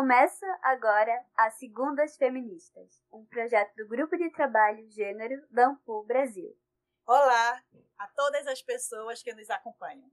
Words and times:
Começa 0.00 0.46
agora 0.62 1.12
as 1.36 1.58
Segundas 1.58 2.16
Feministas, 2.16 3.04
um 3.12 3.22
projeto 3.26 3.74
do 3.76 3.86
Grupo 3.86 4.16
de 4.16 4.30
Trabalho 4.30 4.90
Gênero 4.90 5.46
da 5.50 5.66
Ampul 5.66 6.06
Brasil. 6.06 6.58
Olá 7.06 7.62
a 7.98 8.08
todas 8.08 8.46
as 8.46 8.62
pessoas 8.62 9.22
que 9.22 9.34
nos 9.34 9.50
acompanham. 9.50 10.10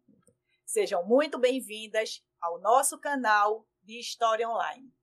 Sejam 0.66 1.06
muito 1.06 1.40
bem-vindas 1.40 2.22
ao 2.42 2.60
nosso 2.60 3.00
canal 3.00 3.66
de 3.82 3.98
História 3.98 4.50
Online. 4.50 4.94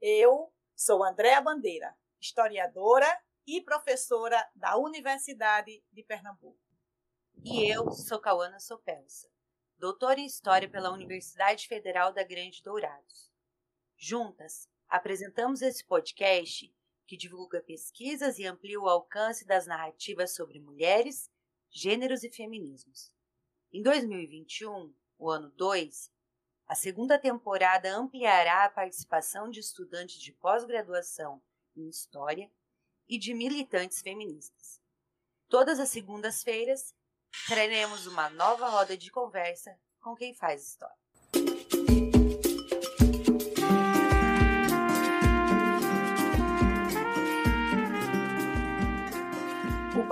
Eu 0.00 0.52
sou 0.74 1.04
Andréa 1.04 1.40
Bandeira, 1.40 1.96
historiadora 2.20 3.06
e 3.46 3.60
professora 3.60 4.44
da 4.56 4.76
Universidade 4.76 5.80
de 5.92 6.02
Pernambuco. 6.02 6.58
E 7.44 7.72
eu 7.72 7.88
sou 7.92 8.18
Cauana 8.18 8.58
Sopelsa, 8.58 9.30
doutora 9.78 10.18
em 10.18 10.26
História 10.26 10.68
pela 10.68 10.90
Universidade 10.90 11.68
Federal 11.68 12.12
da 12.12 12.24
Grande 12.24 12.60
Dourados. 12.64 13.32
Juntas, 14.06 14.68
apresentamos 14.86 15.62
esse 15.62 15.82
podcast 15.82 16.70
que 17.06 17.16
divulga 17.16 17.62
pesquisas 17.62 18.38
e 18.38 18.44
amplia 18.44 18.78
o 18.78 18.86
alcance 18.86 19.46
das 19.46 19.66
narrativas 19.66 20.34
sobre 20.34 20.60
mulheres, 20.60 21.30
gêneros 21.70 22.22
e 22.22 22.28
feminismos. 22.28 23.10
Em 23.72 23.80
2021, 23.80 24.94
o 25.18 25.30
ano 25.30 25.50
2, 25.52 26.12
a 26.66 26.74
segunda 26.74 27.18
temporada 27.18 27.96
ampliará 27.96 28.66
a 28.66 28.70
participação 28.70 29.48
de 29.48 29.60
estudantes 29.60 30.20
de 30.20 30.34
pós-graduação 30.34 31.42
em 31.74 31.88
História 31.88 32.52
e 33.08 33.18
de 33.18 33.32
militantes 33.32 34.02
feministas. 34.02 34.82
Todas 35.48 35.80
as 35.80 35.88
segundas-feiras, 35.88 36.94
traremos 37.46 38.06
uma 38.06 38.28
nova 38.28 38.68
roda 38.68 38.98
de 38.98 39.10
conversa 39.10 39.80
com 39.98 40.14
quem 40.14 40.34
faz 40.34 40.62
história. 40.62 41.03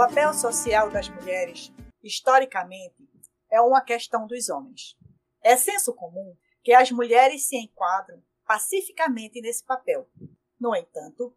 Papel 0.09 0.35
social 0.35 0.91
das 0.91 1.09
mulheres, 1.09 1.73
historicamente, 2.03 3.09
é 3.49 3.61
uma 3.61 3.81
questão 3.81 4.27
dos 4.27 4.49
homens. 4.49 4.97
É 5.41 5.57
senso 5.57 5.95
comum 5.95 6.37
que 6.61 6.73
as 6.73 6.91
mulheres 6.91 7.47
se 7.47 7.57
enquadram 7.57 8.21
pacificamente 8.45 9.41
nesse 9.41 9.65
papel. 9.65 10.11
No 10.59 10.75
entanto, 10.75 11.33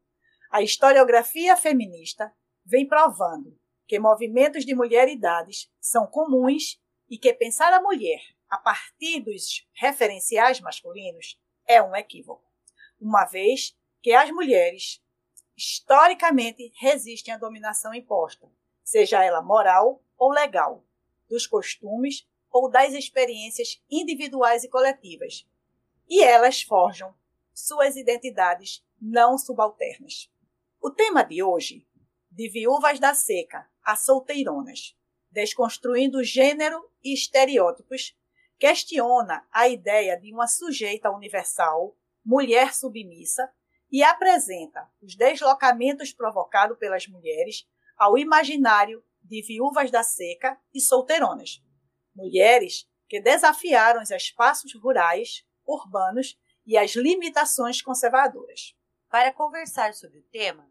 a 0.50 0.64
historiografia 0.64 1.56
feminista 1.56 2.34
vem 2.66 2.88
provando 2.88 3.56
que 3.86 4.00
movimentos 4.00 4.66
de 4.66 4.74
mulheridades 4.74 5.72
são 5.80 6.08
comuns 6.08 6.82
e 7.08 7.20
que 7.20 7.36
pensar 7.36 7.72
a 7.72 7.80
mulher 7.84 8.22
a 8.50 8.58
partir 8.58 9.20
dos 9.20 9.64
referenciais 9.74 10.60
masculinos 10.60 11.40
é 11.68 11.84
um 11.84 11.96
equívoco, 11.96 12.52
uma 13.00 13.26
vez 13.26 13.78
que 14.02 14.12
as 14.12 14.32
mulheres 14.32 15.05
historicamente 15.56 16.72
resistem 16.76 17.34
à 17.34 17.38
dominação 17.38 17.94
imposta, 17.94 18.50
seja 18.84 19.24
ela 19.24 19.42
moral 19.42 20.02
ou 20.18 20.32
legal, 20.32 20.84
dos 21.30 21.48
costumes 21.48 22.28
ou 22.52 22.70
das 22.70 22.94
experiências 22.94 23.82
individuais 23.90 24.64
e 24.64 24.70
coletivas. 24.70 25.48
E 26.08 26.24
elas 26.24 26.62
forjam 26.62 27.14
suas 27.54 27.96
identidades 27.96 28.86
não 29.02 29.38
subalternas. 29.38 30.32
O 30.82 30.92
tema 30.92 31.24
de 31.24 31.42
hoje, 31.42 31.88
de 32.30 32.50
viúvas 32.50 33.00
da 33.00 33.14
seca 33.14 33.68
a 33.84 33.96
solteironas, 33.96 34.96
desconstruindo 35.32 36.24
gênero 36.24 36.90
e 37.04 37.14
estereótipos, 37.14 38.18
questiona 38.58 39.46
a 39.52 39.68
ideia 39.68 40.20
de 40.20 40.34
uma 40.34 40.48
sujeita 40.48 41.12
universal, 41.12 41.96
mulher 42.24 42.74
submissa, 42.74 43.52
e 43.92 44.04
apresenta 44.04 44.90
os 45.02 45.16
deslocamentos 45.16 46.12
provocados 46.12 46.78
pelas 46.78 47.08
mulheres 47.08 47.66
ao 47.98 48.18
imaginário 48.18 49.02
de 49.24 49.42
viúvas 49.42 49.90
da 49.90 50.04
seca 50.04 50.60
e 50.74 50.82
solteironas. 50.82 51.64
Mulheres 52.14 52.86
que 53.08 53.22
desafiaram 53.22 54.02
os 54.02 54.12
espaços 54.12 54.74
rurais, 54.74 55.46
urbanos 55.66 56.38
e 56.66 56.78
as 56.78 56.96
limitações 56.96 57.82
conservadoras. 57.82 58.76
Para 59.10 59.32
conversar 59.32 59.94
sobre 59.94 60.20
o 60.20 60.24
tema, 60.24 60.70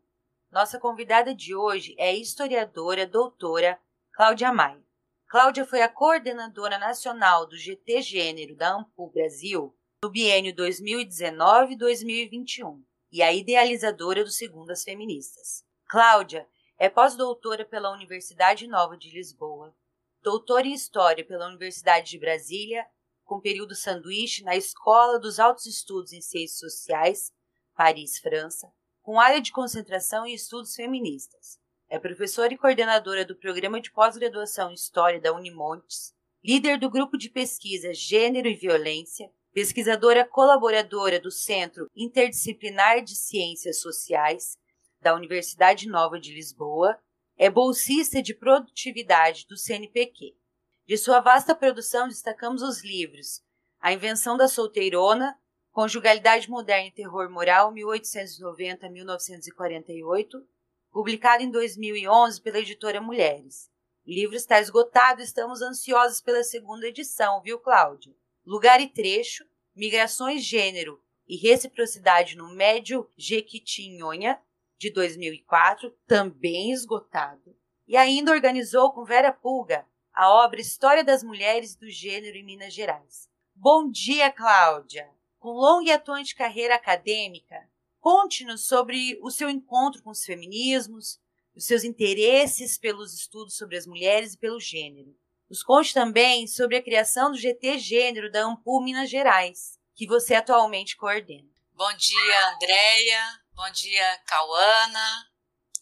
nossa 0.50 0.78
convidada 0.78 1.34
de 1.34 1.54
hoje 1.54 1.94
é 1.98 2.08
a 2.08 2.14
historiadora 2.14 3.06
doutora 3.06 3.80
Cláudia 4.12 4.52
Maia. 4.52 4.84
Cláudia 5.28 5.64
foi 5.64 5.80
a 5.82 5.88
coordenadora 5.88 6.78
nacional 6.78 7.46
do 7.46 7.56
GT 7.56 8.02
Gênero 8.02 8.54
da 8.54 8.74
Ampul 8.74 9.10
Brasil 9.10 9.74
no 10.02 10.10
biênio 10.10 10.54
2019-2021 10.54 12.82
e 13.14 13.22
a 13.22 13.32
idealizadora 13.32 14.24
do 14.24 14.30
Segundas 14.32 14.82
Feministas. 14.82 15.64
Cláudia 15.86 16.48
é 16.76 16.88
pós-doutora 16.88 17.64
pela 17.64 17.92
Universidade 17.92 18.66
Nova 18.66 18.96
de 18.96 19.08
Lisboa, 19.08 19.72
doutora 20.20 20.66
em 20.66 20.74
História 20.74 21.24
pela 21.24 21.46
Universidade 21.46 22.10
de 22.10 22.18
Brasília, 22.18 22.84
com 23.22 23.40
período 23.40 23.72
sanduíche 23.76 24.42
na 24.42 24.56
Escola 24.56 25.20
dos 25.20 25.38
Altos 25.38 25.64
Estudos 25.64 26.12
em 26.12 26.20
Ciências 26.20 26.58
Sociais, 26.58 27.32
Paris, 27.76 28.18
França, 28.18 28.72
com 29.00 29.20
área 29.20 29.40
de 29.40 29.52
concentração 29.52 30.26
em 30.26 30.34
estudos 30.34 30.74
feministas. 30.74 31.60
É 31.88 32.00
professora 32.00 32.52
e 32.52 32.58
coordenadora 32.58 33.24
do 33.24 33.36
Programa 33.36 33.80
de 33.80 33.92
Pós-Graduação 33.92 34.72
em 34.72 34.74
História 34.74 35.20
da 35.20 35.32
Unimontes, 35.32 36.12
líder 36.42 36.80
do 36.80 36.90
grupo 36.90 37.16
de 37.16 37.30
pesquisa 37.30 37.94
Gênero 37.94 38.48
e 38.48 38.56
Violência, 38.56 39.30
pesquisadora 39.54 40.26
colaboradora 40.26 41.18
do 41.20 41.30
Centro 41.30 41.88
Interdisciplinar 41.94 43.04
de 43.04 43.14
Ciências 43.14 43.80
Sociais 43.80 44.58
da 45.00 45.14
Universidade 45.14 45.88
Nova 45.88 46.18
de 46.18 46.34
Lisboa, 46.34 46.98
é 47.36 47.48
bolsista 47.48 48.20
de 48.20 48.34
produtividade 48.34 49.46
do 49.46 49.56
CNPq. 49.56 50.36
De 50.84 50.98
sua 50.98 51.20
vasta 51.20 51.54
produção, 51.54 52.08
destacamos 52.08 52.62
os 52.62 52.82
livros 52.82 53.44
A 53.80 53.92
Invenção 53.92 54.36
da 54.36 54.48
Solteirona, 54.48 55.38
Conjugalidade 55.70 56.50
Moderna 56.50 56.88
e 56.88 56.92
Terror 56.92 57.30
Moral, 57.30 57.72
1890-1948, 57.72 60.44
publicado 60.90 61.44
em 61.44 61.50
2011 61.50 62.42
pela 62.42 62.58
editora 62.58 63.00
Mulheres. 63.00 63.70
O 64.04 64.10
livro 64.10 64.34
está 64.34 64.60
esgotado 64.60 65.22
estamos 65.22 65.62
ansiosos 65.62 66.20
pela 66.20 66.42
segunda 66.42 66.88
edição, 66.88 67.40
viu, 67.40 67.60
Cláudia? 67.60 68.12
Lugar 68.46 68.80
e 68.80 68.88
Trecho, 68.88 69.44
Migrações, 69.74 70.44
Gênero 70.44 71.02
e 71.26 71.36
Reciprocidade 71.36 72.36
no 72.36 72.54
Médio 72.54 73.10
Jequitinhonha, 73.16 74.38
de 74.78 74.90
2004, 74.90 75.90
também 76.06 76.70
esgotado. 76.70 77.56
E 77.88 77.96
ainda 77.96 78.32
organizou 78.32 78.92
com 78.92 79.04
Vera 79.04 79.32
Pulga 79.32 79.86
a 80.12 80.30
obra 80.30 80.60
História 80.60 81.02
das 81.02 81.22
Mulheres 81.22 81.74
do 81.74 81.90
Gênero 81.90 82.36
em 82.36 82.44
Minas 82.44 82.72
Gerais. 82.72 83.28
Bom 83.54 83.90
dia, 83.90 84.30
Cláudia! 84.30 85.10
Com 85.38 85.52
longa 85.52 85.88
e 85.88 85.92
atuante 85.92 86.34
carreira 86.34 86.74
acadêmica, 86.74 87.68
conte-nos 87.98 88.66
sobre 88.66 89.18
o 89.22 89.30
seu 89.30 89.48
encontro 89.48 90.02
com 90.02 90.10
os 90.10 90.24
feminismos, 90.24 91.18
os 91.54 91.64
seus 91.64 91.82
interesses 91.82 92.76
pelos 92.78 93.14
estudos 93.14 93.56
sobre 93.56 93.76
as 93.76 93.86
mulheres 93.86 94.34
e 94.34 94.38
pelo 94.38 94.60
gênero. 94.60 95.16
Nos 95.48 95.62
conte 95.62 95.92
também 95.92 96.46
sobre 96.46 96.76
a 96.76 96.82
criação 96.82 97.30
do 97.30 97.38
GT 97.38 97.78
Gênero 97.78 98.30
da 98.30 98.44
Ampul 98.44 98.82
Minas 98.82 99.10
Gerais, 99.10 99.78
que 99.94 100.06
você 100.06 100.34
atualmente 100.34 100.96
coordena. 100.96 101.48
Bom 101.72 101.92
dia, 101.94 102.48
Andréia. 102.50 103.40
Bom 103.52 103.70
dia, 103.70 104.18
Cauana. 104.26 105.30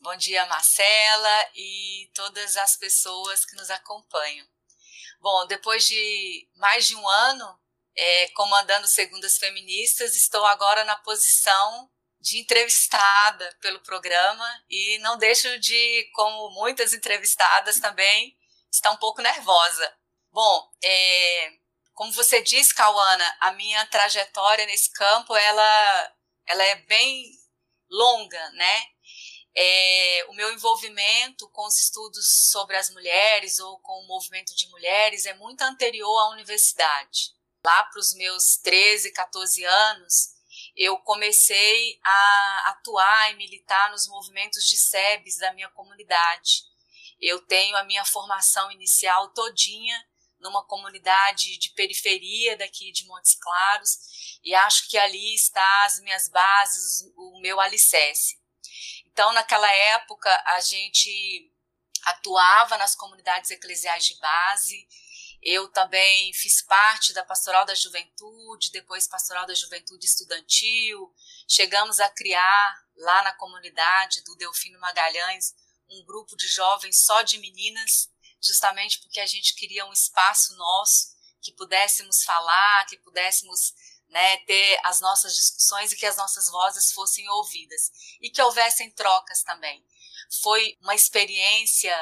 Bom 0.01 0.17
dia, 0.17 0.45
Marcela 0.47 1.51
e 1.55 2.11
todas 2.13 2.57
as 2.57 2.77
pessoas 2.77 3.45
que 3.45 3.55
nos 3.55 3.71
acompanham. 3.71 4.47
Bom, 5.21 5.47
depois 5.47 5.87
de 5.87 6.49
mais 6.57 6.87
de 6.87 6.97
um 6.97 7.09
ano 7.09 7.61
é, 7.97 8.29
comandando 8.31 8.89
Segundas 8.89 9.39
Feministas, 9.39 10.17
estou 10.17 10.45
agora 10.47 10.85
na 10.85 10.97
posição 10.97 11.89
de 12.21 12.39
entrevistada 12.39 13.57
pelo 13.61 13.81
programa 13.81 14.65
e 14.69 14.99
não 14.99 15.17
deixo 15.17 15.59
de, 15.61 16.11
como 16.15 16.51
muitas 16.51 16.93
entrevistadas 16.93 17.79
também, 17.79 18.37
está 18.73 18.91
um 18.91 18.97
pouco 18.97 19.21
nervosa. 19.21 19.97
Bom, 20.33 20.71
é, 20.83 21.53
como 21.95 22.13
você 22.13 22.41
disse, 22.41 22.75
Cauana, 22.75 23.37
a 23.41 23.53
minha 23.53 23.85
trajetória 23.87 24.67
nesse 24.67 24.91
campo 24.93 25.37
ela, 25.37 26.13
ela 26.47 26.65
é 26.65 26.77
bem 26.77 27.31
longa, 27.91 28.51
né? 28.53 28.87
É, 29.55 30.27
o 30.31 30.33
meu 30.33 30.51
envolvimento 30.51 31.47
com 31.51 31.67
os 31.67 31.79
estudos 31.79 32.51
sobre 32.51 32.75
as 32.77 32.89
mulheres 32.89 33.59
ou 33.59 33.79
com 33.81 33.93
o 33.93 34.07
movimento 34.07 34.55
de 34.57 34.67
mulheres 34.71 35.27
é 35.27 35.35
muito 35.35 35.61
anterior 35.61 36.19
à 36.21 36.31
universidade. 36.31 37.35
Lá 37.65 37.85
para 37.85 38.01
os 38.01 38.15
meus 38.15 38.57
13, 38.57 39.13
14 39.13 39.63
anos, 39.63 40.33
eu 40.75 40.97
comecei 40.99 42.01
a 42.03 42.71
atuar 42.71 43.33
e 43.33 43.37
militar 43.37 43.91
nos 43.91 44.09
movimentos 44.09 44.65
de 44.65 44.79
SEBs 44.79 45.37
da 45.37 45.53
minha 45.53 45.69
comunidade. 45.71 46.72
Eu 47.23 47.41
tenho 47.47 47.77
a 47.77 47.85
minha 47.85 48.05
formação 48.05 48.69
inicial 48.73 49.29
todinha 49.29 50.05
numa 50.41 50.67
comunidade 50.67 51.57
de 51.57 51.71
periferia 51.71 52.57
daqui 52.57 52.91
de 52.91 53.07
Montes 53.07 53.37
Claros, 53.37 54.41
e 54.43 54.53
acho 54.57 54.89
que 54.89 54.99
ali 54.99 55.37
está 55.37 55.85
as 55.85 56.01
minhas 56.01 56.29
bases, 56.29 57.09
o 57.17 57.41
meu 57.41 57.61
alicerce. 57.61 58.43
Então, 59.07 59.33
naquela 59.33 59.73
época, 59.73 60.29
a 60.47 60.61
gente 60.61 61.49
atuava 62.05 62.77
nas 62.77 62.97
comunidades 62.97 63.53
eclesiais 63.53 64.05
de 64.05 64.19
base. 64.19 64.89
Eu 65.41 65.69
também 65.69 66.33
fiz 66.33 66.61
parte 66.63 67.13
da 67.13 67.25
Pastoral 67.25 67.65
da 67.65 67.75
Juventude, 67.75 68.73
depois 68.73 69.07
Pastoral 69.07 69.47
da 69.47 69.55
Juventude 69.55 70.07
Estudantil. 70.07 71.15
Chegamos 71.49 72.01
a 72.01 72.09
criar 72.09 72.85
lá 72.97 73.23
na 73.23 73.33
comunidade 73.35 74.25
do 74.25 74.35
Delfino 74.35 74.81
Magalhães 74.81 75.55
um 75.93 76.05
grupo 76.05 76.37
de 76.37 76.49
jovens 76.49 77.05
só 77.05 77.23
de 77.23 77.39
meninas, 77.39 78.11
justamente 78.41 79.01
porque 79.01 79.21
a 79.21 79.27
gente 79.27 79.55
queria 79.55 79.87
um 79.87 79.93
espaço 79.93 80.57
nosso 80.57 81.13
que 81.41 81.53
pudéssemos 81.53 82.23
falar, 82.23 82.87
que 82.87 82.97
pudéssemos 82.99 83.75
né, 84.09 84.37
ter 84.39 84.81
as 84.85 85.01
nossas 85.01 85.35
discussões 85.35 85.93
e 85.93 85.97
que 85.97 86.07
as 86.07 86.17
nossas 86.17 86.49
vozes 86.49 86.93
fossem 86.93 87.29
ouvidas 87.31 87.91
e 88.21 88.31
que 88.31 88.43
houvessem 88.43 88.91
trocas 88.93 89.43
também. 89.43 89.85
Foi 90.43 90.77
uma 90.81 90.95
experiência 90.95 91.95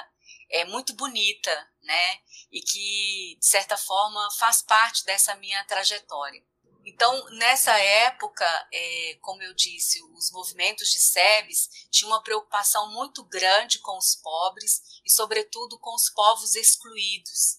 é, 0.51 0.65
muito 0.65 0.93
bonita, 0.95 1.71
né, 1.83 2.21
e 2.51 2.61
que 2.61 3.37
de 3.39 3.47
certa 3.47 3.77
forma 3.77 4.29
faz 4.39 4.61
parte 4.63 5.05
dessa 5.05 5.35
minha 5.37 5.65
trajetória. 5.65 6.45
Então, 6.85 7.31
nessa 7.31 7.77
época, 7.79 8.47
é, 8.73 9.19
como 9.21 9.43
eu 9.43 9.55
disse, 9.55 10.03
os 10.15 10.31
movimentos 10.31 10.91
de 10.91 10.99
SEBS 10.99 11.69
tinham 11.91 12.11
uma 12.11 12.23
preocupação 12.23 12.91
muito 12.93 13.25
grande 13.25 13.79
com 13.81 13.97
os 13.99 14.17
pobres 14.17 14.81
e, 15.05 15.11
sobretudo, 15.11 15.79
com 15.79 15.94
os 15.94 16.09
povos 16.11 16.55
excluídos. 16.55 17.59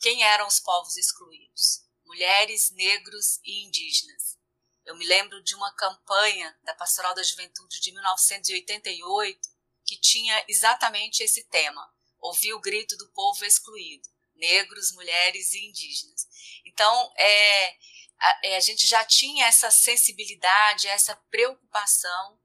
Quem 0.00 0.22
eram 0.22 0.46
os 0.46 0.60
povos 0.60 0.96
excluídos? 0.96 1.82
Mulheres, 2.04 2.70
negros 2.72 3.40
e 3.44 3.66
indígenas. 3.66 4.38
Eu 4.84 4.96
me 4.96 5.06
lembro 5.06 5.42
de 5.42 5.54
uma 5.54 5.72
campanha 5.74 6.56
da 6.64 6.74
Pastoral 6.74 7.14
da 7.14 7.22
Juventude 7.22 7.80
de 7.80 7.92
1988 7.92 9.48
que 9.86 10.00
tinha 10.00 10.44
exatamente 10.48 11.22
esse 11.22 11.44
tema: 11.48 11.88
ouvir 12.20 12.52
o 12.52 12.60
grito 12.60 12.96
do 12.96 13.10
povo 13.12 13.44
excluído, 13.44 14.08
negros, 14.34 14.92
mulheres 14.92 15.52
e 15.52 15.66
indígenas. 15.66 16.26
Então, 16.64 17.12
é, 17.16 17.76
a, 18.22 18.40
é, 18.44 18.56
a 18.56 18.60
gente 18.60 18.86
já 18.86 19.04
tinha 19.04 19.46
essa 19.46 19.70
sensibilidade, 19.70 20.86
essa 20.86 21.16
preocupação 21.30 22.38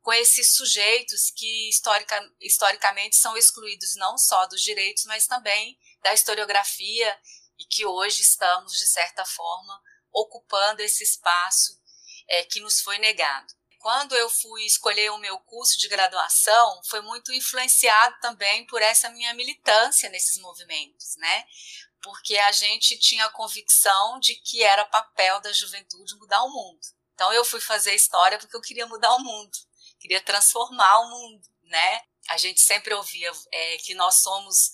com 0.00 0.12
esses 0.12 0.54
sujeitos 0.54 1.30
que 1.34 1.68
historica, 1.68 2.20
historicamente 2.40 3.16
são 3.16 3.36
excluídos 3.36 3.96
não 3.96 4.16
só 4.16 4.46
dos 4.46 4.62
direitos, 4.62 5.04
mas 5.06 5.26
também 5.26 5.78
da 6.02 6.12
historiografia 6.12 7.18
e 7.58 7.64
que 7.64 7.86
hoje 7.86 8.20
estamos, 8.20 8.72
de 8.78 8.86
certa 8.86 9.24
forma, 9.24 9.80
ocupando 10.12 10.82
esse 10.82 11.02
espaço 11.02 11.72
é, 12.28 12.44
que 12.44 12.60
nos 12.60 12.80
foi 12.80 12.98
negado. 12.98 13.52
Quando 13.78 14.14
eu 14.14 14.30
fui 14.30 14.64
escolher 14.64 15.10
o 15.10 15.18
meu 15.18 15.38
curso 15.40 15.78
de 15.78 15.88
graduação, 15.88 16.80
foi 16.88 17.00
muito 17.02 17.32
influenciado 17.32 18.16
também 18.20 18.66
por 18.66 18.80
essa 18.80 19.10
minha 19.10 19.34
militância 19.34 20.08
nesses 20.08 20.38
movimentos, 20.38 21.16
né? 21.16 21.46
Porque 22.04 22.36
a 22.36 22.52
gente 22.52 22.98
tinha 22.98 23.24
a 23.24 23.30
convicção 23.30 24.20
de 24.20 24.34
que 24.34 24.62
era 24.62 24.84
papel 24.84 25.40
da 25.40 25.50
juventude 25.52 26.14
mudar 26.16 26.42
o 26.44 26.50
mundo. 26.50 26.80
Então 27.14 27.32
eu 27.32 27.44
fui 27.44 27.60
fazer 27.60 27.94
história 27.94 28.38
porque 28.38 28.54
eu 28.54 28.60
queria 28.60 28.86
mudar 28.86 29.14
o 29.14 29.20
mundo, 29.20 29.56
queria 29.98 30.20
transformar 30.20 31.00
o 31.00 31.08
mundo, 31.08 31.48
né? 31.62 32.02
A 32.28 32.36
gente 32.36 32.60
sempre 32.60 32.92
ouvia 32.92 33.32
é, 33.50 33.78
que 33.78 33.94
nós 33.94 34.16
somos 34.16 34.70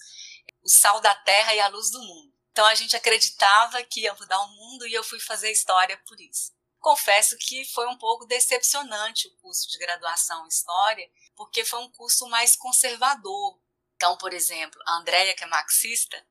o 0.63 0.69
sal 0.69 1.01
da 1.01 1.15
terra 1.15 1.55
e 1.55 1.61
a 1.61 1.69
luz 1.69 1.91
do 1.91 2.01
mundo. 2.01 2.35
Então 2.51 2.67
a 2.67 2.75
gente 2.75 2.97
acreditava 2.97 3.83
que 3.85 4.01
ia 4.01 4.15
mudar 4.15 4.41
o 4.41 4.49
mundo 4.49 4.87
e 4.89 4.93
eu 4.93 5.05
fui 5.05 5.21
fazer 5.21 5.53
história 5.53 5.97
por 6.09 6.21
isso. 6.21 6.53
Confesso 6.81 7.37
que 7.37 7.65
foi 7.67 7.87
um 7.87 7.97
pouco 7.97 8.27
decepcionante 8.27 9.29
o 9.29 9.37
curso 9.37 9.71
de 9.71 9.79
graduação 9.79 10.45
em 10.45 10.49
história, 10.49 11.09
porque 11.37 11.65
foi 11.65 11.79
um 11.79 11.93
curso 11.93 12.27
mais 12.29 12.57
conservador. 12.57 13.61
Então, 13.95 14.17
por 14.17 14.33
exemplo, 14.33 14.81
a 14.87 14.97
Andrea, 14.97 15.35
que 15.35 15.45
é 15.45 15.47
marxista, 15.47 16.27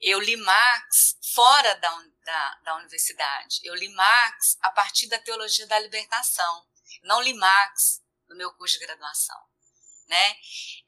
eu 0.00 0.20
li 0.20 0.36
Marx 0.36 1.16
fora 1.34 1.74
da, 1.74 2.04
da, 2.24 2.54
da 2.64 2.76
universidade. 2.76 3.60
Eu 3.64 3.74
li 3.74 3.88
Marx 3.90 4.56
a 4.60 4.70
partir 4.70 5.08
da 5.08 5.18
teologia 5.18 5.66
da 5.66 5.78
libertação. 5.78 6.66
Não 7.02 7.20
li 7.20 7.34
Marx 7.34 8.02
no 8.28 8.36
meu 8.36 8.52
curso 8.54 8.78
de 8.78 8.86
graduação. 8.86 9.36
Né? 10.08 10.36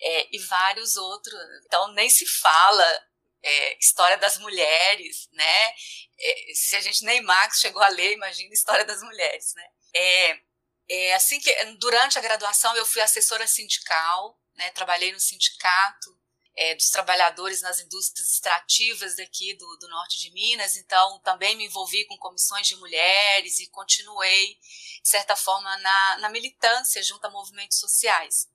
É, 0.01 0.37
e 0.37 0.39
vários 0.39 0.97
outros. 0.97 1.35
Então, 1.67 1.93
nem 1.93 2.09
se 2.09 2.27
fala 2.27 3.07
é, 3.43 3.79
história 3.79 4.17
das 4.17 4.39
mulheres, 4.39 5.29
né? 5.33 5.75
É, 6.19 6.55
se 6.55 6.77
a 6.77 6.81
gente 6.81 7.05
nem 7.05 7.23
Marx 7.23 7.61
chegou 7.61 7.83
a 7.83 7.89
ler, 7.89 8.13
imagina 8.13 8.53
história 8.53 8.85
das 8.85 9.03
mulheres, 9.03 9.55
né? 9.55 9.69
É, 9.95 10.41
é, 10.89 11.15
assim 11.15 11.41
que 11.41 11.53
durante 11.79 12.19
a 12.19 12.23
graduação 12.23 12.75
eu 12.77 12.85
fui 12.87 13.01
assessora 13.01 13.47
sindical, 13.47 14.39
né? 14.55 14.71
Trabalhei 14.71 15.13
no 15.13 15.21
sindicato 15.21 16.20
é, 16.61 16.75
dos 16.75 16.91
trabalhadores 16.91 17.63
nas 17.63 17.81
indústrias 17.81 18.33
extrativas 18.33 19.17
daqui 19.17 19.55
do, 19.55 19.77
do 19.79 19.89
norte 19.89 20.19
de 20.19 20.31
Minas, 20.31 20.77
então 20.77 21.19
também 21.21 21.57
me 21.57 21.65
envolvi 21.65 22.05
com 22.05 22.19
comissões 22.19 22.69
de 22.69 22.77
mulheres 22.77 23.59
e 23.61 23.71
continuei, 23.71 24.59
de 25.03 25.09
certa 25.09 25.35
forma, 25.35 25.75
na, 25.79 26.19
na 26.19 26.29
militância 26.29 27.03
junto 27.03 27.25
a 27.25 27.31
movimentos 27.31 27.79
sociais. 27.79 28.47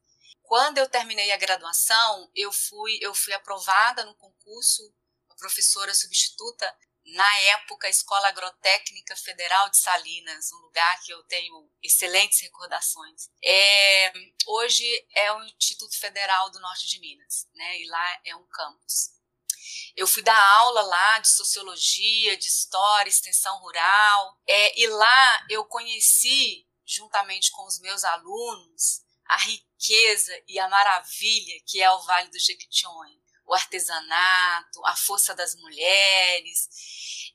Quando 0.44 0.78
eu 0.78 0.88
terminei 0.88 1.32
a 1.32 1.38
graduação, 1.38 2.30
eu 2.36 2.52
fui, 2.52 3.00
eu 3.02 3.16
fui 3.16 3.34
aprovada 3.34 4.06
no 4.06 4.14
concurso, 4.14 4.94
professora 5.40 5.94
substituta 5.94 6.72
na 7.06 7.40
época, 7.40 7.86
a 7.86 7.90
Escola 7.90 8.28
Agrotécnica 8.30 9.16
Federal 9.16 9.70
de 9.70 9.78
Salinas, 9.78 10.52
um 10.52 10.58
lugar 10.58 11.00
que 11.04 11.14
eu 11.14 11.24
tenho 11.26 11.70
excelentes 11.84 12.42
recordações. 12.42 13.30
É, 13.44 14.12
hoje 14.48 14.84
é 15.14 15.32
o 15.32 15.44
Instituto 15.44 15.98
Federal 16.00 16.50
do 16.50 16.60
Norte 16.60 16.88
de 16.88 17.00
Minas, 17.00 17.48
né? 17.54 17.80
E 17.80 17.88
lá 17.88 18.22
é 18.26 18.36
um 18.36 18.48
campus. 18.48 19.12
Eu 19.96 20.08
fui 20.08 20.24
dar 20.24 20.40
aula 20.58 20.82
lá 20.82 21.20
de 21.20 21.30
sociologia, 21.30 22.36
de 22.38 22.48
história, 22.48 23.10
extensão 23.10 23.60
rural, 23.60 24.40
é, 24.48 24.80
e 24.80 24.88
lá 24.88 25.46
eu 25.50 25.64
conheci, 25.66 26.68
juntamente 26.86 27.52
com 27.52 27.66
os 27.66 27.80
meus 27.80 28.04
alunos, 28.04 29.04
a 29.28 29.38
riqueza 29.38 30.34
e 30.48 30.60
a 30.60 30.68
maravilha 30.68 31.62
que 31.68 31.82
é 31.82 31.92
o 31.92 32.02
Vale 32.02 32.30
do 32.30 32.40
Jequitinhonha 32.40 33.25
o 33.46 33.54
artesanato, 33.54 34.86
a 34.86 34.96
força 34.96 35.36
das 35.36 35.56
mulheres, 35.56 36.70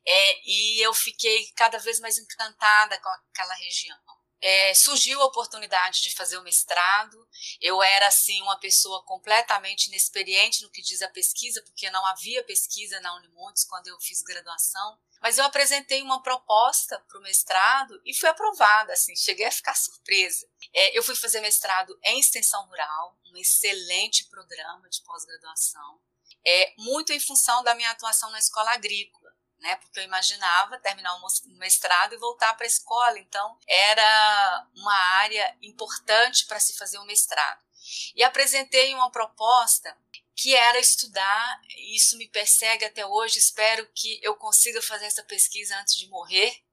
é, 0.06 0.40
e 0.44 0.80
eu 0.84 0.92
fiquei 0.92 1.50
cada 1.56 1.78
vez 1.78 2.00
mais 2.00 2.18
encantada 2.18 2.98
com 3.00 3.08
aquela 3.08 3.54
região. 3.54 3.98
É, 4.40 4.74
surgiu 4.74 5.20
a 5.20 5.26
oportunidade 5.26 6.02
de 6.02 6.14
fazer 6.14 6.38
o 6.38 6.42
mestrado. 6.42 7.28
Eu 7.60 7.82
era 7.82 8.06
assim 8.06 8.40
uma 8.42 8.58
pessoa 8.58 9.04
completamente 9.04 9.86
inexperiente 9.86 10.62
no 10.62 10.70
que 10.70 10.82
diz 10.82 11.02
a 11.02 11.08
pesquisa, 11.08 11.62
porque 11.62 11.90
não 11.90 12.04
havia 12.06 12.42
pesquisa 12.44 13.00
na 13.00 13.14
Unimontes 13.16 13.64
quando 13.64 13.88
eu 13.88 14.00
fiz 14.00 14.22
graduação. 14.22 14.98
Mas 15.20 15.36
eu 15.36 15.44
apresentei 15.44 16.02
uma 16.02 16.22
proposta 16.22 16.98
para 17.06 17.18
o 17.18 17.22
mestrado 17.22 18.00
e 18.04 18.14
fui 18.14 18.28
aprovada. 18.28 18.92
Assim, 18.92 19.14
cheguei 19.14 19.46
a 19.46 19.52
ficar 19.52 19.74
surpresa. 19.74 20.48
É, 20.72 20.96
eu 20.96 21.02
fui 21.02 21.14
fazer 21.14 21.40
mestrado 21.40 21.98
em 22.02 22.18
extensão 22.18 22.66
rural, 22.66 23.18
um 23.26 23.36
excelente 23.36 24.24
programa 24.30 24.88
de 24.88 25.02
pós-graduação, 25.02 26.00
é 26.44 26.72
muito 26.78 27.12
em 27.12 27.20
função 27.20 27.62
da 27.62 27.74
minha 27.74 27.90
atuação 27.90 28.30
na 28.30 28.38
escola 28.38 28.72
agrícola 28.72 29.30
né? 29.60 29.76
Porque 29.76 30.00
eu 30.00 30.04
imaginava 30.04 30.78
terminar 30.78 31.14
o 31.16 31.58
mestrado 31.58 32.14
e 32.14 32.18
voltar 32.18 32.54
para 32.54 32.64
a 32.64 32.66
escola. 32.66 33.18
Então, 33.18 33.58
era 33.66 34.68
uma 34.74 34.94
área 34.94 35.56
importante 35.62 36.46
para 36.46 36.58
se 36.58 36.76
fazer 36.76 36.98
o 36.98 37.02
um 37.02 37.06
mestrado. 37.06 37.60
E 38.14 38.22
apresentei 38.22 38.94
uma 38.94 39.10
proposta 39.10 39.96
que 40.36 40.54
era 40.54 40.78
estudar, 40.78 41.60
isso 41.92 42.16
me 42.16 42.26
persegue 42.26 42.86
até 42.86 43.04
hoje, 43.04 43.38
espero 43.38 43.86
que 43.94 44.18
eu 44.22 44.34
consiga 44.36 44.80
fazer 44.80 45.04
essa 45.04 45.22
pesquisa 45.24 45.76
antes 45.76 45.96
de 45.96 46.08
morrer. 46.08 46.64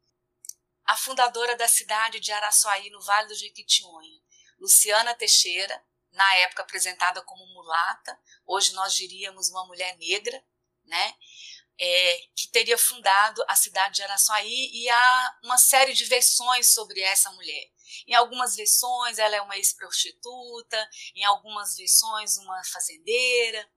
A 0.86 0.96
fundadora 0.96 1.54
da 1.58 1.68
cidade 1.68 2.22
de 2.22 2.32
Araçuaí, 2.32 2.90
no 2.90 3.02
Vale 3.02 3.28
do 3.28 3.36
Jequitinhonha, 3.36 4.22
Luciana 4.58 5.14
Teixeira, 5.16 5.84
na 6.12 6.36
época 6.36 6.64
apresentada 6.64 7.22
como 7.24 7.46
mulata, 7.48 8.18
hoje 8.46 8.74
nós 8.74 8.96
diríamos 8.96 9.50
uma 9.50 9.66
mulher 9.66 9.98
negra, 9.98 10.42
né? 10.86 11.14
É, 11.80 12.20
que 12.36 12.48
teria 12.50 12.78
fundado 12.78 13.44
a 13.48 13.56
cidade 13.56 13.96
de 13.96 14.04
Araçuaí 14.04 14.70
e 14.74 14.90
há 14.90 15.38
uma 15.44 15.58
série 15.58 15.94
de 15.94 16.06
versões 16.06 16.74
sobre 16.74 17.02
essa 17.02 17.32
mulher. 17.32 17.72
Em 18.08 18.14
algumas 18.14 18.56
versões 18.56 19.18
ela 19.18 19.36
é 19.36 19.42
uma 19.42 19.58
ex-prostituta, 19.58 20.90
em 21.16 21.24
algumas 21.24 21.76
versões 21.76 22.38
uma 22.38 22.64
fazendeira. 22.66 23.70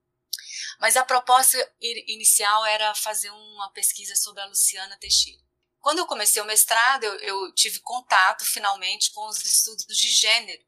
Mas 0.78 0.96
a 0.96 1.04
proposta 1.04 1.58
inicial 1.80 2.64
era 2.64 2.94
fazer 2.94 3.30
uma 3.30 3.70
pesquisa 3.72 4.16
sobre 4.16 4.42
a 4.42 4.46
Luciana 4.46 4.98
Teixeira. 4.98 5.42
Quando 5.80 5.98
eu 5.98 6.06
comecei 6.06 6.42
o 6.42 6.46
mestrado, 6.46 7.04
eu, 7.04 7.18
eu 7.20 7.54
tive 7.54 7.80
contato 7.80 8.44
finalmente 8.44 9.10
com 9.12 9.26
os 9.26 9.42
estudos 9.44 9.96
de 9.96 10.10
gênero. 10.10 10.62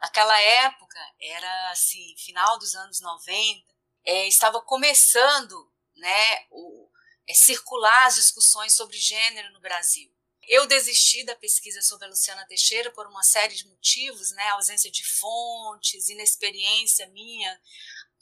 Naquela 0.00 0.38
época, 0.40 0.98
era 1.20 1.70
assim, 1.70 2.14
final 2.18 2.58
dos 2.58 2.74
anos 2.74 3.00
90, 3.00 3.74
é, 4.04 4.28
estava 4.28 4.60
começando 4.60 5.70
né, 5.98 6.46
o, 6.50 6.88
é, 7.28 7.34
circular 7.34 8.06
as 8.06 8.14
discussões 8.14 8.72
sobre 8.72 8.96
gênero 8.96 9.52
no 9.52 9.60
Brasil. 9.60 10.10
Eu 10.48 10.66
desisti 10.66 11.24
da 11.24 11.36
pesquisa 11.36 11.82
sobre 11.82 12.06
a 12.06 12.08
Luciana 12.08 12.46
Teixeira 12.46 12.90
por 12.92 13.06
uma 13.06 13.22
série 13.22 13.54
de 13.54 13.68
motivos, 13.68 14.30
né? 14.32 14.48
ausência 14.48 14.90
de 14.90 15.04
fontes, 15.04 16.08
inexperiência 16.08 17.06
minha 17.08 17.60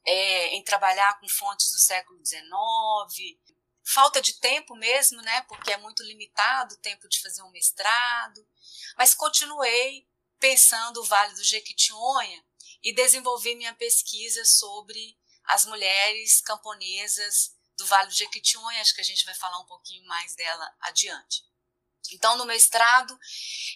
é, 0.05 0.49
em 0.57 0.63
trabalhar 0.65 1.21
com 1.21 1.29
fontes 1.29 1.71
do 1.71 1.79
século 1.79 2.19
XIX, 2.27 3.39
falta 3.85 4.21
de 4.21 4.35
tempo 4.41 4.75
mesmo, 4.75 5.23
né? 5.23 5.43
Porque 5.43 5.73
é 5.73 5.77
muito 5.77 6.03
limitado 6.03 6.75
o 6.75 6.79
tempo 6.79 7.09
de 7.09 7.21
fazer 7.21 7.43
um 7.43 7.51
mestrado. 7.51 8.45
Mas 8.97 9.15
continuei 9.15 10.09
pensando 10.41 11.01
o 11.01 11.05
Vale 11.05 11.35
do 11.35 11.45
Jequitinhonha 11.45 12.45
e 12.83 12.93
desenvolvi 12.93 13.55
minha 13.55 13.75
pesquisa 13.75 14.45
sobre 14.45 15.17
as 15.45 15.65
mulheres 15.65 16.41
camponesas 16.41 17.56
do 17.77 17.87
Vale 17.87 18.09
do 18.09 18.15
Jequitinhonha. 18.15 18.81
Acho 18.81 18.95
que 18.95 19.01
a 19.01 19.05
gente 19.05 19.25
vai 19.25 19.35
falar 19.35 19.59
um 19.59 19.67
pouquinho 19.67 20.07
mais 20.07 20.35
dela 20.35 20.75
adiante. 20.81 21.45
Então, 22.13 22.37
no 22.37 22.45
mestrado, 22.45 23.19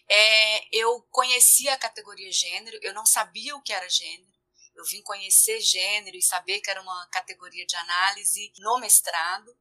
é, 0.08 0.76
eu 0.76 1.02
conhecia 1.10 1.74
a 1.74 1.78
categoria 1.78 2.30
gênero, 2.30 2.78
eu 2.82 2.94
não 2.94 3.04
sabia 3.04 3.56
o 3.56 3.62
que 3.62 3.72
era 3.72 3.88
gênero, 3.88 4.30
eu 4.76 4.84
vim 4.84 5.02
conhecer 5.02 5.60
gênero 5.60 6.16
e 6.16 6.22
saber 6.22 6.60
que 6.60 6.70
era 6.70 6.80
uma 6.80 7.06
categoria 7.08 7.66
de 7.66 7.76
análise 7.76 8.52
no 8.58 8.78
mestrado, 8.78 9.56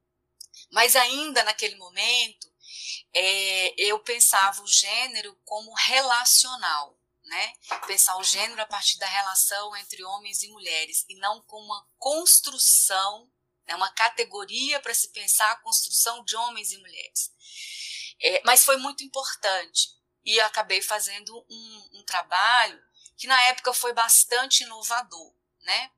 mas 0.72 0.96
ainda 0.96 1.44
naquele 1.44 1.76
momento, 1.76 2.52
é, 3.14 3.74
eu 3.78 4.00
pensava 4.00 4.62
o 4.62 4.68
gênero 4.68 5.36
como 5.44 5.74
relacional, 5.74 6.98
né? 7.24 7.54
Pensar 7.88 8.18
o 8.18 8.24
gênero 8.24 8.62
a 8.62 8.66
partir 8.66 8.98
da 8.98 9.08
relação 9.08 9.76
entre 9.78 10.04
homens 10.04 10.44
e 10.44 10.50
mulheres 10.50 11.06
e 11.10 11.16
não 11.16 11.42
como 11.44 11.66
uma 11.66 11.88
construção, 11.98 13.32
né? 13.70 13.76
uma 13.76 13.92
categoria 13.92 14.80
para 14.80 14.94
se 14.94 15.10
pensar 15.10 15.52
a 15.52 15.58
construção 15.58 16.24
de 16.26 16.36
homens 16.36 16.72
e 16.72 16.78
mulheres. 16.78 17.32
É, 18.20 18.42
mas 18.44 18.66
foi 18.66 18.78
muito 18.78 19.04
importante 19.04 19.90
e 20.26 20.40
acabei 20.42 20.82
fazendo 20.82 21.46
um, 21.50 21.90
um, 22.00 22.04
trabalho 22.04 22.82
que 23.16 23.28
na 23.28 23.42
época 23.44 23.74
foi 23.74 23.94
bastante 23.94 24.64
inovador, 24.64 25.34
né? 25.62 25.92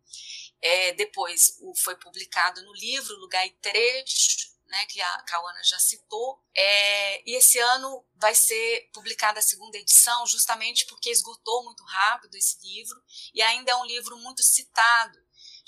É, 0.61 0.93
depois 0.93 1.57
o, 1.61 1.73
foi 1.75 1.95
publicado 1.95 2.61
no 2.61 2.73
livro 2.73 3.15
Lugar 3.15 3.47
e 3.47 3.51
Trecho, 3.51 4.51
né, 4.67 4.85
que 4.85 5.01
a 5.01 5.21
Cauana 5.23 5.63
já 5.63 5.79
citou. 5.79 6.39
É, 6.55 7.29
e 7.29 7.35
esse 7.35 7.57
ano 7.59 8.05
vai 8.15 8.35
ser 8.35 8.89
publicada 8.93 9.39
a 9.39 9.43
segunda 9.43 9.77
edição, 9.77 10.25
justamente 10.27 10.85
porque 10.85 11.09
esgotou 11.09 11.63
muito 11.63 11.83
rápido 11.83 12.35
esse 12.35 12.57
livro, 12.61 13.01
e 13.33 13.41
ainda 13.41 13.71
é 13.71 13.75
um 13.75 13.85
livro 13.85 14.17
muito 14.17 14.43
citado, 14.43 15.19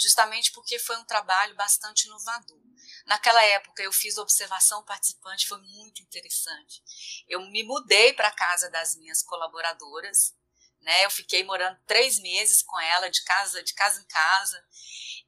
justamente 0.03 0.51
porque 0.51 0.77
foi 0.77 0.97
um 0.97 1.05
trabalho 1.05 1.55
bastante 1.55 2.05
inovador. 2.05 2.61
Naquela 3.05 3.41
época 3.43 3.81
eu 3.81 3.91
fiz 3.91 4.17
observação 4.17 4.83
participante, 4.83 5.47
foi 5.47 5.59
muito 5.61 6.03
interessante. 6.03 6.83
Eu 7.27 7.41
me 7.49 7.63
mudei 7.63 8.13
para 8.13 8.27
a 8.27 8.35
casa 8.35 8.69
das 8.69 8.95
minhas 8.95 9.23
colaboradoras, 9.23 10.35
né? 10.81 11.05
Eu 11.05 11.09
fiquei 11.09 11.43
morando 11.45 11.79
três 11.87 12.19
meses 12.19 12.61
com 12.61 12.79
ela, 12.79 13.09
de 13.09 13.23
casa, 13.23 13.63
de 13.63 13.73
casa 13.73 14.01
em 14.01 14.05
casa, 14.05 14.61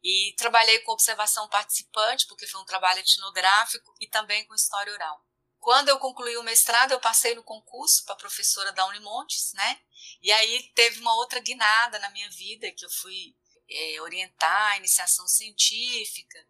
e 0.04 0.36
trabalhei 0.38 0.80
com 0.82 0.92
observação 0.92 1.48
participante, 1.48 2.28
porque 2.28 2.48
foi 2.48 2.62
um 2.62 2.66
trabalho 2.66 3.00
etnográfico 3.00 3.94
e 4.00 4.08
também 4.08 4.46
com 4.46 4.54
história 4.54 4.92
oral. 4.92 5.26
Quando 5.58 5.90
eu 5.90 5.98
concluí 5.98 6.38
o 6.38 6.44
mestrado, 6.44 6.92
eu 6.92 7.00
passei 7.00 7.34
no 7.34 7.44
concurso 7.44 8.04
para 8.06 8.16
professora 8.16 8.72
da 8.74 8.86
Unimontes, 8.88 9.52
né? 9.54 9.82
E 10.22 10.32
aí 10.32 10.72
teve 10.76 11.00
uma 11.00 11.16
outra 11.16 11.40
guinada 11.40 11.98
na 12.00 12.10
minha 12.10 12.30
vida, 12.30 12.72
que 12.72 12.86
eu 12.86 12.90
fui 12.90 13.36
é, 13.70 14.02
orientar 14.02 14.74
a 14.74 14.78
iniciação 14.78 15.28
científica, 15.28 16.46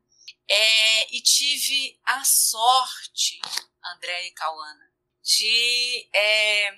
é, 0.48 1.16
e 1.16 1.22
tive 1.22 2.00
a 2.04 2.24
sorte, 2.24 3.40
André 3.84 4.28
e 4.28 4.32
Cauana, 4.32 4.92
de, 5.22 6.10
é, 6.14 6.78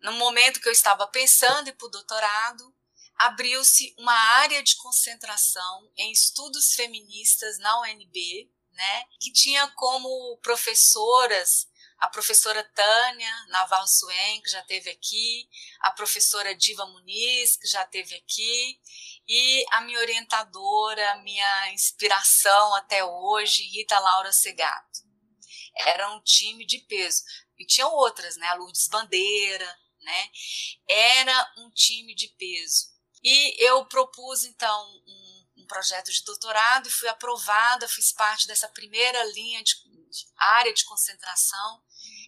no 0.00 0.12
momento 0.12 0.60
que 0.60 0.68
eu 0.68 0.72
estava 0.72 1.06
pensando 1.06 1.68
ir 1.68 1.72
para 1.72 1.86
o 1.86 1.90
doutorado, 1.90 2.74
abriu-se 3.16 3.94
uma 3.98 4.14
área 4.14 4.62
de 4.62 4.76
concentração 4.76 5.90
em 5.96 6.12
estudos 6.12 6.74
feministas 6.74 7.58
na 7.58 7.80
UNB, 7.80 8.50
né, 8.72 9.04
que 9.18 9.32
tinha 9.32 9.66
como 9.68 10.38
professoras 10.38 11.68
a 12.00 12.08
professora 12.08 12.64
Tânia 12.64 13.46
Naval 13.48 13.86
Suen, 13.86 14.40
que 14.40 14.48
já 14.48 14.62
teve 14.62 14.88
aqui, 14.88 15.46
a 15.80 15.90
professora 15.90 16.54
Diva 16.54 16.86
Muniz, 16.86 17.56
que 17.56 17.66
já 17.66 17.84
teve 17.84 18.14
aqui, 18.14 18.80
e 19.28 19.64
a 19.72 19.80
minha 19.82 19.98
orientadora, 20.00 21.22
minha 21.22 21.72
inspiração 21.72 22.74
até 22.74 23.04
hoje, 23.04 23.62
Rita 23.64 23.98
Laura 23.98 24.32
Segato. 24.32 25.00
Era 25.76 26.10
um 26.12 26.20
time 26.22 26.66
de 26.66 26.78
peso. 26.80 27.22
E 27.58 27.64
tinham 27.64 27.92
outras, 27.92 28.36
né? 28.36 28.46
A 28.48 28.54
Lourdes 28.54 28.88
Bandeira, 28.88 29.78
né? 30.00 30.30
Era 30.88 31.54
um 31.58 31.70
time 31.70 32.14
de 32.14 32.28
peso. 32.28 32.88
E 33.22 33.64
eu 33.64 33.84
propus, 33.86 34.44
então, 34.44 35.02
um, 35.06 35.46
um 35.58 35.66
projeto 35.66 36.10
de 36.10 36.24
doutorado 36.24 36.88
e 36.88 36.92
fui 36.92 37.08
aprovada, 37.08 37.88
fiz 37.88 38.12
parte 38.12 38.46
dessa 38.46 38.68
primeira 38.68 39.22
linha 39.24 39.62
de, 39.62 39.74
de 39.84 40.26
área 40.36 40.72
de 40.72 40.84
concentração 40.84 41.82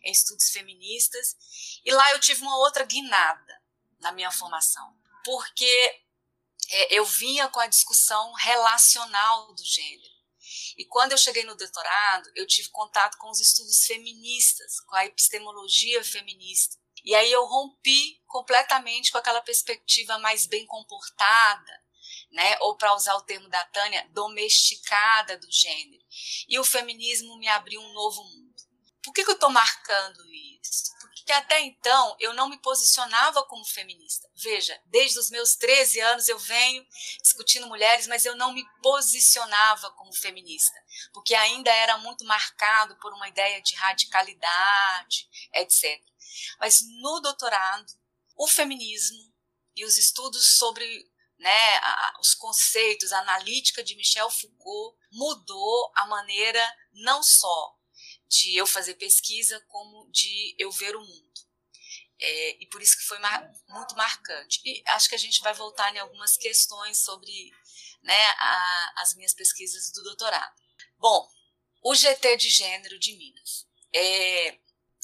em 0.05 0.13
estudos 0.13 0.51
feministas. 0.51 1.37
E 1.85 1.93
lá 1.93 2.13
eu 2.13 2.21
tive 2.21 2.43
uma 2.43 2.59
outra 2.59 2.85
guinada 2.85 3.63
na 4.01 4.13
minha 4.13 4.31
formação, 4.31 4.95
porque 5.25 6.02
é, 6.71 6.95
eu 6.95 7.05
vinha 7.05 7.49
com 7.49 7.61
a 7.61 7.67
discussão 7.67 8.33
relacional 8.35 9.53
do 9.55 9.65
gênero. 9.65 10.13
E 10.77 10.85
quando 10.87 11.13
eu 11.13 11.19
cheguei 11.19 11.45
no 11.45 11.57
doutorado, 11.57 12.31
eu 12.35 12.47
tive 12.47 12.69
contato 12.71 13.17
com 13.19 13.31
os 13.31 13.41
estudos 13.41 13.85
feministas, 13.85 14.81
com 14.81 14.97
a 14.97 15.07
epistemologia 15.07 16.03
feminista. 16.03 16.77
E 17.05 17.15
aí 17.15 17.31
eu 17.31 17.45
rompi 17.45 18.23
completamente 18.27 19.11
com 19.11 19.19
aquela 19.19 19.43
perspectiva 19.43 20.19
mais 20.19 20.47
bem 20.47 20.65
comportada, 20.67 21.83
né? 22.31 22.57
ou 22.61 22.77
para 22.77 22.95
usar 22.95 23.15
o 23.17 23.23
termo 23.23 23.49
da 23.49 23.65
Tânia, 23.67 24.09
domesticada 24.11 25.37
do 25.37 25.51
gênero. 25.51 26.03
E 26.49 26.59
o 26.59 26.65
feminismo 26.65 27.37
me 27.39 27.49
abriu 27.49 27.81
um 27.81 27.93
novo 27.93 28.23
mundo. 28.25 28.55
Por 29.03 29.13
que, 29.13 29.25
que 29.25 29.31
eu 29.31 29.35
estou 29.35 29.51
marcando 29.51 30.25
isso? 30.33 30.52
Que 31.25 31.33
até 31.33 31.61
então 31.61 32.17
eu 32.19 32.33
não 32.35 32.49
me 32.49 32.59
posicionava 32.59 33.45
como 33.45 33.65
feminista. 33.65 34.29
Veja, 34.35 34.81
desde 34.87 35.19
os 35.19 35.31
meus 35.31 35.55
13 35.57 36.01
anos 36.01 36.29
eu 36.29 36.39
venho 36.39 36.87
discutindo 37.23 37.67
mulheres, 37.67 38.07
mas 38.07 38.27
eu 38.27 38.37
não 38.37 38.53
me 38.53 38.65
posicionava 38.83 39.91
como 39.93 40.13
feminista, 40.13 40.77
porque 41.13 41.35
ainda 41.35 41.71
era 41.71 41.99
muito 41.99 42.25
marcado 42.25 42.97
por 42.97 43.13
uma 43.13 43.29
ideia 43.29 43.63
de 43.63 43.75
radicalidade, 43.77 45.29
etc. 45.55 46.03
Mas 46.59 46.81
no 47.01 47.21
doutorado, 47.21 47.93
o 48.37 48.49
feminismo 48.49 49.33
e 49.77 49.85
os 49.85 49.97
estudos 49.97 50.57
sobre 50.59 51.11
né, 51.39 51.77
a, 51.79 52.19
os 52.21 52.35
conceitos, 52.35 53.13
a 53.13 53.19
analítica 53.21 53.83
de 53.83 53.97
Michel 53.97 54.31
Foucault 54.31 54.97
mudou 55.11 55.93
a 55.97 56.07
maneira 56.07 56.63
não 56.93 57.23
só 57.23 57.77
de 58.33 58.57
eu 58.57 58.67
fazer 58.67 58.95
pesquisa 58.95 59.61
como 59.69 60.11
de 60.11 60.55
eu 60.59 60.71
ver 60.73 60.97
o 60.97 61.01
mundo. 61.01 61.33
É, 62.19 62.63
e 62.63 62.67
por 62.69 62.81
isso 62.81 62.97
que 62.97 63.05
foi 63.05 63.19
mar, 63.19 63.53
muito 63.69 63.95
marcante. 63.95 64.61
E 64.65 64.83
acho 64.87 65.09
que 65.09 65.15
a 65.15 65.19
gente 65.19 65.41
vai 65.43 65.53
voltar 65.53 65.95
em 65.95 65.99
algumas 65.99 66.37
questões 66.39 67.03
sobre 67.03 67.51
né, 68.03 68.25
a, 68.39 68.93
as 69.03 69.15
minhas 69.15 69.35
pesquisas 69.35 69.93
do 69.93 70.03
doutorado. 70.03 70.55
Bom, 70.99 71.29
o 71.85 71.95
GT 71.95 72.37
de 72.37 72.49
gênero 72.49 72.99
de 72.99 73.15
Minas. 73.17 73.67
É, 73.95 74.59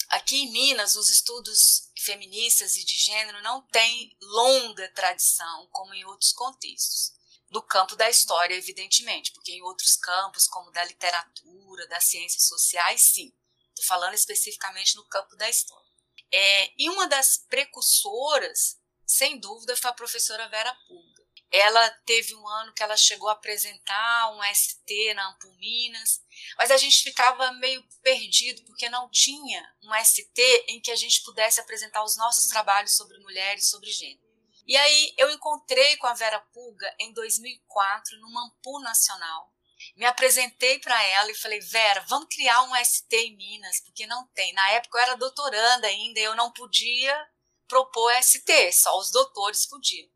aqui 0.09 0.37
em 0.37 0.51
Minas, 0.51 0.97
os 0.97 1.11
estudos 1.11 1.93
feministas 1.99 2.77
e 2.77 2.85
de 2.85 2.97
gênero 2.97 3.43
não 3.43 3.61
têm 3.67 4.17
longa 4.23 4.89
tradição, 4.95 5.69
como 5.71 5.93
em 5.93 6.05
outros 6.05 6.33
contextos 6.33 7.18
no 7.51 7.63
campo 7.63 7.97
da 7.97 8.09
história, 8.09 8.55
evidentemente, 8.55 9.33
porque 9.33 9.53
em 9.53 9.63
outros 9.63 9.97
campos, 9.97 10.47
como 10.47 10.71
da 10.71 10.85
literatura, 10.85 11.87
das 11.89 12.05
ciências 12.05 12.45
sociais, 12.45 13.01
sim. 13.03 13.33
Estou 13.69 13.85
falando 13.85 14.15
especificamente 14.15 14.97
no 14.97 15.07
campo 15.07 15.37
da 15.37 15.49
história. 15.49 15.89
É, 16.33 16.73
e 16.77 16.91
uma 16.91 17.07
das 17.07 17.39
precursoras, 17.49 18.79
sem 19.07 19.39
dúvida, 19.39 19.77
foi 19.77 19.91
a 19.91 19.95
professora 19.95 20.49
Vera 20.49 20.75
Pulga. 20.87 21.19
Ela 21.51 21.89
teve 22.05 22.35
um 22.35 22.47
ano 22.47 22.75
que 22.75 22.83
ela 22.83 22.97
chegou 22.97 23.29
a 23.31 23.33
apresentar 23.33 24.31
um 24.33 24.55
ST 24.55 25.15
na 25.15 25.31
Ampul 25.31 25.55
Minas, 25.55 26.21
mas 26.59 26.71
a 26.71 26.77
gente 26.77 27.03
ficava 27.03 27.53
meio 27.53 27.83
perdido 28.03 28.63
porque 28.65 28.91
não 28.91 29.09
tinha 29.09 29.75
um 29.83 30.05
ST 30.05 30.39
em 30.69 30.79
que 30.79 30.91
a 30.91 30.97
gente 30.97 31.23
pudesse 31.23 31.59
apresentar 31.59 32.05
os 32.05 32.19
nossos 32.19 32.49
trabalhos 32.49 32.95
sobre 32.95 33.17
mulheres, 33.21 33.71
sobre 33.71 33.91
gênero. 33.91 34.28
E 34.69 34.77
aí 34.77 35.15
eu 35.17 35.31
encontrei 35.31 35.97
com 35.97 36.07
a 36.07 36.13
Vera 36.13 36.39
Pulga 36.53 36.95
em 36.99 37.11
2004 37.15 38.21
no 38.21 38.31
Mampu 38.31 38.79
Nacional. 38.81 39.51
Me 39.97 40.05
apresentei 40.05 40.79
para 40.79 41.03
ela 41.05 41.31
e 41.31 41.35
falei, 41.35 41.59
Vera, 41.61 42.05
vamos 42.07 42.29
criar 42.31 42.63
um 42.65 42.85
ST 42.85 43.17
em 43.17 43.35
Minas, 43.35 43.81
porque 43.81 44.07
não 44.07 44.27
tem. 44.35 44.53
Na 44.53 44.71
época 44.73 44.99
eu 44.99 45.03
era 45.03 45.17
doutoranda 45.17 45.87
ainda, 45.87 46.21
eu 46.21 46.35
não 46.37 46.53
podia 46.53 47.29
propor 47.67 48.13
ST, 48.23 48.73
só 48.73 48.99
os 48.99 49.11
doutores 49.11 49.67
podiam. 49.67 50.09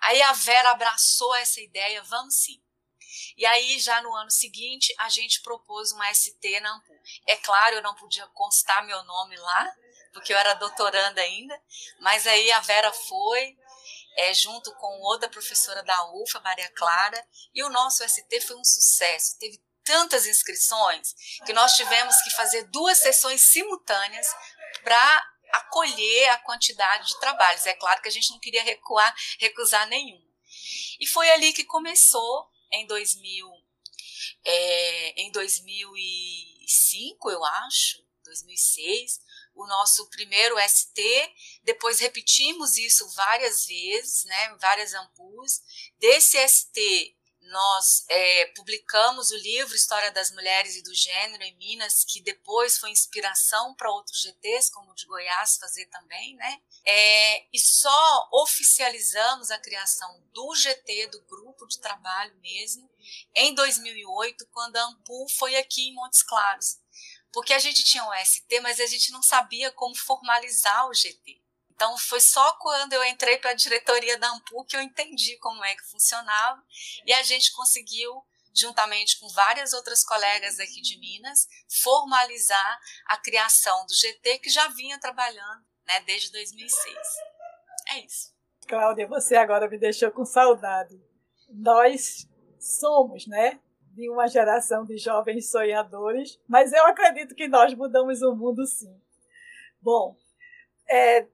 Aí 0.00 0.22
a 0.22 0.32
Vera 0.32 0.70
abraçou 0.70 1.34
essa 1.36 1.60
ideia, 1.60 2.02
vamos 2.04 2.34
sim. 2.36 2.62
E 3.36 3.44
aí, 3.44 3.78
já 3.78 4.00
no 4.02 4.14
ano 4.14 4.30
seguinte, 4.30 4.94
a 4.98 5.08
gente 5.08 5.42
propôs 5.42 5.92
uma 5.92 6.12
ST 6.14 6.60
na 6.60 6.72
AMPU. 6.74 6.92
É 7.26 7.36
claro, 7.36 7.76
eu 7.76 7.82
não 7.82 7.94
podia 7.94 8.26
constar 8.28 8.84
meu 8.86 9.02
nome 9.04 9.36
lá, 9.36 9.74
porque 10.12 10.32
eu 10.32 10.38
era 10.38 10.54
doutoranda 10.54 11.20
ainda, 11.20 11.60
mas 12.00 12.26
aí 12.26 12.50
a 12.52 12.60
Vera 12.60 12.92
foi, 12.92 13.56
é, 14.16 14.34
junto 14.34 14.72
com 14.76 15.00
outra 15.00 15.28
professora 15.28 15.82
da 15.82 16.12
UFA, 16.12 16.40
Maria 16.40 16.70
Clara, 16.70 17.26
e 17.54 17.62
o 17.62 17.70
nosso 17.70 18.06
ST 18.08 18.40
foi 18.40 18.56
um 18.56 18.64
sucesso. 18.64 19.38
Teve 19.38 19.62
tantas 19.84 20.26
inscrições 20.26 21.14
que 21.44 21.52
nós 21.52 21.74
tivemos 21.74 22.14
que 22.22 22.30
fazer 22.30 22.64
duas 22.64 22.98
sessões 22.98 23.40
simultâneas 23.40 24.26
para 24.82 25.32
acolher 25.52 26.30
a 26.30 26.38
quantidade 26.38 27.08
de 27.08 27.20
trabalhos. 27.20 27.66
É 27.66 27.74
claro 27.74 28.00
que 28.00 28.08
a 28.08 28.12
gente 28.12 28.30
não 28.30 28.38
queria 28.38 28.62
recuar, 28.62 29.14
recusar 29.38 29.86
nenhum. 29.88 30.22
E 31.00 31.06
foi 31.06 31.30
ali 31.30 31.52
que 31.52 31.64
começou 31.64 32.50
em 32.70 32.86
2000, 32.86 33.46
é, 34.44 35.22
em 35.22 35.30
2005, 35.32 37.30
eu 37.30 37.44
acho, 37.44 38.02
2006, 38.24 39.20
o 39.54 39.66
nosso 39.66 40.08
primeiro 40.10 40.56
ST, 40.68 41.02
depois 41.62 42.00
repetimos 42.00 42.76
isso 42.76 43.08
várias 43.10 43.66
vezes, 43.66 44.24
né, 44.24 44.56
várias 44.60 44.94
ampulas. 44.94 45.62
Desse 45.98 46.38
ST, 46.48 47.16
nós 47.42 48.04
é, 48.08 48.46
publicamos 48.56 49.30
o 49.30 49.36
livro 49.36 49.74
História 49.74 50.10
das 50.12 50.30
Mulheres 50.30 50.76
e 50.76 50.82
do 50.82 50.94
Gênero 50.94 51.42
em 51.42 51.56
Minas, 51.56 52.04
que 52.04 52.20
depois 52.20 52.78
foi 52.78 52.90
inspiração 52.90 53.74
para 53.74 53.90
outros 53.90 54.20
GTs, 54.22 54.70
como 54.70 54.90
o 54.90 54.94
de 54.94 55.06
Goiás, 55.06 55.56
fazer 55.56 55.86
também, 55.86 56.36
né? 56.36 56.62
É, 56.84 57.46
e 57.52 57.58
só 57.58 58.28
oficializamos 58.32 59.50
a 59.50 59.58
criação 59.58 60.22
do 60.32 60.54
GT, 60.54 61.08
do 61.08 61.20
grupo 61.22 61.66
de 61.66 61.78
trabalho 61.78 62.34
mesmo, 62.40 62.88
em 63.34 63.54
2008, 63.54 64.46
quando 64.52 64.76
a 64.76 64.84
Ampul 64.84 65.28
foi 65.38 65.56
aqui 65.56 65.88
em 65.88 65.94
Montes 65.94 66.22
Claros. 66.22 66.81
Porque 67.32 67.52
a 67.52 67.58
gente 67.58 67.82
tinha 67.82 68.04
um 68.04 68.24
ST, 68.24 68.60
mas 68.60 68.78
a 68.78 68.86
gente 68.86 69.10
não 69.10 69.22
sabia 69.22 69.70
como 69.72 69.96
formalizar 69.96 70.88
o 70.88 70.94
GT. 70.94 71.40
Então 71.70 71.96
foi 71.98 72.20
só 72.20 72.52
quando 72.58 72.92
eu 72.92 73.04
entrei 73.04 73.38
para 73.38 73.50
a 73.50 73.54
diretoria 73.54 74.18
da 74.18 74.28
Ampul 74.28 74.64
que 74.64 74.76
eu 74.76 74.80
entendi 74.80 75.36
como 75.38 75.64
é 75.64 75.74
que 75.74 75.90
funcionava 75.90 76.62
e 77.04 77.12
a 77.12 77.22
gente 77.22 77.50
conseguiu 77.52 78.22
juntamente 78.54 79.18
com 79.18 79.28
várias 79.30 79.72
outras 79.72 80.04
colegas 80.04 80.60
aqui 80.60 80.80
de 80.80 80.98
Minas, 80.98 81.48
formalizar 81.82 82.78
a 83.06 83.16
criação 83.16 83.86
do 83.86 83.94
GT 83.94 84.38
que 84.40 84.50
já 84.50 84.68
vinha 84.68 85.00
trabalhando, 85.00 85.64
né, 85.86 86.00
desde 86.00 86.30
2006. 86.30 86.96
É 87.90 88.00
isso. 88.04 88.32
Cláudia, 88.68 89.06
você 89.06 89.36
agora 89.36 89.68
me 89.68 89.78
deixou 89.78 90.10
com 90.10 90.24
saudade. 90.24 91.00
Nós 91.48 92.28
somos, 92.60 93.26
né, 93.26 93.60
de 93.92 94.10
uma 94.10 94.26
geração 94.26 94.84
de 94.84 94.96
jovens 94.96 95.50
sonhadores, 95.50 96.40
mas 96.48 96.72
eu 96.72 96.86
acredito 96.86 97.34
que 97.34 97.46
nós 97.46 97.74
mudamos 97.74 98.22
o 98.22 98.34
mundo 98.34 98.66
sim. 98.66 99.00
Bom, 99.80 100.16
é, 100.88 101.26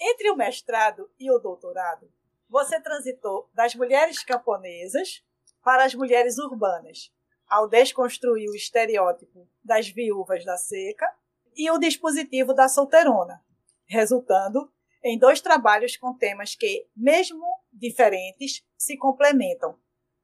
entre 0.00 0.30
o 0.30 0.36
mestrado 0.36 1.10
e 1.18 1.30
o 1.30 1.38
doutorado, 1.38 2.10
você 2.48 2.80
transitou 2.80 3.50
das 3.54 3.74
mulheres 3.74 4.22
camponesas 4.22 5.24
para 5.62 5.84
as 5.84 5.94
mulheres 5.94 6.38
urbanas, 6.38 7.12
ao 7.48 7.68
desconstruir 7.68 8.48
o 8.48 8.54
estereótipo 8.54 9.48
das 9.64 9.88
viúvas 9.88 10.44
da 10.44 10.56
seca 10.56 11.10
e 11.56 11.70
o 11.70 11.78
dispositivo 11.78 12.52
da 12.52 12.68
solteirona, 12.68 13.42
resultando 13.86 14.70
em 15.02 15.18
dois 15.18 15.40
trabalhos 15.40 15.96
com 15.96 16.16
temas 16.16 16.54
que, 16.54 16.88
mesmo 16.96 17.44
diferentes, 17.72 18.64
se 18.76 18.96
complementam. 18.96 19.78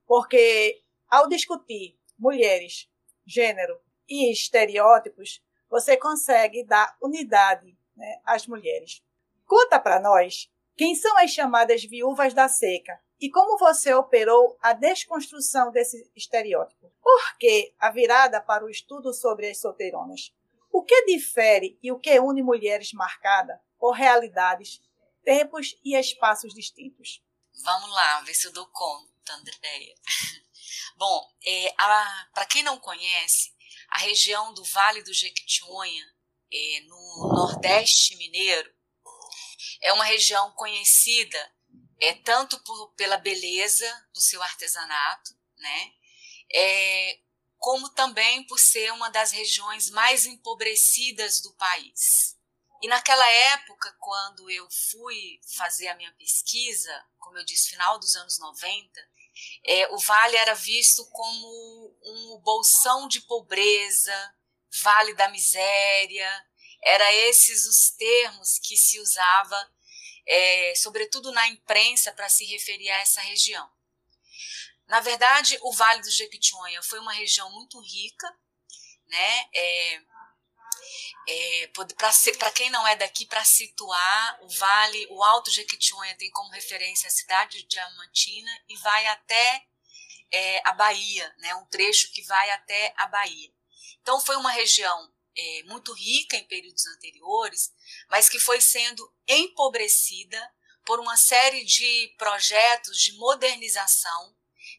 Porque, 0.06 0.82
ao 1.10 1.28
discutir 1.28 1.98
mulheres, 2.18 2.88
gênero 3.26 3.80
e 4.08 4.30
estereótipos, 4.30 5.42
você 5.68 5.96
consegue 5.96 6.64
dar 6.64 6.96
unidade 7.02 7.76
né, 7.96 8.20
às 8.24 8.46
mulheres. 8.46 9.02
Conta 9.46 9.80
para 9.80 10.00
nós 10.00 10.50
quem 10.76 10.94
são 10.94 11.16
as 11.18 11.30
chamadas 11.30 11.84
viúvas 11.84 12.32
da 12.32 12.48
seca 12.48 13.00
e 13.20 13.30
como 13.30 13.58
você 13.58 13.92
operou 13.92 14.56
a 14.62 14.72
desconstrução 14.72 15.70
desse 15.70 16.10
estereótipo. 16.16 16.90
Por 17.02 17.38
que 17.38 17.74
a 17.78 17.90
virada 17.90 18.40
para 18.40 18.64
o 18.64 18.70
estudo 18.70 19.12
sobre 19.12 19.50
as 19.50 19.58
solteironas? 19.58 20.32
O 20.72 20.82
que 20.82 21.04
difere 21.04 21.78
e 21.82 21.90
o 21.90 21.98
que 21.98 22.18
une 22.20 22.42
mulheres 22.42 22.92
marcadas 22.92 23.58
por 23.78 23.92
realidades, 23.92 24.80
tempos 25.24 25.78
e 25.84 25.96
espaços 25.96 26.54
distintos? 26.54 27.22
Vamos 27.62 27.90
lá, 27.90 28.20
ver 28.20 28.34
se 28.34 28.46
eu 28.46 28.52
dou 28.52 28.66
conta, 28.68 29.34
Andréia. 29.34 29.94
Bom, 30.96 31.32
é, 31.44 31.72
para 32.34 32.46
quem 32.46 32.62
não 32.62 32.78
conhece, 32.78 33.54
a 33.90 33.98
região 33.98 34.52
do 34.54 34.64
Vale 34.64 35.02
do 35.02 35.12
Jequitinhonha, 35.12 36.06
é, 36.52 36.80
no 36.82 37.32
Nordeste 37.34 38.16
Mineiro, 38.16 38.72
é 39.82 39.92
uma 39.92 40.04
região 40.04 40.52
conhecida 40.52 41.52
é, 42.00 42.14
tanto 42.14 42.58
por, 42.60 42.94
pela 42.94 43.16
beleza 43.18 44.08
do 44.12 44.20
seu 44.20 44.42
artesanato, 44.42 45.34
né? 45.56 45.92
É, 46.52 47.20
como 47.58 47.90
também 47.90 48.44
por 48.46 48.58
ser 48.58 48.90
uma 48.92 49.10
das 49.10 49.32
regiões 49.32 49.90
mais 49.90 50.24
empobrecidas 50.24 51.40
do 51.42 51.54
país. 51.54 52.36
E 52.82 52.88
naquela 52.88 53.28
época, 53.28 53.94
quando 54.00 54.50
eu 54.50 54.66
fui 54.90 55.38
fazer 55.56 55.88
a 55.88 55.94
minha 55.94 56.12
pesquisa, 56.14 57.06
como 57.18 57.36
eu 57.36 57.44
disse, 57.44 57.68
final 57.68 57.98
dos 57.98 58.16
anos 58.16 58.38
90, 58.38 58.90
é, 59.64 59.88
o 59.92 59.98
vale 59.98 60.36
era 60.36 60.54
visto 60.54 61.04
como 61.10 61.96
um 62.02 62.40
bolsão 62.42 63.06
de 63.08 63.20
pobreza, 63.22 64.34
vale 64.82 65.14
da 65.14 65.28
miséria, 65.28 66.46
era 66.82 67.12
esses 67.12 67.66
os 67.66 67.90
termos 67.90 68.58
que 68.58 68.76
se 68.76 68.98
usava, 69.00 69.72
é, 70.26 70.74
sobretudo 70.76 71.32
na 71.32 71.48
imprensa, 71.48 72.12
para 72.12 72.28
se 72.28 72.44
referir 72.46 72.90
a 72.90 73.00
essa 73.00 73.20
região. 73.20 73.68
Na 74.86 75.00
verdade, 75.00 75.56
o 75.62 75.72
Vale 75.72 76.02
do 76.02 76.10
Jequitinhonha 76.10 76.82
foi 76.82 76.98
uma 76.98 77.12
região 77.12 77.48
muito 77.52 77.80
rica, 77.80 78.26
né? 79.06 79.48
É, 79.54 80.02
é, 81.28 81.70
para 82.38 82.50
quem 82.52 82.70
não 82.70 82.86
é 82.86 82.96
daqui, 82.96 83.26
para 83.26 83.44
situar, 83.44 84.38
o 84.42 84.48
Vale, 84.48 85.06
o 85.10 85.22
Alto 85.22 85.50
Jequitinhonha 85.50 86.16
tem 86.16 86.30
como 86.30 86.50
referência 86.50 87.08
a 87.08 87.10
cidade 87.10 87.58
de 87.58 87.68
Diamantina 87.68 88.50
e 88.68 88.76
vai 88.76 89.06
até 89.06 89.64
é, 90.32 90.68
a 90.68 90.72
Bahia, 90.72 91.34
né? 91.38 91.54
um 91.54 91.66
trecho 91.66 92.12
que 92.12 92.22
vai 92.22 92.50
até 92.50 92.94
a 92.96 93.06
Bahia. 93.06 93.52
Então, 94.00 94.20
foi 94.20 94.36
uma 94.36 94.50
região 94.50 95.12
é, 95.36 95.62
muito 95.64 95.92
rica 95.92 96.36
em 96.36 96.44
períodos 96.44 96.86
anteriores, 96.86 97.72
mas 98.08 98.28
que 98.28 98.38
foi 98.38 98.60
sendo 98.60 99.12
empobrecida 99.28 100.52
por 100.84 100.98
uma 100.98 101.16
série 101.16 101.64
de 101.64 102.14
projetos 102.18 102.98
de 102.98 103.12
modernização 103.12 104.36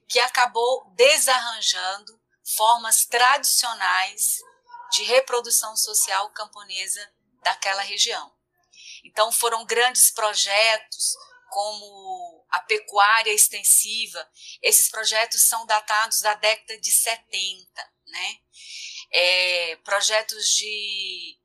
que 0.07 0.19
acabou 0.19 0.91
desarranjando 0.95 2.19
formas 2.43 3.05
tradicionais 3.05 4.39
de 4.91 5.03
reprodução 5.03 5.75
social 5.75 6.29
camponesa 6.31 7.11
daquela 7.43 7.81
região. 7.81 8.33
Então 9.03 9.31
foram 9.31 9.65
grandes 9.65 10.11
projetos 10.11 11.15
como 11.49 12.45
a 12.49 12.59
pecuária 12.61 13.33
extensiva. 13.33 14.29
Esses 14.61 14.89
projetos 14.89 15.41
são 15.43 15.65
datados 15.65 16.21
da 16.21 16.33
década 16.35 16.79
de 16.79 16.91
70, 16.91 17.91
né? 18.07 18.39
é, 19.11 19.75
projetos 19.77 20.49
de 20.49 21.37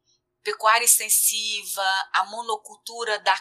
pecuária 0.42 0.84
extensiva, 0.84 2.08
a 2.12 2.24
monocultura 2.26 3.18
da, 3.18 3.34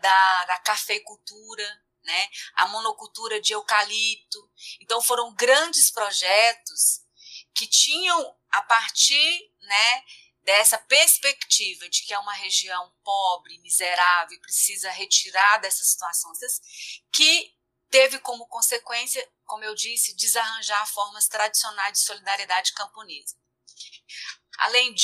da, 0.00 0.44
da 0.44 0.58
cafeicultura, 0.58 1.82
né? 2.04 2.28
a 2.54 2.68
monocultura 2.68 3.40
de 3.40 3.52
eucalipto. 3.52 4.50
Então, 4.80 5.02
foram 5.02 5.34
grandes 5.34 5.90
projetos 5.90 7.02
que 7.52 7.66
tinham, 7.66 8.36
a 8.50 8.62
partir 8.62 9.51
né, 9.62 10.04
dessa 10.42 10.76
perspectiva 10.78 11.88
de 11.88 12.02
que 12.02 12.12
é 12.12 12.18
uma 12.18 12.34
região 12.34 12.92
pobre, 13.04 13.58
miserável, 13.60 14.40
precisa 14.40 14.90
retirar 14.90 15.58
dessas 15.58 15.88
situações, 15.88 16.60
que 17.12 17.54
teve 17.90 18.18
como 18.18 18.46
consequência, 18.46 19.26
como 19.44 19.64
eu 19.64 19.74
disse, 19.74 20.16
desarranjar 20.16 20.86
formas 20.92 21.28
tradicionais 21.28 21.92
de 21.92 22.04
solidariedade 22.04 22.72
camponesa. 22.72 23.36
Além 24.58 24.94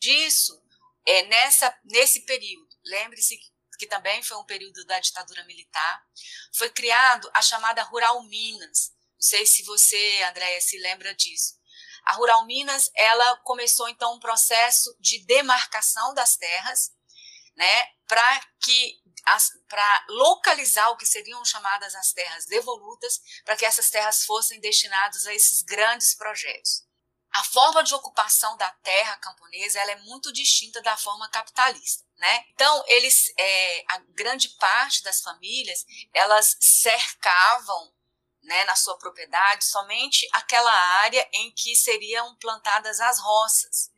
disso, 0.00 0.60
é, 1.06 1.22
nessa, 1.24 1.76
nesse 1.84 2.20
período, 2.22 2.68
lembre-se 2.84 3.36
que, 3.38 3.46
que 3.78 3.86
também 3.86 4.22
foi 4.22 4.36
um 4.36 4.44
período 4.44 4.84
da 4.86 4.98
ditadura 4.98 5.44
militar, 5.44 6.04
foi 6.54 6.68
criado 6.70 7.30
a 7.32 7.40
chamada 7.40 7.82
Rural 7.84 8.22
Minas. 8.24 8.92
Não 9.14 9.20
sei 9.20 9.46
se 9.46 9.62
você, 9.62 10.22
Andréia, 10.28 10.60
se 10.60 10.78
lembra 10.78 11.14
disso. 11.14 11.61
A 12.04 12.14
Rural 12.14 12.44
Minas, 12.46 12.90
ela 12.94 13.36
começou 13.38 13.88
então 13.88 14.14
um 14.14 14.20
processo 14.20 14.94
de 14.98 15.24
demarcação 15.24 16.14
das 16.14 16.36
terras, 16.36 16.90
né, 17.56 17.84
para 18.06 18.40
que 18.62 19.00
para 19.68 20.04
localizar 20.08 20.90
o 20.90 20.96
que 20.96 21.06
seriam 21.06 21.44
chamadas 21.44 21.94
as 21.94 22.12
terras 22.12 22.44
devolutas, 22.46 23.20
para 23.44 23.56
que 23.56 23.64
essas 23.64 23.88
terras 23.88 24.24
fossem 24.24 24.60
destinadas 24.60 25.26
a 25.26 25.34
esses 25.34 25.62
grandes 25.62 26.14
projetos. 26.14 26.84
A 27.30 27.44
forma 27.44 27.82
de 27.82 27.94
ocupação 27.94 28.56
da 28.56 28.70
terra 28.82 29.16
camponesa 29.16 29.78
ela 29.78 29.92
é 29.92 30.00
muito 30.00 30.32
distinta 30.32 30.82
da 30.82 30.96
forma 30.96 31.30
capitalista. 31.30 32.04
Né? 32.18 32.44
Então, 32.50 32.84
eles, 32.86 33.32
é, 33.38 33.84
a 33.88 33.98
grande 34.10 34.50
parte 34.50 35.02
das 35.02 35.20
famílias, 35.20 35.84
elas 36.12 36.56
cercavam 36.60 37.92
né, 38.42 38.64
na 38.64 38.76
sua 38.76 38.98
propriedade 38.98 39.64
somente 39.64 40.28
aquela 40.32 40.72
área 40.72 41.28
em 41.32 41.50
que 41.52 41.76
seriam 41.76 42.34
plantadas 42.36 43.00
as 43.00 43.18
roças 43.18 43.92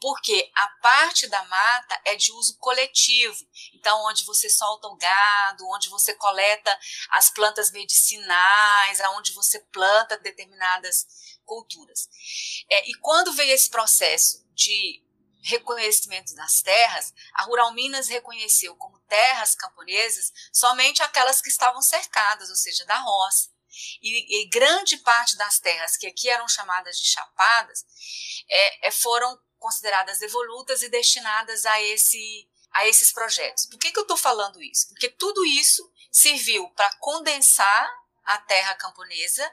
porque 0.00 0.50
a 0.54 0.68
parte 0.82 1.26
da 1.26 1.42
mata 1.44 2.00
é 2.04 2.14
de 2.14 2.32
uso 2.32 2.56
coletivo. 2.58 3.38
Então, 3.74 4.04
onde 4.06 4.24
você 4.24 4.48
solta 4.48 4.86
o 4.88 4.96
gado, 4.96 5.66
onde 5.68 5.88
você 5.88 6.14
coleta 6.14 6.78
as 7.10 7.30
plantas 7.30 7.70
medicinais, 7.70 9.00
aonde 9.00 9.32
você 9.32 9.60
planta 9.72 10.18
determinadas 10.18 11.06
culturas. 11.44 12.08
É, 12.70 12.90
e 12.90 12.94
quando 12.96 13.32
veio 13.32 13.52
esse 13.52 13.70
processo 13.70 14.44
de 14.52 15.02
reconhecimento 15.42 16.34
das 16.34 16.62
terras, 16.62 17.12
a 17.34 17.42
Rural 17.42 17.72
Minas 17.74 18.08
reconheceu 18.08 18.74
como 18.76 18.98
terras 19.00 19.54
camponesas 19.54 20.32
somente 20.52 21.02
aquelas 21.02 21.42
que 21.42 21.50
estavam 21.50 21.82
cercadas, 21.82 22.48
ou 22.48 22.56
seja, 22.56 22.84
da 22.86 22.98
roça. 22.98 23.53
E, 24.02 24.42
e 24.42 24.48
grande 24.48 24.96
parte 24.98 25.36
das 25.36 25.58
terras 25.58 25.96
que 25.96 26.06
aqui 26.06 26.28
eram 26.28 26.48
chamadas 26.48 26.98
de 26.98 27.06
chapadas 27.06 27.84
é, 28.48 28.88
é, 28.88 28.90
foram 28.90 29.38
consideradas 29.58 30.18
devolutas 30.18 30.82
e 30.82 30.88
destinadas 30.88 31.64
a, 31.64 31.80
esse, 31.80 32.48
a 32.72 32.86
esses 32.86 33.12
projetos. 33.12 33.66
Por 33.66 33.78
que, 33.78 33.92
que 33.92 33.98
eu 33.98 34.02
estou 34.02 34.16
falando 34.16 34.62
isso? 34.62 34.88
Porque 34.88 35.08
tudo 35.08 35.44
isso 35.44 35.90
serviu 36.12 36.68
para 36.70 36.94
condensar 36.96 37.90
a 38.24 38.38
terra 38.38 38.74
camponesa 38.74 39.50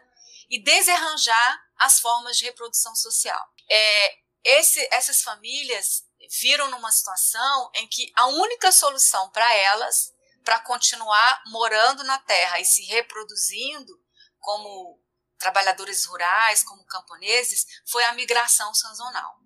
e 0.50 0.62
desarranjar 0.62 1.62
as 1.78 2.00
formas 2.00 2.38
de 2.38 2.46
reprodução 2.46 2.94
social. 2.96 3.50
É, 3.70 4.18
esse, 4.44 4.88
essas 4.92 5.22
famílias 5.22 6.04
viram 6.40 6.70
numa 6.70 6.92
situação 6.92 7.72
em 7.76 7.88
que 7.88 8.12
a 8.16 8.28
única 8.28 8.72
solução 8.72 9.30
para 9.32 9.54
elas, 9.56 10.14
para 10.44 10.60
continuar 10.60 11.42
morando 11.48 12.04
na 12.04 12.18
terra 12.20 12.60
e 12.60 12.66
se 12.66 12.84
reproduzindo 12.84 14.00
como 14.42 15.00
trabalhadores 15.38 16.06
rurais, 16.06 16.64
como 16.64 16.86
camponeses, 16.86 17.66
foi 17.86 18.04
a 18.04 18.14
migração 18.14 18.74
sazonal. 18.74 19.40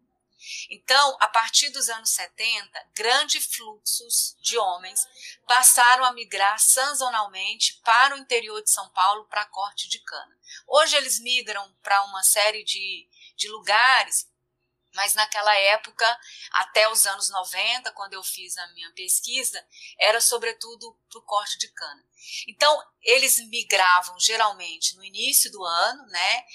Então, 0.70 1.18
a 1.20 1.28
partir 1.28 1.70
dos 1.70 1.90
anos 1.90 2.10
70, 2.12 2.90
grandes 2.94 3.46
fluxos 3.46 4.36
de 4.42 4.58
homens 4.58 5.08
passaram 5.48 6.06
a 6.06 6.14
migrar 6.14 6.60
sazonalmente 6.60 7.80
para 7.84 8.16
o 8.16 8.18
interior 8.18 8.62
de 8.62 8.70
São 8.70 8.90
Paulo 8.92 9.26
para 9.26 9.42
a 9.42 9.50
corte 9.50 9.90
de 9.90 10.00
cana. 10.00 10.38
Hoje 10.68 10.96
eles 10.96 11.20
migram 11.20 11.74
para 11.82 12.04
uma 12.06 12.24
série 12.24 12.64
de, 12.64 13.08
de 13.36 13.48
lugares 13.50 14.28
mas 14.96 15.14
naquela 15.14 15.56
época, 15.56 16.20
até 16.52 16.90
os 16.90 17.06
anos 17.06 17.30
90, 17.30 17.92
quando 17.92 18.14
eu 18.14 18.24
fiz 18.24 18.58
a 18.58 18.68
minha 18.74 18.92
pesquisa, 18.94 19.64
era 20.00 20.20
sobretudo 20.20 20.98
para 21.10 21.20
o 21.20 21.24
corte 21.24 21.58
de 21.58 21.68
cana. 21.70 22.04
Então, 22.48 22.82
eles 23.02 23.38
migravam 23.50 24.20
geralmente 24.20 24.96
no 24.96 25.04
início 25.04 25.52
do 25.52 25.64
ano, 25.64 26.08
né? 26.08 26.46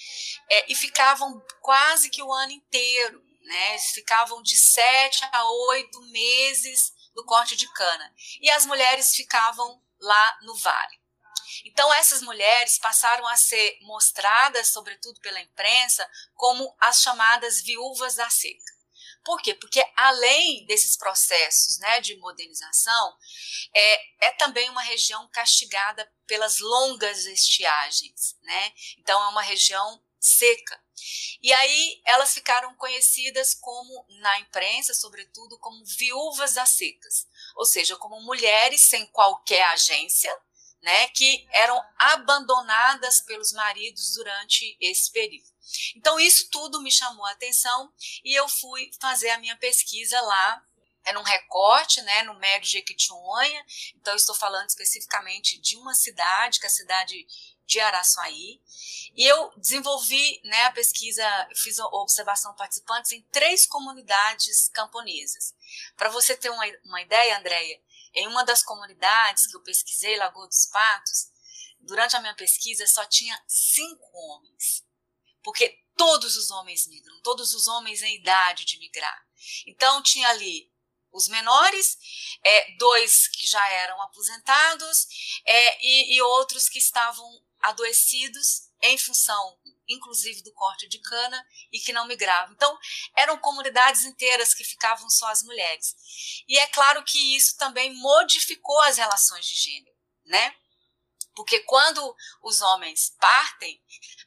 É, 0.51 0.73
e 0.73 0.75
ficavam 0.75 1.41
quase 1.61 2.11
que 2.11 2.23
o 2.23 2.33
ano 2.33 2.53
inteiro 2.53 3.31
né? 3.51 3.71
Eles 3.71 3.91
ficavam 3.91 4.43
de 4.43 4.57
sete 4.57 5.25
a 5.33 5.51
oito 5.69 6.01
meses 6.03 6.93
no 7.15 7.25
corte 7.25 7.57
de 7.57 7.71
cana. 7.73 8.15
E 8.41 8.49
as 8.51 8.65
mulheres 8.65 9.15
ficavam 9.15 9.83
lá 10.01 10.39
no 10.43 10.55
vale. 10.55 11.00
Então, 11.65 11.93
essas 11.95 12.23
mulheres 12.23 12.79
passaram 12.79 13.27
a 13.27 13.37
ser 13.37 13.79
mostradas, 13.83 14.69
sobretudo 14.69 15.21
pela 15.21 15.41
imprensa, 15.41 16.09
como 16.35 16.75
as 16.81 17.01
chamadas 17.03 17.61
viúvas 17.61 18.15
da 18.15 18.29
seca. 18.31 18.81
Por 19.25 19.41
quê? 19.43 19.55
Porque 19.55 19.85
além 19.97 20.65
desses 20.67 20.97
processos 20.97 21.79
né, 21.79 22.01
de 22.01 22.17
modernização, 22.17 23.17
é, 23.75 24.27
é 24.29 24.31
também 24.33 24.69
uma 24.71 24.83
região 24.83 25.29
castigada 25.29 26.11
pelas 26.27 26.59
longas 26.59 27.27
estiagens. 27.27 28.37
Né? 28.43 28.73
Então, 28.99 29.23
é 29.23 29.29
uma 29.29 29.43
região 29.43 30.03
seca. 30.19 30.79
E 31.43 31.53
aí 31.53 32.03
elas 32.05 32.35
ficaram 32.35 32.75
conhecidas 32.77 33.55
como, 33.55 34.07
na 34.21 34.39
imprensa, 34.41 34.93
sobretudo, 34.93 35.59
como 35.59 35.85
viúvas 35.85 36.55
das 36.55 36.71
secas, 36.71 37.27
ou 37.57 37.65
seja, 37.65 37.97
como 37.97 38.21
mulheres 38.21 38.83
sem 38.83 39.07
qualquer 39.07 39.63
agência, 39.69 40.31
né, 40.83 41.09
que 41.09 41.47
eram 41.53 41.81
abandonadas 41.99 43.21
pelos 43.21 43.53
maridos 43.53 44.15
durante 44.15 44.77
esse 44.81 45.11
período. 45.13 45.49
Então, 45.95 46.19
isso 46.19 46.49
tudo 46.51 46.83
me 46.83 46.91
chamou 46.91 47.25
a 47.27 47.33
atenção 47.33 47.93
e 48.25 48.35
eu 48.35 48.49
fui 48.49 48.91
fazer 49.01 49.31
a 49.31 49.39
minha 49.39 49.57
pesquisa 49.57 50.21
lá 50.21 50.65
é 51.05 51.13
num 51.13 51.23
recorte, 51.23 52.03
né, 52.03 52.23
no 52.25 52.35
médio 52.35 52.69
Jequitinhonha. 52.69 53.65
Então, 53.97 54.15
estou 54.15 54.35
falando 54.35 54.69
especificamente 54.69 55.59
de 55.59 55.77
uma 55.77 55.95
cidade, 55.95 56.61
que 56.61 56.67
é 56.67 56.69
a 56.69 56.73
cidade 56.73 57.27
de 57.67 57.81
Araçuaí. 57.81 58.61
E 59.15 59.25
eu 59.25 59.53
desenvolvi 59.57 60.41
né, 60.45 60.65
a 60.65 60.73
pesquisa, 60.73 61.25
fiz 61.55 61.79
a 61.79 61.87
observação 61.87 62.55
participantes 62.55 63.13
em 63.13 63.23
três 63.33 63.67
comunidades 63.67 64.69
camponesas. 64.69 65.55
Para 65.97 66.11
você 66.11 66.37
ter 66.37 66.51
uma, 66.51 66.65
uma 66.85 67.01
ideia, 67.01 67.39
Andréia, 67.39 67.81
em 68.15 68.27
uma 68.29 68.45
das 68.45 68.63
comunidades 68.63 69.47
que 69.47 69.57
eu 69.57 69.63
pesquisei, 69.63 70.17
Lagoa 70.17 70.47
dos 70.47 70.67
Patos, 70.67 71.31
durante 71.81 72.17
a 72.17 72.21
minha 72.21 72.35
pesquisa 72.35 72.87
só 72.87 73.05
tinha 73.07 73.41
cinco 73.47 74.11
homens. 74.13 74.85
Porque 75.43 75.85
todos 75.97 76.37
os 76.37 76.51
homens 76.51 76.87
migram, 76.87 77.21
todos 77.23 77.55
os 77.55 77.67
homens 77.69 78.03
em 78.03 78.17
idade 78.17 78.65
de 78.65 78.79
migrar. 78.79 79.27
Então 79.67 80.03
tinha 80.03 80.29
ali 80.29 80.71
os 81.13 81.29
menores, 81.29 81.99
é, 82.45 82.77
dois 82.77 83.29
que 83.29 83.47
já 83.47 83.67
eram 83.73 84.01
aposentados 84.03 85.07
é, 85.45 85.85
e, 85.85 86.17
e 86.17 86.23
outros 86.23 86.69
que 86.69 86.79
estavam 86.79 87.45
adoecidos 87.61 88.71
em 88.83 88.97
função, 88.97 89.59
inclusive, 89.91 90.43
do 90.43 90.53
corte 90.53 90.89
de 90.89 90.99
cana 91.01 91.47
e 91.73 91.79
que 91.79 91.93
não 91.93 92.07
migravam. 92.07 92.55
Então, 92.55 92.79
eram 93.17 93.37
comunidades 93.39 94.05
inteiras 94.05 94.55
que 94.55 94.65
ficavam 94.65 95.09
só 95.11 95.29
as 95.29 95.43
mulheres. 95.43 95.95
E 96.49 96.59
é 96.59 96.67
claro 96.69 97.05
que 97.05 97.37
isso 97.37 97.57
também 97.57 97.93
modificou 97.95 98.81
as 98.83 98.97
relações 98.97 99.47
de 99.47 99.55
gênero, 99.55 99.97
né? 100.25 100.55
Porque 101.35 101.61
quando 101.61 102.15
os 102.43 102.61
homens 102.61 103.15
partem, 103.21 103.81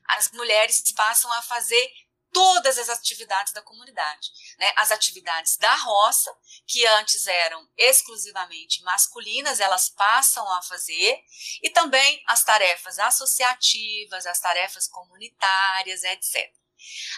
as 0.10 0.32
mulheres 0.32 0.82
passam 0.94 1.32
a 1.34 1.42
fazer 1.42 1.92
todas 2.34 2.78
as 2.80 2.90
atividades 2.90 3.54
da 3.54 3.62
comunidade. 3.62 4.32
Né? 4.58 4.74
As 4.76 4.92
atividades 4.92 5.56
da 5.56 5.74
roça, 5.76 6.36
que 6.68 6.86
antes 6.86 7.28
eram 7.28 7.70
exclusivamente 7.78 8.82
masculinas, 8.82 9.60
elas 9.60 9.90
passam 9.90 10.46
a 10.54 10.62
fazer, 10.64 11.24
e 11.62 11.70
também 11.70 12.22
as 12.28 12.44
tarefas 12.44 12.98
associativas, 13.00 14.26
as 14.26 14.40
tarefas 14.40 14.88
comunitárias, 14.88 16.04
etc. 16.04 16.52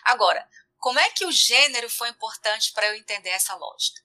Agora, 0.03 0.47
como 0.77 0.99
é 0.99 1.09
que 1.11 1.25
o 1.25 1.31
gênero 1.31 1.89
foi 1.89 2.09
importante 2.09 2.73
para 2.73 2.87
eu 2.87 2.95
entender 2.95 3.29
essa 3.29 3.55
lógica? 3.55 4.01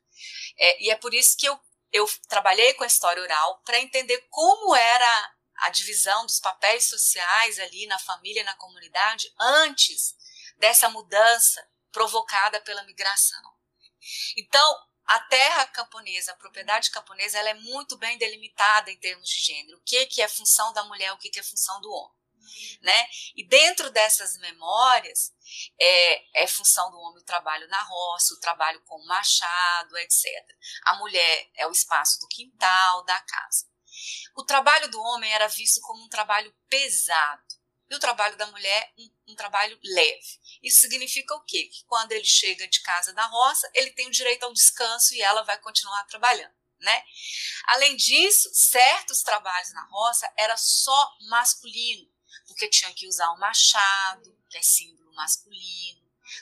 É, 0.57 0.85
e 0.85 0.91
é 0.91 0.97
por 0.97 1.13
isso 1.13 1.37
que 1.37 1.47
eu, 1.47 1.61
eu 1.93 2.09
trabalhei 2.29 2.73
com 2.75 2.85
a 2.85 2.87
história 2.87 3.23
oral 3.23 3.61
para 3.65 3.81
entender 3.81 4.27
como 4.31 4.75
era 4.75 5.35
a 5.57 5.71
divisão 5.71 6.25
dos 6.25 6.41
papéis 6.41 6.89
sociais 6.89 7.59
ali 7.59 7.87
na 7.87 7.99
família, 7.99 8.45
na 8.45 8.55
comunidade, 8.55 9.31
antes 9.39 10.15
dessa 10.61 10.89
mudança 10.89 11.67
provocada 11.91 12.61
pela 12.61 12.85
migração. 12.85 13.43
Então, 14.37 14.87
a 15.07 15.19
terra 15.21 15.67
camponesa, 15.67 16.33
a 16.33 16.37
propriedade 16.37 16.91
camponesa, 16.91 17.39
ela 17.39 17.51
é 17.51 17.55
muito 17.55 17.97
bem 17.97 18.17
delimitada 18.17 18.91
em 18.91 18.97
termos 18.99 19.29
de 19.29 19.41
gênero. 19.41 19.79
O 19.79 19.83
que, 19.83 20.07
que 20.07 20.23
é 20.23 20.29
função 20.29 20.73
da 20.73 20.85
mulher, 20.85 21.13
o 21.13 21.19
que, 21.19 21.31
que 21.31 21.41
é 21.41 21.43
função 21.43 21.81
do 21.81 21.91
homem. 21.91 22.21
Né? 22.83 23.09
E 23.37 23.47
dentro 23.47 23.91
dessas 23.91 24.37
memórias, 24.39 25.33
é, 25.81 26.43
é 26.43 26.47
função 26.47 26.91
do 26.91 26.99
homem 26.99 27.23
o 27.23 27.25
trabalho 27.25 27.67
na 27.69 27.83
roça, 27.83 28.35
o 28.35 28.41
trabalho 28.41 28.81
com 28.83 28.97
o 28.97 29.07
machado, 29.07 29.97
etc. 29.99 30.25
A 30.85 30.97
mulher 30.97 31.51
é 31.55 31.67
o 31.67 31.73
espaço 31.73 32.21
do 32.21 32.29
quintal, 32.29 33.05
da 33.05 33.21
casa. 33.21 33.69
O 34.37 34.45
trabalho 34.45 34.91
do 34.91 35.01
homem 35.01 35.33
era 35.33 35.49
visto 35.49 35.81
como 35.81 36.05
um 36.05 36.09
trabalho 36.09 36.55
pesado 36.69 37.50
e 37.91 37.95
o 37.95 37.99
trabalho 37.99 38.37
da 38.37 38.47
mulher 38.47 38.93
um, 38.97 39.11
um, 39.33 39.35
trabalho 39.35 39.79
leve. 39.83 40.39
Isso 40.63 40.81
significa 40.81 41.35
o 41.35 41.45
quê? 41.45 41.65
Que 41.65 41.85
quando 41.87 42.13
ele 42.13 42.25
chega 42.25 42.69
de 42.69 42.81
casa 42.83 43.13
da 43.13 43.27
roça, 43.27 43.69
ele 43.75 43.91
tem 43.91 44.07
o 44.07 44.13
direito 44.13 44.45
ao 44.45 44.53
descanso 44.53 45.13
e 45.15 45.21
ela 45.21 45.43
vai 45.43 45.59
continuar 45.59 46.05
trabalhando. 46.05 46.55
Né? 46.79 47.05
Além 47.67 47.95
disso, 47.97 48.49
certos 48.55 49.23
trabalhos 49.23 49.73
na 49.75 49.85
roça 49.87 50.33
era 50.39 50.57
só 50.57 51.17
masculino, 51.29 52.09
porque 52.47 52.71
tinha 52.71 52.93
que 52.95 53.07
usar 53.07 53.31
o 53.33 53.39
machado, 53.39 54.35
que 54.49 54.57
é 54.57 54.63
símbolo 54.63 55.13
masculino, 55.15 56.01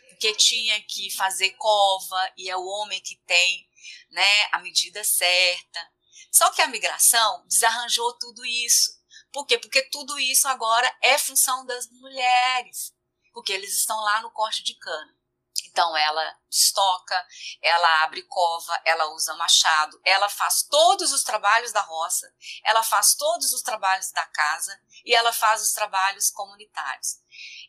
porque 0.08 0.34
tinha 0.36 0.80
que 0.82 1.10
fazer 1.16 1.50
cova 1.52 2.32
e 2.36 2.48
é 2.48 2.56
o 2.56 2.64
homem 2.64 3.00
que 3.00 3.16
tem, 3.26 3.68
né, 4.10 4.48
a 4.52 4.58
medida 4.60 5.02
certa. 5.02 5.90
Só 6.30 6.50
que 6.52 6.62
a 6.62 6.68
migração 6.68 7.44
desarranjou 7.48 8.16
tudo 8.18 8.44
isso. 8.44 8.97
Por 9.32 9.46
quê? 9.46 9.58
Porque 9.58 9.82
tudo 9.90 10.18
isso 10.18 10.48
agora 10.48 10.92
é 11.02 11.18
função 11.18 11.64
das 11.66 11.88
mulheres, 11.90 12.94
porque 13.32 13.52
eles 13.52 13.74
estão 13.74 13.98
lá 14.00 14.22
no 14.22 14.30
corte 14.30 14.62
de 14.62 14.74
cana. 14.74 15.18
Então 15.66 15.96
ela 15.96 16.36
estoca, 16.50 17.26
ela 17.62 18.02
abre 18.02 18.22
cova, 18.22 18.80
ela 18.84 19.12
usa 19.12 19.34
machado, 19.34 20.00
ela 20.04 20.28
faz 20.28 20.62
todos 20.62 21.12
os 21.12 21.22
trabalhos 21.22 21.72
da 21.72 21.80
roça, 21.80 22.32
ela 22.64 22.82
faz 22.82 23.14
todos 23.14 23.52
os 23.52 23.62
trabalhos 23.62 24.10
da 24.12 24.24
casa 24.26 24.80
e 25.04 25.14
ela 25.14 25.32
faz 25.32 25.62
os 25.62 25.72
trabalhos 25.72 26.30
comunitários. 26.30 27.18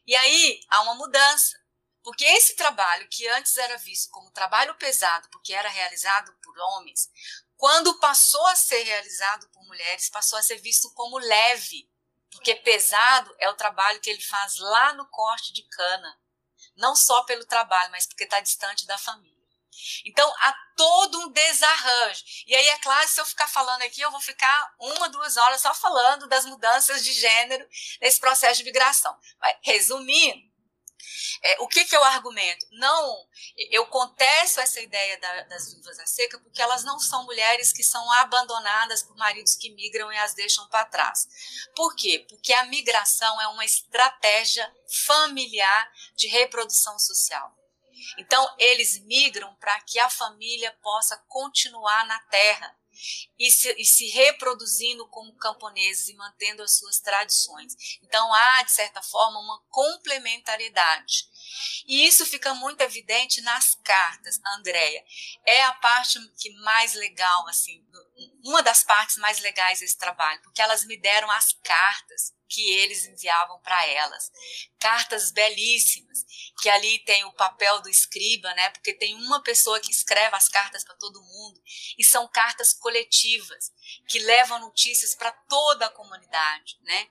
E 0.07 0.15
aí 0.15 0.59
há 0.69 0.81
uma 0.81 0.95
mudança, 0.95 1.59
porque 2.03 2.23
esse 2.25 2.55
trabalho 2.55 3.07
que 3.09 3.27
antes 3.27 3.55
era 3.57 3.77
visto 3.77 4.09
como 4.11 4.31
trabalho 4.31 4.75
pesado, 4.75 5.27
porque 5.29 5.53
era 5.53 5.69
realizado 5.69 6.33
por 6.41 6.57
homens, 6.57 7.09
quando 7.59 7.99
passou 7.99 8.45
a 8.47 8.55
ser 8.55 8.83
realizado 8.83 9.49
por 9.49 9.61
mulheres, 9.65 10.09
passou 10.09 10.39
a 10.39 10.41
ser 10.41 10.55
visto 10.61 10.93
como 10.93 11.19
leve, 11.19 11.91
porque 12.31 12.55
pesado 12.55 13.35
é 13.37 13.49
o 13.49 13.55
trabalho 13.55 13.99
que 13.99 14.09
ele 14.09 14.21
faz 14.21 14.57
lá 14.59 14.93
no 14.93 15.05
corte 15.09 15.51
de 15.51 15.63
cana, 15.63 16.17
não 16.77 16.95
só 16.95 17.21
pelo 17.25 17.45
trabalho, 17.45 17.91
mas 17.91 18.07
porque 18.07 18.23
está 18.23 18.39
distante 18.39 18.87
da 18.87 18.97
família. 18.97 19.37
Então, 20.05 20.33
há 20.39 20.53
todo 20.77 21.19
um 21.19 21.31
desarranjo. 21.33 22.23
E 22.47 22.55
aí, 22.55 22.67
é 22.69 22.77
claro, 22.77 23.07
se 23.09 23.19
eu 23.19 23.25
ficar 23.25 23.47
falando 23.49 23.81
aqui, 23.81 23.99
eu 23.99 24.11
vou 24.11 24.21
ficar 24.21 24.73
uma, 24.79 25.09
duas 25.09 25.35
horas 25.35 25.59
só 25.59 25.73
falando 25.73 26.27
das 26.27 26.45
mudanças 26.45 27.03
de 27.03 27.11
gênero 27.11 27.67
nesse 27.99 28.21
processo 28.21 28.59
de 28.59 28.63
migração. 28.63 29.17
Mas, 29.37 29.57
resumindo, 29.63 30.48
é, 31.43 31.61
o 31.61 31.67
que, 31.67 31.85
que 31.85 31.95
eu 31.95 32.03
argumento? 32.03 32.65
Não, 32.71 33.27
eu 33.71 33.85
contesto 33.87 34.59
essa 34.59 34.79
ideia 34.81 35.19
da, 35.19 35.43
das 35.43 35.71
viúvas 35.71 35.99
à 35.99 36.05
seca 36.05 36.39
porque 36.39 36.61
elas 36.61 36.83
não 36.83 36.99
são 36.99 37.23
mulheres 37.25 37.71
que 37.71 37.83
são 37.83 38.11
abandonadas 38.13 39.03
por 39.03 39.15
maridos 39.17 39.55
que 39.55 39.73
migram 39.73 40.11
e 40.11 40.17
as 40.17 40.33
deixam 40.33 40.67
para 40.69 40.85
trás. 40.85 41.27
Por 41.75 41.95
quê? 41.95 42.25
Porque 42.27 42.53
a 42.53 42.65
migração 42.65 43.41
é 43.41 43.47
uma 43.47 43.65
estratégia 43.65 44.71
familiar 45.05 45.91
de 46.15 46.27
reprodução 46.27 46.97
social. 46.99 47.55
Então, 48.17 48.55
eles 48.57 48.99
migram 49.05 49.53
para 49.55 49.79
que 49.81 49.99
a 49.99 50.09
família 50.09 50.71
possa 50.81 51.17
continuar 51.27 52.05
na 52.05 52.19
terra 52.23 52.75
e 53.37 53.51
se, 53.51 53.73
e 53.77 53.85
se 53.85 54.07
reproduzindo 54.09 55.07
como 55.07 55.35
camponeses 55.35 56.09
e 56.09 56.15
mantendo 56.15 56.63
as 56.63 56.77
suas 56.77 56.99
tradições. 56.99 57.73
Então 58.03 58.33
há, 58.33 58.63
de 58.63 58.71
certa 58.71 59.01
forma, 59.01 59.39
uma 59.39 59.61
complementariedade. 59.69 61.25
E 61.87 62.05
isso 62.05 62.25
fica 62.25 62.53
muito 62.53 62.81
evidente 62.81 63.41
nas 63.41 63.75
cartas, 63.83 64.39
Andréia. 64.57 65.03
É 65.45 65.63
a 65.63 65.73
parte 65.73 66.19
que 66.39 66.51
mais 66.61 66.93
legal, 66.93 67.47
assim, 67.47 67.83
uma 68.43 68.61
das 68.61 68.83
partes 68.83 69.17
mais 69.17 69.39
legais 69.39 69.79
desse 69.79 69.97
trabalho, 69.97 70.41
porque 70.41 70.61
elas 70.61 70.85
me 70.85 70.97
deram 70.97 71.29
as 71.31 71.53
cartas 71.63 72.33
que 72.49 72.67
eles 72.71 73.05
enviavam 73.05 73.59
para 73.61 73.85
elas. 73.85 74.31
Cartas 74.79 75.31
belíssimas, 75.31 76.25
que 76.59 76.67
ali 76.67 76.99
tem 77.05 77.23
o 77.25 77.33
papel 77.33 77.79
do 77.81 77.89
escriba, 77.89 78.51
né? 78.55 78.71
Porque 78.71 78.93
tem 78.93 79.13
uma 79.15 79.41
pessoa 79.43 79.79
que 79.79 79.91
escreve 79.91 80.35
as 80.35 80.49
cartas 80.49 80.83
para 80.83 80.95
todo 80.95 81.21
mundo, 81.21 81.61
e 81.97 82.03
são 82.03 82.27
cartas 82.27 82.73
coletivas, 82.73 83.71
que 84.07 84.19
levam 84.19 84.59
notícias 84.59 85.13
para 85.13 85.31
toda 85.31 85.85
a 85.85 85.91
comunidade, 85.91 86.79
né? 86.81 87.07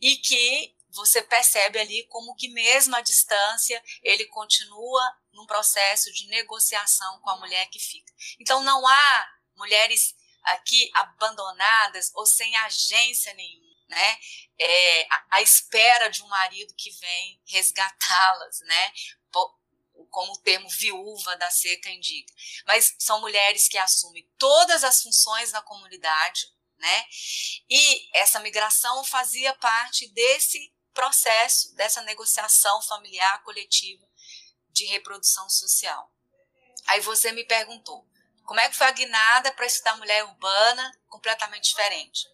E 0.00 0.16
que 0.16 0.74
você 0.92 1.22
percebe 1.22 1.78
ali 1.78 2.06
como 2.08 2.34
que 2.34 2.48
mesmo 2.48 2.96
à 2.96 3.00
distância 3.00 3.82
ele 4.02 4.26
continua 4.26 5.02
num 5.32 5.46
processo 5.46 6.12
de 6.12 6.26
negociação 6.28 7.20
com 7.20 7.30
a 7.30 7.38
mulher 7.38 7.66
que 7.70 7.78
fica. 7.78 8.12
Então 8.38 8.62
não 8.62 8.86
há 8.86 9.28
mulheres 9.56 10.14
aqui 10.44 10.90
abandonadas 10.94 12.10
ou 12.14 12.26
sem 12.26 12.56
agência 12.56 13.32
nenhuma 13.34 13.70
né? 13.90 14.18
É, 14.58 15.06
à 15.30 15.42
espera 15.42 16.08
de 16.08 16.22
um 16.22 16.28
marido 16.28 16.72
que 16.76 16.90
vem 16.92 17.42
resgatá-las, 17.46 18.60
né? 18.60 18.92
Como 20.10 20.32
o 20.32 20.38
termo 20.38 20.68
viúva 20.70 21.36
da 21.36 21.50
seca 21.50 21.90
indica. 21.90 22.32
Mas 22.66 22.94
são 22.98 23.20
mulheres 23.20 23.68
que 23.68 23.76
assumem 23.76 24.28
todas 24.38 24.82
as 24.82 25.02
funções 25.02 25.52
na 25.52 25.60
comunidade, 25.60 26.46
né? 26.78 27.06
E 27.68 28.18
essa 28.18 28.40
migração 28.40 29.04
fazia 29.04 29.52
parte 29.54 30.08
desse 30.08 30.72
processo, 30.92 31.74
dessa 31.74 32.02
negociação 32.02 32.82
familiar 32.82 33.42
coletiva 33.42 34.06
de 34.70 34.84
reprodução 34.86 35.48
social. 35.48 36.12
Aí 36.86 37.00
você 37.00 37.32
me 37.32 37.44
perguntou, 37.44 38.06
como 38.44 38.60
é 38.60 38.68
que 38.68 38.76
foi 38.76 38.86
a 38.86 38.92
guinada 38.92 39.52
para 39.52 39.66
estudar 39.66 39.96
mulher 39.96 40.24
urbana 40.24 40.90
completamente 41.08 41.68
diferente? 41.68 42.26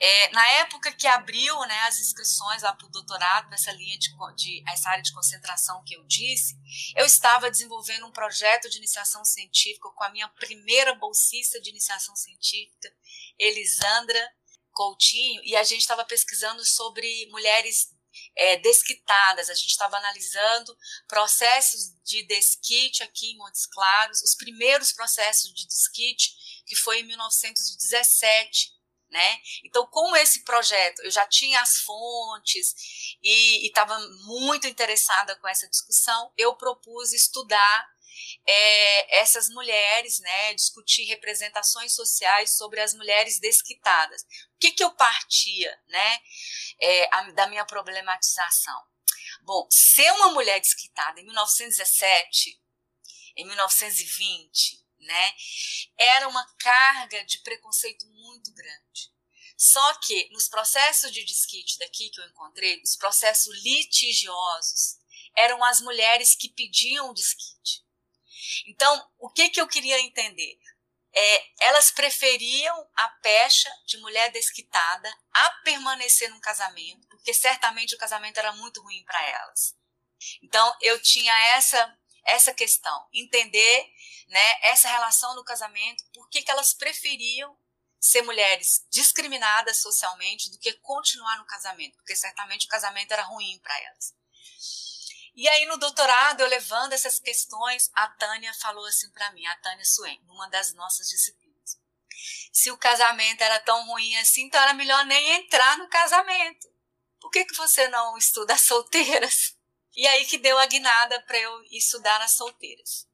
É, 0.00 0.30
na 0.30 0.46
época 0.60 0.92
que 0.92 1.08
abriu 1.08 1.58
né, 1.66 1.80
as 1.80 1.98
inscrições 1.98 2.62
lá 2.62 2.72
para 2.72 2.86
o 2.86 2.90
doutorado, 2.90 3.50
nessa 3.50 3.72
linha 3.72 3.98
de, 3.98 4.10
de, 4.36 4.62
essa 4.68 4.90
área 4.90 5.02
de 5.02 5.12
concentração 5.12 5.82
que 5.84 5.96
eu 5.96 6.04
disse, 6.04 6.56
eu 6.96 7.04
estava 7.04 7.50
desenvolvendo 7.50 8.06
um 8.06 8.12
projeto 8.12 8.70
de 8.70 8.78
iniciação 8.78 9.24
científica 9.24 9.90
com 9.90 10.04
a 10.04 10.10
minha 10.10 10.28
primeira 10.28 10.94
bolsista 10.94 11.60
de 11.60 11.70
iniciação 11.70 12.14
científica, 12.14 12.92
Elisandra 13.36 14.32
Coutinho, 14.78 15.42
e 15.44 15.56
a 15.56 15.64
gente 15.64 15.80
estava 15.80 16.04
pesquisando 16.04 16.64
sobre 16.64 17.26
mulheres 17.32 17.88
é, 18.36 18.56
desquitadas. 18.58 19.50
A 19.50 19.54
gente 19.54 19.70
estava 19.70 19.96
analisando 19.96 20.78
processos 21.08 21.96
de 22.04 22.22
desquite 22.28 23.02
aqui 23.02 23.32
em 23.32 23.36
Montes 23.38 23.66
Claros, 23.66 24.22
os 24.22 24.36
primeiros 24.36 24.92
processos 24.92 25.52
de 25.52 25.66
desquite, 25.66 26.30
que 26.64 26.76
foi 26.76 27.00
em 27.00 27.06
1917 27.08 28.78
né? 29.10 29.40
Então, 29.64 29.86
com 29.86 30.14
esse 30.16 30.44
projeto, 30.44 31.00
eu 31.00 31.10
já 31.10 31.26
tinha 31.26 31.62
as 31.62 31.78
fontes 31.78 32.74
e 33.22 33.66
estava 33.66 33.98
muito 34.26 34.66
interessada 34.66 35.34
com 35.36 35.48
essa 35.48 35.66
discussão, 35.66 36.30
eu 36.36 36.54
propus 36.56 37.14
estudar 37.14 37.88
é, 38.46 39.20
essas 39.20 39.48
mulheres, 39.48 40.18
né, 40.20 40.54
discutir 40.54 41.04
representações 41.04 41.94
sociais 41.94 42.56
sobre 42.56 42.80
as 42.80 42.94
mulheres 42.94 43.38
desquitadas. 43.38 44.22
O 44.22 44.58
que, 44.60 44.72
que 44.72 44.84
eu 44.84 44.90
partia 44.92 45.78
né, 45.88 46.20
é, 46.80 47.14
a, 47.14 47.22
da 47.32 47.46
minha 47.46 47.64
problematização? 47.64 48.80
Bom, 49.42 49.66
ser 49.70 50.10
uma 50.12 50.32
mulher 50.32 50.60
desquitada 50.60 51.20
em 51.20 51.24
1917, 51.24 52.60
em 53.36 53.46
1920, 53.46 54.84
né? 55.00 55.34
Era 55.96 56.28
uma 56.28 56.44
carga 56.58 57.24
de 57.24 57.38
preconceito 57.38 58.06
muito 58.06 58.52
grande. 58.52 59.12
Só 59.56 59.94
que 59.94 60.28
nos 60.30 60.48
processos 60.48 61.10
de 61.10 61.24
desquite 61.24 61.78
daqui 61.78 62.10
que 62.10 62.20
eu 62.20 62.26
encontrei, 62.26 62.80
os 62.82 62.96
processos 62.96 63.52
litigiosos, 63.62 64.98
eram 65.36 65.62
as 65.64 65.80
mulheres 65.80 66.36
que 66.36 66.48
pediam 66.50 67.10
o 67.10 67.14
desquite. 67.14 67.84
Então, 68.66 69.10
o 69.18 69.30
que, 69.30 69.48
que 69.50 69.60
eu 69.60 69.68
queria 69.68 70.00
entender? 70.00 70.58
É, 71.14 71.66
elas 71.66 71.90
preferiam 71.90 72.88
a 72.94 73.08
pecha 73.22 73.70
de 73.86 73.96
mulher 73.98 74.30
desquitada 74.30 75.10
a 75.32 75.50
permanecer 75.64 76.28
num 76.30 76.40
casamento, 76.40 77.08
porque 77.08 77.32
certamente 77.32 77.94
o 77.94 77.98
casamento 77.98 78.38
era 78.38 78.52
muito 78.52 78.82
ruim 78.82 79.02
para 79.04 79.22
elas. 79.26 79.74
Então, 80.42 80.76
eu 80.82 81.00
tinha 81.00 81.32
essa 81.56 81.98
essa 82.28 82.52
questão, 82.52 83.08
entender 83.12 83.90
né, 84.28 84.60
essa 84.64 84.86
relação 84.86 85.34
no 85.34 85.42
casamento, 85.42 86.04
por 86.12 86.28
que 86.28 86.44
elas 86.46 86.74
preferiam 86.74 87.56
ser 87.98 88.22
mulheres 88.22 88.86
discriminadas 88.90 89.78
socialmente 89.78 90.50
do 90.50 90.58
que 90.58 90.72
continuar 90.74 91.38
no 91.38 91.46
casamento, 91.46 91.96
porque 91.96 92.14
certamente 92.14 92.66
o 92.66 92.68
casamento 92.68 93.12
era 93.12 93.22
ruim 93.22 93.58
para 93.60 93.78
elas. 93.82 94.14
E 95.38 95.48
aí 95.48 95.66
no 95.66 95.76
doutorado, 95.76 96.40
eu 96.40 96.48
levando 96.48 96.94
essas 96.94 97.20
questões, 97.20 97.92
a 97.94 98.08
Tânia 98.08 98.52
falou 98.54 98.84
assim 98.86 99.08
para 99.12 99.30
mim, 99.30 99.46
a 99.46 99.56
Tânia 99.58 99.84
Suen, 99.84 100.20
numa 100.26 100.48
das 100.48 100.74
nossas 100.74 101.08
disciplinas. 101.08 101.78
Se 102.52 102.72
o 102.72 102.76
casamento 102.76 103.40
era 103.40 103.60
tão 103.60 103.86
ruim 103.86 104.16
assim, 104.16 104.46
então 104.46 104.60
era 104.60 104.74
melhor 104.74 105.06
nem 105.06 105.34
entrar 105.34 105.78
no 105.78 105.88
casamento. 105.88 106.66
Por 107.20 107.30
que, 107.30 107.44
que 107.44 107.54
você 107.54 107.86
não 107.86 108.18
estuda 108.18 108.58
solteiras? 108.58 109.54
E 109.94 110.04
aí 110.08 110.26
que 110.26 110.38
deu 110.38 110.58
a 110.58 110.66
guinada 110.66 111.22
para 111.22 111.38
eu 111.38 111.62
estudar 111.70 112.20
as 112.20 112.32
solteiras. 112.32 113.06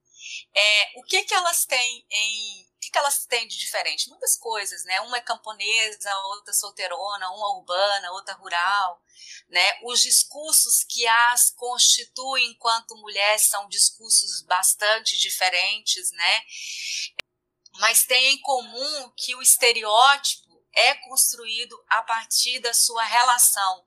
É, 0.55 0.93
o 0.97 1.03
que 1.03 1.25
que 1.25 1.35
elas 1.35 1.67
têm 1.67 2.07
em 2.11 2.74
que, 2.85 2.91
que 2.91 2.99
elas 2.99 3.25
têm 3.27 3.47
de 3.49 3.57
diferente? 3.57 4.09
Muitas 4.09 4.37
coisas, 4.37 4.85
né? 4.85 5.01
Uma 5.03 5.17
é 5.17 5.21
camponesa, 5.21 6.15
outra 6.27 6.53
solteirona, 6.53 7.31
uma 7.31 7.57
urbana, 7.57 8.13
outra 8.13 8.35
rural, 8.35 9.03
né? 9.49 9.79
Os 9.83 10.01
discursos 10.01 10.85
que 10.85 11.07
as 11.07 11.51
constituem 11.51 12.51
enquanto 12.51 12.97
mulheres 12.97 13.49
são 13.49 13.69
discursos 13.69 14.43
bastante 14.43 15.19
diferentes, 15.19 16.11
né? 16.13 16.43
Mas 17.79 18.05
tem 18.05 18.35
em 18.35 18.41
comum 18.41 19.13
que 19.17 19.35
o 19.35 19.43
estereótipo 19.43 20.63
é 20.75 20.95
construído 20.95 21.83
a 21.89 22.03
partir 22.03 22.59
da 22.61 22.75
sua 22.75 23.03
relação 23.03 23.85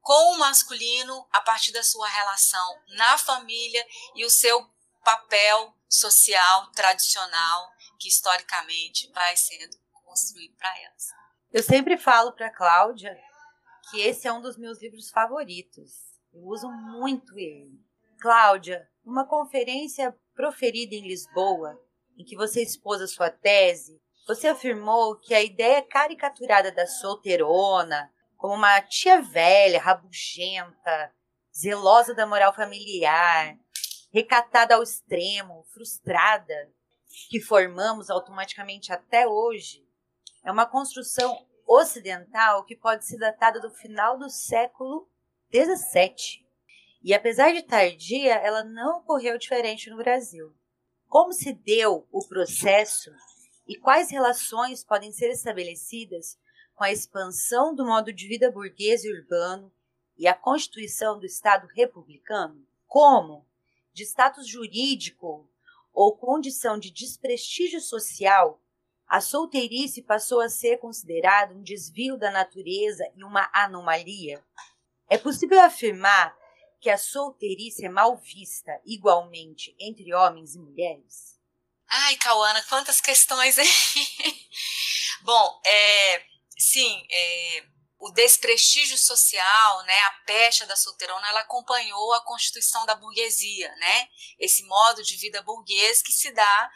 com 0.00 0.34
o 0.34 0.38
masculino 0.38 1.28
a 1.30 1.40
partir 1.40 1.70
da 1.70 1.82
sua 1.82 2.08
relação 2.08 2.82
na 2.88 3.16
família 3.16 3.86
e 4.16 4.24
o 4.24 4.30
seu 4.30 4.68
papel 5.04 5.72
social 5.88 6.72
tradicional 6.72 7.71
que 8.02 8.08
historicamente 8.08 9.08
vai 9.12 9.36
sendo 9.36 9.76
construir 10.04 10.48
para 10.58 10.68
elas. 10.80 11.06
Eu 11.52 11.62
sempre 11.62 11.96
falo 11.96 12.32
para 12.32 12.50
Cláudia 12.50 13.16
que 13.88 14.00
esse 14.00 14.26
é 14.26 14.32
um 14.32 14.40
dos 14.40 14.58
meus 14.58 14.82
livros 14.82 15.08
favoritos. 15.10 15.92
Eu 16.32 16.42
uso 16.42 16.68
muito 16.68 17.38
ele. 17.38 17.78
Cláudia, 18.20 18.88
numa 19.04 19.24
conferência 19.24 20.16
proferida 20.34 20.96
em 20.96 21.06
Lisboa, 21.06 21.80
em 22.18 22.24
que 22.24 22.34
você 22.34 22.60
expôs 22.62 23.00
a 23.00 23.06
sua 23.06 23.30
tese, 23.30 24.02
você 24.26 24.48
afirmou 24.48 25.18
que 25.20 25.34
a 25.34 25.42
ideia 25.42 25.82
caricaturada 25.82 26.72
da 26.72 26.86
solteirona, 26.86 28.12
como 28.36 28.54
uma 28.54 28.80
tia 28.80 29.20
velha, 29.20 29.80
rabugenta, 29.80 31.14
zelosa 31.56 32.14
da 32.14 32.26
moral 32.26 32.52
familiar, 32.52 33.56
recatada 34.12 34.74
ao 34.74 34.82
extremo, 34.82 35.64
frustrada, 35.72 36.72
que 37.28 37.40
formamos 37.40 38.10
automaticamente 38.10 38.92
até 38.92 39.26
hoje, 39.26 39.86
é 40.44 40.50
uma 40.50 40.66
construção 40.66 41.46
ocidental 41.66 42.64
que 42.64 42.76
pode 42.76 43.06
ser 43.06 43.18
datada 43.18 43.60
do 43.60 43.70
final 43.70 44.18
do 44.18 44.28
século 44.28 45.08
XVII. 45.52 46.44
E 47.02 47.14
apesar 47.14 47.52
de 47.52 47.62
tardia, 47.62 48.34
ela 48.34 48.64
não 48.64 48.98
ocorreu 48.98 49.38
diferente 49.38 49.90
no 49.90 49.96
Brasil. 49.96 50.54
Como 51.08 51.32
se 51.32 51.52
deu 51.52 52.06
o 52.10 52.26
processo 52.26 53.10
e 53.66 53.76
quais 53.76 54.10
relações 54.10 54.84
podem 54.84 55.12
ser 55.12 55.30
estabelecidas 55.30 56.38
com 56.74 56.84
a 56.84 56.92
expansão 56.92 57.74
do 57.74 57.84
modo 57.84 58.12
de 58.12 58.26
vida 58.26 58.50
burguês 58.50 59.04
e 59.04 59.12
urbano 59.12 59.72
e 60.16 60.26
a 60.26 60.34
constituição 60.34 61.18
do 61.18 61.26
Estado 61.26 61.66
republicano? 61.74 62.66
Como, 62.86 63.46
de 63.92 64.04
status 64.04 64.46
jurídico 64.46 65.48
ou 65.92 66.16
condição 66.16 66.78
de 66.78 66.90
desprestígio 66.90 67.80
social, 67.80 68.60
a 69.06 69.20
solteirice 69.20 70.02
passou 70.02 70.40
a 70.40 70.48
ser 70.48 70.78
considerada 70.78 71.54
um 71.54 71.62
desvio 71.62 72.16
da 72.16 72.30
natureza 72.30 73.04
e 73.14 73.22
uma 73.22 73.50
anomalia? 73.52 74.42
É 75.08 75.18
possível 75.18 75.60
afirmar 75.60 76.34
que 76.80 76.88
a 76.88 76.96
solteirice 76.96 77.84
é 77.84 77.88
mal 77.88 78.16
vista 78.16 78.72
igualmente 78.84 79.74
entre 79.78 80.14
homens 80.14 80.54
e 80.54 80.58
mulheres? 80.58 81.38
Ai, 81.86 82.16
Cauana, 82.16 82.62
quantas 82.62 83.00
questões 83.00 83.58
aí. 83.58 83.68
Bom, 85.22 85.60
é, 85.64 86.24
sim, 86.58 87.06
é, 87.10 87.66
o 88.02 88.10
desprestígio 88.10 88.98
social, 88.98 89.82
né, 89.84 89.96
a 90.00 90.10
pecha 90.26 90.66
da 90.66 90.74
solteirona, 90.74 91.28
ela 91.28 91.40
acompanhou 91.40 92.12
a 92.14 92.24
constituição 92.24 92.84
da 92.84 92.96
burguesia, 92.96 93.72
né? 93.76 94.08
Esse 94.40 94.64
modo 94.64 95.04
de 95.04 95.16
vida 95.16 95.40
burguês 95.42 96.02
que 96.02 96.10
se 96.10 96.32
dá 96.32 96.70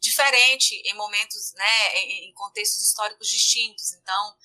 diferente 0.00 0.74
em 0.86 0.94
momentos, 0.94 1.52
né, 1.52 1.96
em 1.98 2.32
contextos 2.32 2.80
históricos 2.80 3.28
distintos. 3.28 3.92
Então, 3.92 4.36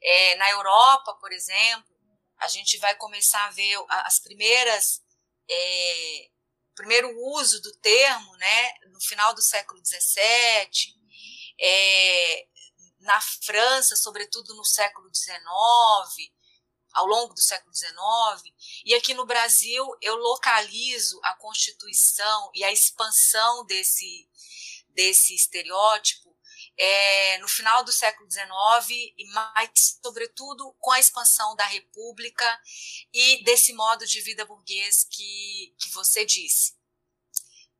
é, 0.00 0.34
na 0.36 0.50
Europa, 0.50 1.12
por 1.20 1.30
exemplo, 1.30 1.94
a 2.38 2.48
gente 2.48 2.78
vai 2.78 2.94
começar 2.94 3.44
a 3.44 3.50
ver 3.50 3.76
as 3.88 4.18
primeiras 4.18 5.02
é, 5.46 6.30
primeiro 6.74 7.14
uso 7.34 7.60
do 7.60 7.70
termo, 7.80 8.34
né, 8.38 8.72
no 8.92 9.00
final 9.02 9.34
do 9.34 9.42
século 9.42 9.78
XVII, 9.84 10.94
é, 11.60 12.46
na 13.02 13.20
França, 13.20 13.96
sobretudo 13.96 14.54
no 14.54 14.64
século 14.64 15.10
XIX, 15.14 16.32
ao 16.92 17.06
longo 17.06 17.34
do 17.34 17.40
século 17.40 17.74
XIX, 17.74 17.92
e 18.84 18.94
aqui 18.94 19.14
no 19.14 19.26
Brasil 19.26 19.84
eu 20.00 20.16
localizo 20.16 21.20
a 21.24 21.34
constituição 21.34 22.50
e 22.54 22.62
a 22.64 22.72
expansão 22.72 23.64
desse, 23.66 24.28
desse 24.90 25.34
estereótipo 25.34 26.32
é, 26.78 27.38
no 27.38 27.48
final 27.48 27.84
do 27.84 27.92
século 27.92 28.30
XIX 28.30 29.12
e 29.16 29.26
mais, 29.32 29.98
sobretudo, 30.02 30.74
com 30.78 30.90
a 30.90 31.00
expansão 31.00 31.54
da 31.56 31.66
República 31.66 32.60
e 33.12 33.42
desse 33.44 33.72
modo 33.72 34.06
de 34.06 34.20
vida 34.20 34.44
burguês 34.44 35.04
que, 35.10 35.74
que 35.78 35.90
você 35.90 36.24
disse. 36.24 36.74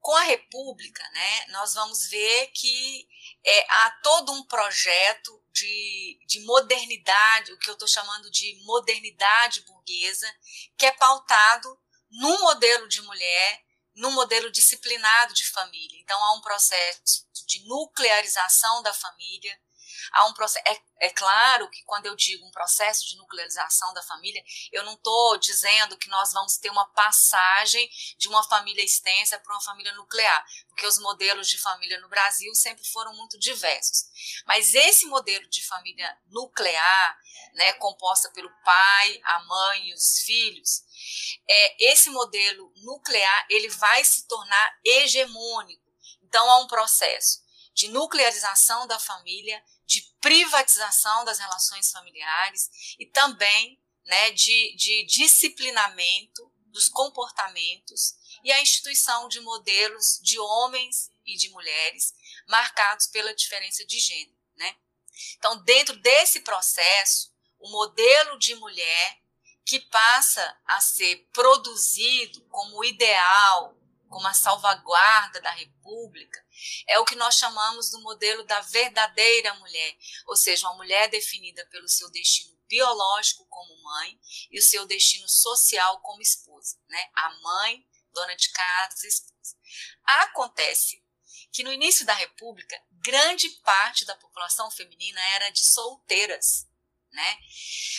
Com 0.03 0.15
a 0.17 0.25
República, 0.25 1.03
né, 1.11 1.47
nós 1.49 1.75
vamos 1.75 2.09
ver 2.11 2.49
que 2.49 3.09
é, 3.45 3.67
há 3.71 3.91
todo 4.03 4.33
um 4.33 4.45
projeto 4.45 5.43
de, 5.53 6.19
de 6.27 6.41
modernidade, 6.41 7.53
o 7.53 7.59
que 7.59 7.71
eu 7.71 7.75
estou 7.75 7.89
chamando 7.89 8.31
de 8.31 8.61
modernidade 8.65 9.63
burguesa, 9.63 10.27
que 10.77 10.85
é 10.85 10.93
pautado 10.93 11.79
num 12.11 12.41
modelo 12.41 12.89
de 12.89 13.01
mulher 13.03 13.63
no 13.95 14.11
modelo 14.11 14.51
disciplinado 14.51 15.35
de 15.35 15.47
família. 15.51 16.01
Então, 16.01 16.23
há 16.25 16.33
um 16.35 16.41
processo 16.41 17.27
de 17.47 17.65
nuclearização 17.67 18.83
da 18.83 18.93
família. 18.93 19.59
Há 20.13 20.27
um 20.27 20.35
processo, 20.35 20.65
é, 20.67 21.07
é 21.07 21.11
claro 21.11 21.69
que 21.71 21.83
quando 21.85 22.07
eu 22.07 22.17
digo 22.17 22.47
um 22.47 22.51
processo 22.51 23.07
de 23.07 23.17
nuclearização 23.17 23.93
da 23.95 24.03
família, 24.03 24.43
eu 24.71 24.85
não 24.85 24.95
estou 24.95 25.39
dizendo 25.39 25.97
que 25.97 26.09
nós 26.09 26.33
vamos 26.33 26.57
ter 26.57 26.71
uma 26.71 26.87
passagem 26.93 27.89
de 28.19 28.29
uma 28.29 28.43
família 28.49 28.85
extensa 28.85 29.39
para 29.39 29.53
uma 29.53 29.63
família 29.63 29.93
nuclear, 29.95 30.45
porque 30.69 30.87
os 30.87 30.99
modelos 30.99 31.49
de 31.49 31.59
família 31.59 32.01
no 32.01 32.09
Brasil 32.09 32.55
sempre 32.55 32.85
foram 32.85 33.15
muito 33.17 33.39
diversos. 33.39 34.05
Mas 34.47 34.75
esse 34.75 35.07
modelo 35.07 35.49
de 35.49 35.65
família 35.67 36.19
nuclear, 36.27 37.19
né, 37.55 37.73
composta 37.75 38.31
pelo 38.31 38.51
pai, 38.65 39.21
a 39.25 39.43
mãe 39.45 39.89
e 39.89 39.95
os 39.95 40.21
filhos, 40.25 40.83
é, 41.49 41.93
esse 41.93 42.11
modelo 42.11 42.73
nuclear 42.77 43.47
ele 43.49 43.69
vai 43.69 44.05
se 44.05 44.27
tornar 44.27 44.79
hegemônico. 44.85 45.83
Então 46.23 46.49
há 46.51 46.61
um 46.61 46.67
processo 46.67 47.43
de 47.75 47.89
nuclearização 47.89 48.87
da 48.87 48.99
família, 48.99 49.63
de 49.87 50.03
privatização 50.21 51.25
das 51.25 51.39
relações 51.39 51.91
familiares 51.91 52.71
e 52.99 53.07
também 53.07 53.81
né, 54.05 54.31
de, 54.31 54.75
de 54.77 55.05
disciplinamento 55.07 56.51
dos 56.67 56.89
comportamentos 56.89 58.15
e 58.43 58.51
a 58.51 58.61
instituição 58.61 59.29
de 59.29 59.41
modelos 59.41 60.19
de 60.23 60.39
homens 60.39 61.11
e 61.25 61.37
de 61.37 61.51
mulheres 61.51 62.15
marcados 62.49 63.07
pela 63.07 63.35
diferença 63.35 63.85
de 63.85 63.99
gênero. 64.01 64.37
Né? 64.57 64.77
Então, 65.37 65.63
dentro 65.63 65.97
desse 65.99 66.41
processo, 66.41 67.33
o 67.59 67.71
modelo 67.71 68.39
de 68.39 68.55
mulher 68.57 69.23
que 69.65 69.79
passa 69.79 70.61
a 70.67 70.81
ser 70.81 71.29
produzido 71.33 72.41
como 72.47 72.85
ideal, 72.85 73.77
como 74.13 74.29
a 74.29 74.35
salvaguarda 74.35 75.41
da 75.41 75.51
República, 75.51 76.39
é 76.87 76.99
o 76.99 77.05
que 77.05 77.17
nós 77.17 77.37
chamamos 77.37 77.91
do 77.91 78.01
modelo 78.03 78.45
da 78.45 78.61
verdadeira 78.61 79.55
mulher, 79.55 79.97
ou 80.27 80.37
seja, 80.37 80.69
uma 80.69 80.77
mulher 80.77 81.09
definida 81.09 81.67
pelo 81.67 81.89
seu 81.89 82.11
destino 82.11 82.55
biológico 82.69 83.47
como 83.49 83.83
mãe 83.83 84.21
e 84.51 84.59
o 84.59 84.63
seu 84.63 84.87
destino 84.87 85.29
social 85.29 86.01
como 86.03 86.23
esposa, 86.23 86.79
né? 86.89 87.11
A 87.15 87.31
mãe, 87.41 87.85
dona 88.13 88.37
de 88.37 88.51
casa, 88.51 89.07
esposa. 89.07 89.57
Acontece 90.05 91.03
que 91.51 91.65
no 91.65 91.73
início 91.73 92.05
da 92.05 92.15
República, 92.15 92.79
grande 92.93 93.49
parte 93.65 94.05
da 94.05 94.17
população 94.17 94.71
feminina 94.71 95.21
era 95.31 95.51
de 95.51 95.65
solteiras 95.65 96.67
né? 97.13 97.39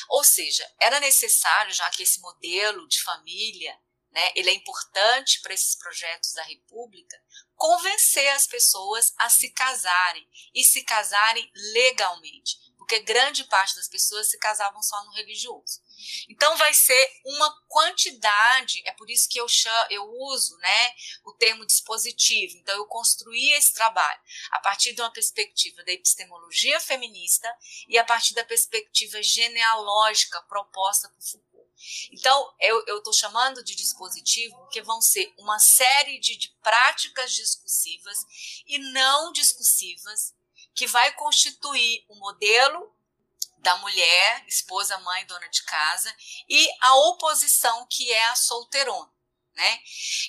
Ou 0.10 0.23
seja, 0.23 0.67
era 0.80 0.99
necessário, 0.99 1.71
já 1.73 1.89
que 1.91 2.04
esse 2.04 2.19
modelo 2.19 2.88
de 2.88 3.02
família, 3.02 3.78
né, 4.13 4.32
ele 4.36 4.49
é 4.49 4.54
importante 4.54 5.41
para 5.41 5.54
esses 5.54 5.76
projetos 5.76 6.34
da 6.34 6.43
República, 6.43 7.19
convencer 7.56 8.28
as 8.30 8.45
pessoas 8.45 9.13
a 9.17 9.30
se 9.30 9.49
casarem 9.52 10.28
e 10.54 10.63
se 10.63 10.84
casarem 10.84 11.52
legalmente, 11.73 12.58
porque 12.78 12.99
grande 12.99 13.43
parte 13.45 13.76
das 13.76 13.88
pessoas 13.88 14.30
se 14.30 14.38
casavam 14.38 14.82
só 14.84 15.04
no 15.06 15.12
religioso. 15.13 15.82
Então 16.30 16.56
vai 16.58 16.73
ser 16.73 17.21
uma 17.26 17.62
quantidade, 17.67 18.84
é 18.86 18.91
por 18.91 19.10
isso 19.10 19.28
que 19.30 19.39
eu, 19.39 19.47
chamo, 19.47 19.88
eu 19.89 20.04
uso 20.04 20.58
né, 20.58 20.93
o 21.26 21.34
termo 21.34 21.65
dispositivo. 21.65 22.58
Então 22.58 22.76
eu 22.76 22.86
construí 22.86 23.54
esse 23.54 23.73
trabalho 23.73 24.19
a 24.52 24.60
partir 24.60 24.93
de 24.93 25.02
uma 25.02 25.12
perspectiva 25.12 25.84
da 25.84 25.91
epistemologia 25.91 26.79
feminista 26.79 27.50
e 27.88 27.98
a 27.98 28.04
partir 28.04 28.33
da 28.33 28.44
perspectiva 28.44 29.23
genealógica 29.23 30.42
proposta 30.44 31.10
por 31.10 31.21
Foucault. 31.21 31.52
Então, 32.12 32.54
eu 32.60 32.98
estou 32.98 33.13
chamando 33.13 33.63
de 33.63 33.76
dispositivo 33.76 34.56
porque 34.60 34.82
vão 34.82 35.02
ser 35.02 35.34
uma 35.38 35.60
série 35.60 36.19
de, 36.19 36.38
de 36.38 36.50
práticas 36.62 37.34
discursivas 37.34 38.17
e 38.65 38.80
não 38.92 39.32
discursivas 39.32 40.34
que 40.74 40.88
vai 40.88 41.12
constituir 41.13 42.06
o 42.08 42.15
um 42.15 42.19
modelo 42.19 42.94
da 43.60 43.78
mulher, 43.78 44.46
esposa, 44.48 44.98
mãe, 45.00 45.26
dona 45.26 45.48
de 45.48 45.63
casa, 45.63 46.13
e 46.50 46.69
a 46.82 46.96
oposição 46.96 47.88
que 47.90 48.12
é 48.12 48.26
a 48.26 48.36
solteirona, 48.36 49.10
né? 49.56 49.80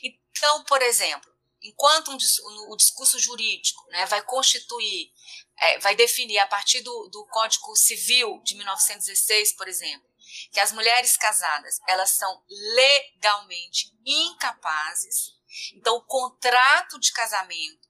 Então, 0.03 0.62
por 0.64 0.80
exemplo, 0.80 1.34
enquanto 1.61 2.11
um, 2.11 2.72
o 2.72 2.76
discurso 2.76 3.18
jurídico 3.18 3.84
né, 3.88 4.07
vai 4.07 4.22
constituir, 4.22 5.12
é, 5.59 5.78
vai 5.80 5.97
definir 5.97 6.38
a 6.38 6.47
partir 6.47 6.82
do, 6.82 7.09
do 7.09 7.26
Código 7.26 7.74
Civil 7.74 8.40
de 8.45 8.55
1916, 8.55 9.55
por 9.55 9.66
exemplo, 9.66 10.09
que 10.53 10.61
as 10.61 10.72
mulheres 10.72 11.16
casadas 11.16 11.80
elas 11.89 12.11
são 12.11 12.43
legalmente 12.49 13.93
incapazes. 14.05 15.35
Então, 15.74 15.97
o 15.97 16.07
contrato 16.07 16.99
de 16.99 17.12
casamento 17.12 17.89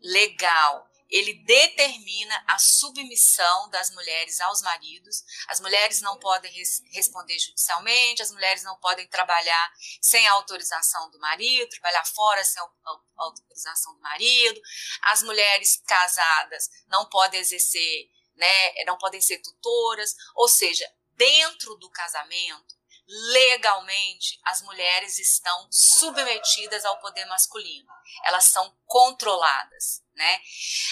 legal 0.00 0.92
ele 1.12 1.34
determina 1.44 2.42
a 2.48 2.58
submissão 2.58 3.68
das 3.68 3.90
mulheres 3.90 4.40
aos 4.40 4.62
maridos. 4.62 5.22
As 5.46 5.60
mulheres 5.60 6.00
não 6.00 6.18
podem 6.18 6.50
res 6.50 6.82
responder 6.90 7.38
judicialmente, 7.38 8.22
as 8.22 8.32
mulheres 8.32 8.62
não 8.62 8.78
podem 8.78 9.06
trabalhar 9.08 9.72
sem 10.00 10.26
autorização 10.28 11.10
do 11.10 11.20
marido, 11.20 11.68
trabalhar 11.68 12.06
fora 12.06 12.42
sem 12.42 12.62
autorização 13.14 13.94
do 13.94 14.00
marido. 14.00 14.58
As 15.02 15.22
mulheres 15.22 15.82
casadas 15.86 16.70
não 16.88 17.06
podem 17.10 17.40
exercer, 17.40 18.08
né, 18.34 18.84
não 18.86 18.96
podem 18.96 19.20
ser 19.20 19.36
tutoras, 19.42 20.14
ou 20.34 20.48
seja, 20.48 20.90
dentro 21.16 21.76
do 21.76 21.90
casamento, 21.90 22.74
legalmente 23.32 24.40
as 24.44 24.62
mulheres 24.62 25.18
estão 25.18 25.68
submetidas 25.70 26.84
ao 26.84 26.98
poder 27.00 27.24
masculino. 27.26 27.86
Elas 28.24 28.44
são 28.44 28.76
controladas, 28.86 30.02
né? 30.14 30.40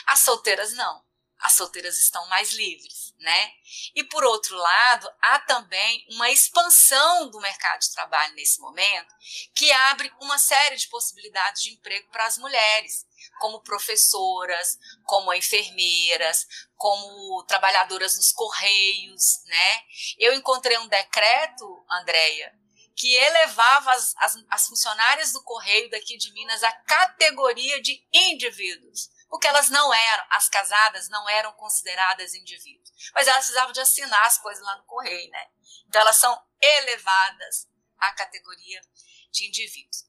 As 0.07 0.21
solteiras 0.21 0.73
não. 0.73 1.05
As 1.41 1.53
solteiras 1.53 1.99
estão 1.99 2.27
mais 2.29 2.53
livres, 2.53 3.15
né? 3.19 3.53
E 3.95 4.05
por 4.05 4.25
outro 4.25 4.57
lado, 4.57 5.11
há 5.23 5.39
também 5.41 6.07
uma 6.11 6.31
expansão 6.31 7.31
do 7.31 7.41
mercado 7.41 7.81
de 7.81 7.93
trabalho 7.93 8.35
nesse 8.35 8.61
momento, 8.61 9.15
que 9.55 9.71
abre 9.73 10.13
uma 10.21 10.39
série 10.39 10.77
de 10.77 10.89
possibilidades 10.89 11.63
de 11.63 11.71
emprego 11.71 12.11
para 12.11 12.27
as 12.27 12.39
mulheres 12.39 13.07
como 13.39 13.63
professoras, 13.63 14.79
como 15.05 15.33
enfermeiras, 15.33 16.47
como 16.77 17.43
trabalhadoras 17.45 18.17
nos 18.17 18.33
correios, 18.33 19.43
né? 19.47 19.83
Eu 20.19 20.35
encontrei 20.35 20.77
um 20.79 20.89
decreto, 20.89 21.85
Andréia, 21.91 22.55
que 22.95 23.15
elevava 23.15 23.93
as, 23.93 24.15
as, 24.19 24.37
as, 24.51 24.67
funcionárias 24.67 25.33
do 25.33 25.43
correio 25.43 25.89
daqui 25.89 26.19
de 26.19 26.31
Minas 26.33 26.63
à 26.63 26.71
categoria 26.71 27.81
de 27.81 28.07
indivíduos, 28.13 29.09
porque 29.31 29.47
elas 29.47 29.71
não 29.71 29.95
eram, 29.95 30.27
as 30.31 30.49
casadas 30.49 31.09
não 31.09 31.29
eram 31.29 31.53
consideradas 31.53 32.35
indivíduos, 32.35 32.91
mas 33.15 33.29
elas 33.29 33.45
precisavam 33.45 33.73
de 33.73 33.81
assinar 33.81 34.27
as 34.27 34.37
coisas 34.39 34.63
lá 34.63 34.77
no 34.77 34.85
correio, 34.85 35.31
né? 35.31 35.47
Então 35.87 36.01
elas 36.01 36.17
são 36.17 36.37
elevadas 36.61 37.69
à 37.97 38.13
categoria 38.13 38.83
de 39.31 39.47
indivíduos. 39.47 40.05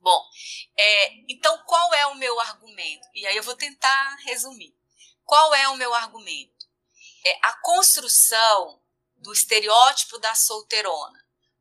Bom, 0.00 0.28
é, 0.76 1.12
então 1.32 1.62
qual 1.64 1.94
é 1.94 2.06
o 2.08 2.16
meu 2.16 2.38
argumento? 2.40 3.08
E 3.14 3.24
aí 3.26 3.36
eu 3.36 3.42
vou 3.42 3.54
tentar 3.54 4.16
resumir. 4.24 4.76
Qual 5.24 5.54
é 5.54 5.68
o 5.68 5.76
meu 5.76 5.94
argumento? 5.94 6.66
É 7.24 7.38
a 7.42 7.52
construção 7.60 8.82
do 9.16 9.32
estereótipo 9.32 10.18
da 10.18 10.34
solteirona 10.34 11.20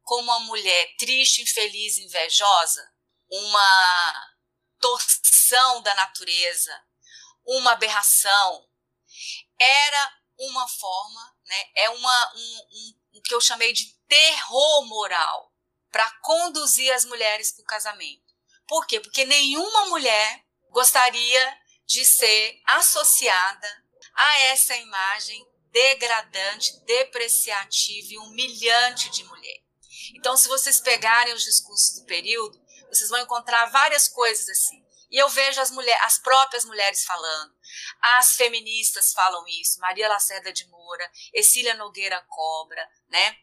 como 0.10 0.24
uma 0.24 0.40
mulher 0.40 0.96
triste, 0.98 1.44
infeliz, 1.44 2.00
invejosa, 2.00 2.92
uma 3.30 4.39
torção 4.80 5.82
da 5.82 5.94
natureza, 5.96 6.84
uma 7.46 7.72
aberração, 7.72 8.68
era 9.58 10.20
uma 10.38 10.68
forma, 10.68 11.36
né, 11.46 11.64
é 11.76 11.90
uma, 11.90 12.34
um, 12.36 12.60
um, 12.72 13.18
o 13.18 13.22
que 13.22 13.34
eu 13.34 13.42
chamei 13.42 13.74
de 13.74 13.94
terror 14.08 14.86
moral 14.86 15.54
para 15.92 16.10
conduzir 16.22 16.94
as 16.94 17.06
mulheres 17.06 17.52
para 17.52 17.64
o 17.64 17.66
casamento. 17.66 18.34
Por 18.68 18.86
quê? 18.86 19.00
Porque 19.00 19.26
nenhuma 19.26 19.88
mulher 19.88 20.46
gostaria 20.70 21.60
de 21.86 22.06
ser 22.06 22.62
associada 22.66 23.84
a 24.14 24.40
essa 24.42 24.76
imagem 24.76 25.46
degradante, 25.72 26.80
depreciativa 26.86 28.14
e 28.14 28.18
humilhante 28.18 29.10
de 29.10 29.24
mulher. 29.24 29.64
Então, 30.16 30.38
se 30.38 30.48
vocês 30.48 30.80
pegarem 30.80 31.34
os 31.34 31.44
discursos 31.44 32.00
do 32.00 32.06
período, 32.06 32.60
vocês 32.90 33.10
vão 33.10 33.20
encontrar 33.20 33.66
várias 33.68 34.08
coisas 34.08 34.50
assim. 34.50 34.84
E 35.12 35.18
eu 35.18 35.28
vejo 35.28 35.60
as 35.60 35.72
mulheres, 35.72 36.04
as 36.04 36.20
próprias 36.20 36.66
mulheres 36.66 37.04
falando. 37.04 37.54
As 38.00 38.36
feministas 38.36 39.12
falam 39.12 39.44
isso. 39.48 39.80
Maria 39.80 40.08
Lacerda 40.08 40.54
de 40.54 40.68
Moura, 40.68 41.12
Exília 41.34 41.74
Nogueira 41.74 42.24
Cobra, 42.30 42.88
né? 43.10 43.38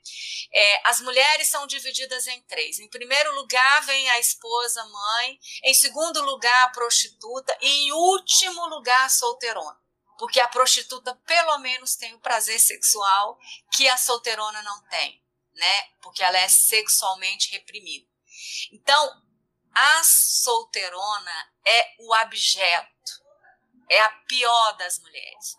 É, 0.53 0.89
as 0.89 1.01
mulheres 1.01 1.49
são 1.49 1.67
divididas 1.67 2.29
em 2.29 2.41
três. 2.43 2.79
Em 2.79 2.89
primeiro 2.89 3.35
lugar 3.35 3.83
vem 3.83 4.09
a 4.11 4.21
esposa, 4.21 4.85
mãe. 4.85 5.41
Em 5.65 5.75
segundo 5.75 6.23
lugar, 6.23 6.65
a 6.65 6.71
prostituta. 6.71 7.57
E 7.61 7.69
em 7.69 7.93
último 7.93 8.67
lugar, 8.67 9.05
a 9.05 9.09
solteirona. 9.09 9.77
Porque 10.19 10.41
a 10.41 10.49
prostituta, 10.49 11.15
pelo 11.27 11.59
menos, 11.59 11.97
tem 11.97 12.15
o 12.15 12.21
prazer 12.21 12.61
sexual 12.61 13.39
que 13.73 13.89
a 13.89 13.99
solteirona 13.99 14.63
não 14.63 14.83
tem, 14.89 15.23
né? 15.53 15.83
Porque 16.01 16.23
ela 16.23 16.39
é 16.39 16.49
sexualmente 16.49 17.51
reprimida. 17.51 18.07
Então, 18.73 19.26
a 19.77 20.03
solteirona 20.05 21.53
é 21.67 21.95
o 22.01 22.15
abjeto, 22.15 23.13
é 23.91 24.01
a 24.01 24.09
pior 24.09 24.73
das 24.79 24.99
mulheres. 25.01 25.55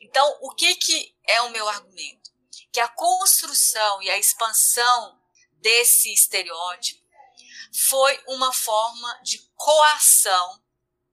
Então, 0.00 0.38
o 0.42 0.52
que, 0.52 0.74
que 0.74 1.16
é 1.24 1.40
o 1.42 1.50
meu 1.50 1.68
argumento? 1.68 2.32
Que 2.72 2.80
a 2.80 2.88
construção 2.88 4.02
e 4.02 4.10
a 4.10 4.18
expansão 4.18 5.22
desse 5.52 6.12
estereótipo 6.12 7.00
foi 7.72 8.20
uma 8.26 8.52
forma 8.52 9.20
de 9.22 9.38
coação, 9.54 10.60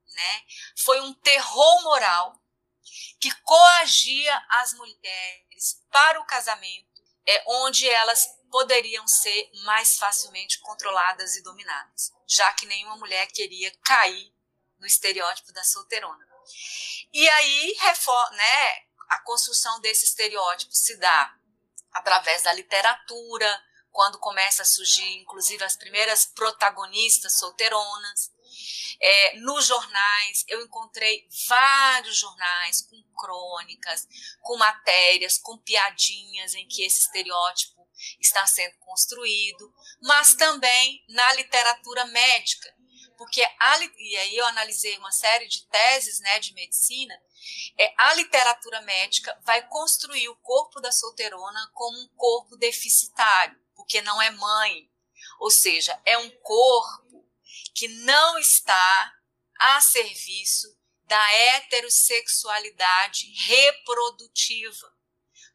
né? 0.08 0.42
foi 0.78 1.00
um 1.00 1.14
terror 1.14 1.82
moral 1.84 2.42
que 3.20 3.30
coagia 3.42 4.46
as 4.48 4.72
mulheres 4.74 5.80
para 5.92 6.20
o 6.20 6.26
casamento, 6.26 7.02
é 7.24 7.44
onde 7.46 7.88
elas 7.88 8.26
poderiam 8.50 9.06
ser 9.06 9.50
mais 9.64 9.96
facilmente 9.96 10.58
controladas 10.60 11.36
e 11.36 11.42
dominadas, 11.42 12.12
já 12.26 12.52
que 12.52 12.66
nenhuma 12.66 12.96
mulher 12.96 13.26
queria 13.26 13.70
cair 13.84 14.32
no 14.78 14.86
estereótipo 14.86 15.52
da 15.52 15.64
solteirona. 15.64 16.26
E 17.12 17.28
aí, 17.28 17.76
né, 18.32 18.82
a 19.08 19.20
construção 19.24 19.80
desse 19.80 20.04
estereótipo 20.04 20.72
se 20.72 20.96
dá 20.96 21.34
através 21.92 22.42
da 22.42 22.52
literatura, 22.52 23.64
quando 23.90 24.18
começa 24.18 24.62
a 24.62 24.66
surgir, 24.66 25.16
inclusive, 25.16 25.64
as 25.64 25.76
primeiras 25.76 26.24
protagonistas 26.24 27.38
solteironas. 27.38 28.30
É, 29.00 29.38
nos 29.38 29.66
jornais, 29.66 30.44
eu 30.48 30.62
encontrei 30.62 31.26
vários 31.46 32.16
jornais 32.16 32.82
com 32.82 33.02
crônicas, 33.16 34.06
com 34.40 34.56
matérias, 34.56 35.38
com 35.38 35.58
piadinhas 35.58 36.54
em 36.54 36.66
que 36.66 36.84
esse 36.84 37.00
estereótipo 37.00 37.77
está 38.20 38.46
sendo 38.46 38.76
construído, 38.78 39.72
mas 40.00 40.34
também 40.34 41.04
na 41.08 41.32
literatura 41.34 42.04
médica, 42.06 42.72
porque 43.16 43.42
a, 43.42 43.78
e 43.98 44.16
aí 44.16 44.36
eu 44.36 44.46
analisei 44.46 44.96
uma 44.98 45.10
série 45.10 45.48
de 45.48 45.66
teses 45.66 46.20
né, 46.20 46.38
de 46.38 46.54
medicina, 46.54 47.20
é, 47.76 47.92
a 47.96 48.14
literatura 48.14 48.80
médica 48.82 49.36
vai 49.44 49.66
construir 49.68 50.28
o 50.28 50.36
corpo 50.36 50.80
da 50.80 50.92
solteirona 50.92 51.68
como 51.74 51.98
um 51.98 52.08
corpo 52.16 52.56
deficitário, 52.56 53.60
porque 53.74 54.00
não 54.02 54.22
é 54.22 54.30
mãe, 54.30 54.88
ou 55.40 55.50
seja, 55.50 56.00
é 56.04 56.16
um 56.18 56.30
corpo 56.40 57.26
que 57.74 57.88
não 57.88 58.38
está 58.38 59.12
a 59.58 59.80
serviço 59.80 60.78
da 61.04 61.32
heterossexualidade 61.32 63.32
reprodutiva 63.46 64.97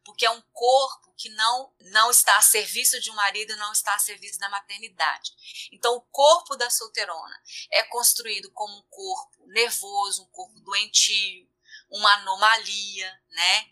porque 0.04 0.26
é 0.26 0.30
um 0.30 0.42
corpo 0.52 1.12
que 1.16 1.28
não, 1.30 1.74
não 1.80 2.10
está 2.10 2.36
a 2.36 2.42
serviço 2.42 3.00
de 3.00 3.10
um 3.10 3.14
marido, 3.14 3.56
não 3.56 3.72
está 3.72 3.94
a 3.94 3.98
serviço 3.98 4.38
da 4.38 4.48
maternidade. 4.48 5.32
Então, 5.72 5.94
o 5.94 6.00
corpo 6.00 6.56
da 6.56 6.68
solteirona 6.70 7.40
é 7.70 7.82
construído 7.84 8.50
como 8.52 8.76
um 8.76 8.82
corpo 8.90 9.46
nervoso, 9.46 10.22
um 10.22 10.30
corpo 10.30 10.58
doentio, 10.60 11.48
uma 11.90 12.12
anomalia, 12.14 13.22
né? 13.30 13.66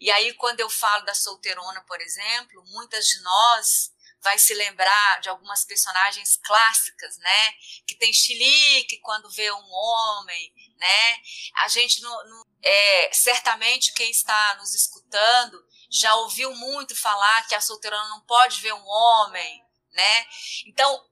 E 0.00 0.10
aí, 0.10 0.34
quando 0.34 0.60
eu 0.60 0.68
falo 0.68 1.04
da 1.04 1.14
solteirona, 1.14 1.80
por 1.82 2.00
exemplo, 2.00 2.62
muitas 2.66 3.06
de 3.06 3.20
nós 3.20 3.92
vai 4.22 4.38
se 4.38 4.54
lembrar 4.54 5.20
de 5.20 5.28
algumas 5.28 5.64
personagens 5.64 6.38
clássicas, 6.44 7.16
né? 7.18 7.52
Que 7.86 7.94
tem 7.96 8.12
chilique 8.12 8.98
quando 9.00 9.30
vê 9.30 9.50
um 9.52 9.70
homem, 9.70 10.54
né? 10.76 11.16
A 11.56 11.68
gente 11.68 12.00
não, 12.00 12.44
é, 12.62 13.10
certamente 13.12 13.92
quem 13.92 14.10
está 14.10 14.54
nos 14.56 14.74
escutando 14.74 15.62
já 15.90 16.14
ouviu 16.16 16.54
muito 16.54 16.96
falar 16.96 17.46
que 17.48 17.54
a 17.54 17.60
solteirona 17.60 18.08
não 18.08 18.20
pode 18.22 18.60
ver 18.60 18.72
um 18.72 18.86
homem, 18.86 19.64
né? 19.92 20.26
Então, 20.66 21.04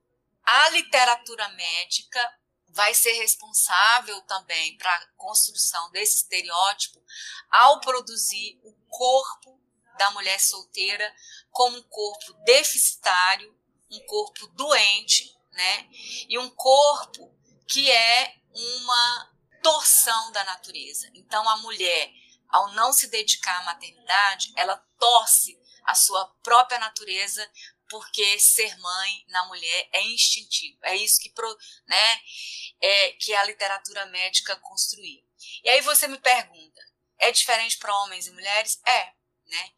a 0.45 0.69
literatura 0.71 1.49
médica 1.51 2.39
vai 2.69 2.95
ser 2.95 3.13
responsável 3.13 4.21
também 4.23 4.77
para 4.79 4.95
a 4.95 5.07
construção 5.17 5.91
desse 5.91 6.17
estereótipo 6.19 7.03
ao 7.51 7.81
produzir 7.81 8.61
o 8.63 8.73
corpo 8.89 9.61
da 9.99 10.11
mulher 10.11 10.39
solteira 10.41 11.15
como 11.51 11.77
um 11.77 11.83
corpo 11.83 12.33
deficitário, 12.45 13.55
um 13.91 14.01
corpo 14.07 14.47
doente, 14.49 15.37
né? 15.53 15.89
E 16.29 16.39
um 16.39 16.51
corpo 16.51 17.35
que 17.69 17.91
é 17.91 18.35
uma 18.53 19.33
torção 19.63 20.33
da 20.33 20.45
natureza. 20.45 21.11
Então 21.15 21.49
a 21.49 21.57
mulher 21.59 22.13
ao 22.51 22.73
não 22.73 22.93
se 22.93 23.07
dedicar 23.09 23.61
à 23.61 23.65
maternidade, 23.65 24.53
ela 24.57 24.77
torce 24.99 25.59
a 25.85 25.95
sua 25.95 26.27
própria 26.43 26.79
natureza 26.79 27.49
porque 27.89 28.39
ser 28.39 28.77
mãe 28.79 29.25
na 29.29 29.47
mulher 29.47 29.89
é 29.93 30.03
instintivo. 30.03 30.79
É 30.83 30.95
isso 30.97 31.21
que, 31.21 31.33
né, 31.87 32.21
é, 32.81 33.13
que 33.13 33.35
a 33.35 33.45
literatura 33.45 34.07
médica 34.07 34.57
construiu. 34.57 35.23
E 35.65 35.69
aí 35.69 35.81
você 35.81 36.07
me 36.07 36.19
pergunta, 36.19 36.81
é 37.19 37.33
diferente 37.33 37.79
para 37.79 37.97
homens 38.03 38.27
e 38.27 38.31
mulheres? 38.31 38.81
É, 38.87 39.13
né? 39.51 39.71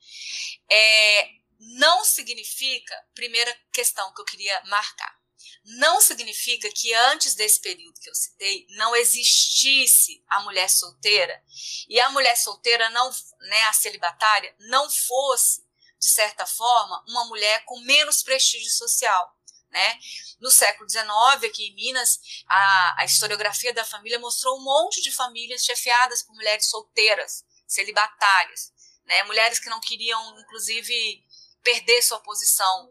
É, 0.71 1.31
não 1.59 2.05
significa, 2.05 2.95
primeira 3.15 3.55
questão 3.73 4.13
que 4.15 4.21
eu 4.21 4.25
queria 4.25 4.63
marcar, 4.65 5.23
não 5.65 6.01
significa 6.01 6.71
que 6.73 6.93
antes 6.93 7.35
desse 7.35 7.61
período 7.61 8.01
que 8.01 8.11
eu 8.11 8.15
citei 8.15 8.67
não 8.71 8.97
existisse 8.97 10.23
a 10.29 10.41
mulher 10.41 10.69
solteira 10.69 11.43
e 11.89 12.01
a 12.01 12.11
mulher 12.11 12.37
solteira 12.37 12.91
não, 12.91 13.11
né, 13.41 13.63
a 13.65 13.73
celibatária 13.73 14.55
não 14.61 14.91
fosse 14.91 15.65
de 16.01 16.09
certa 16.09 16.45
forma 16.45 17.05
uma 17.07 17.27
mulher 17.27 17.65
com 17.65 17.79
menos 17.81 18.23
prestígio 18.23 18.71
social. 18.71 19.37
Né? 19.71 19.99
No 20.41 20.51
século 20.51 20.91
XIX, 20.91 21.07
aqui 21.45 21.69
em 21.69 21.75
Minas, 21.75 22.21
a, 22.47 23.01
a 23.01 23.05
historiografia 23.05 23.73
da 23.73 23.85
família 23.85 24.19
mostrou 24.19 24.59
um 24.59 24.63
monte 24.65 25.01
de 25.01 25.11
famílias 25.11 25.65
chefiadas 25.65 26.23
por 26.23 26.35
mulheres 26.35 26.67
solteiras, 26.67 27.45
celibatárias, 27.67 28.72
né? 29.13 29.23
mulheres 29.25 29.59
que 29.59 29.69
não 29.69 29.81
queriam, 29.81 30.39
inclusive, 30.41 31.23
perder 31.63 32.03
sua 32.03 32.21
posição 32.21 32.91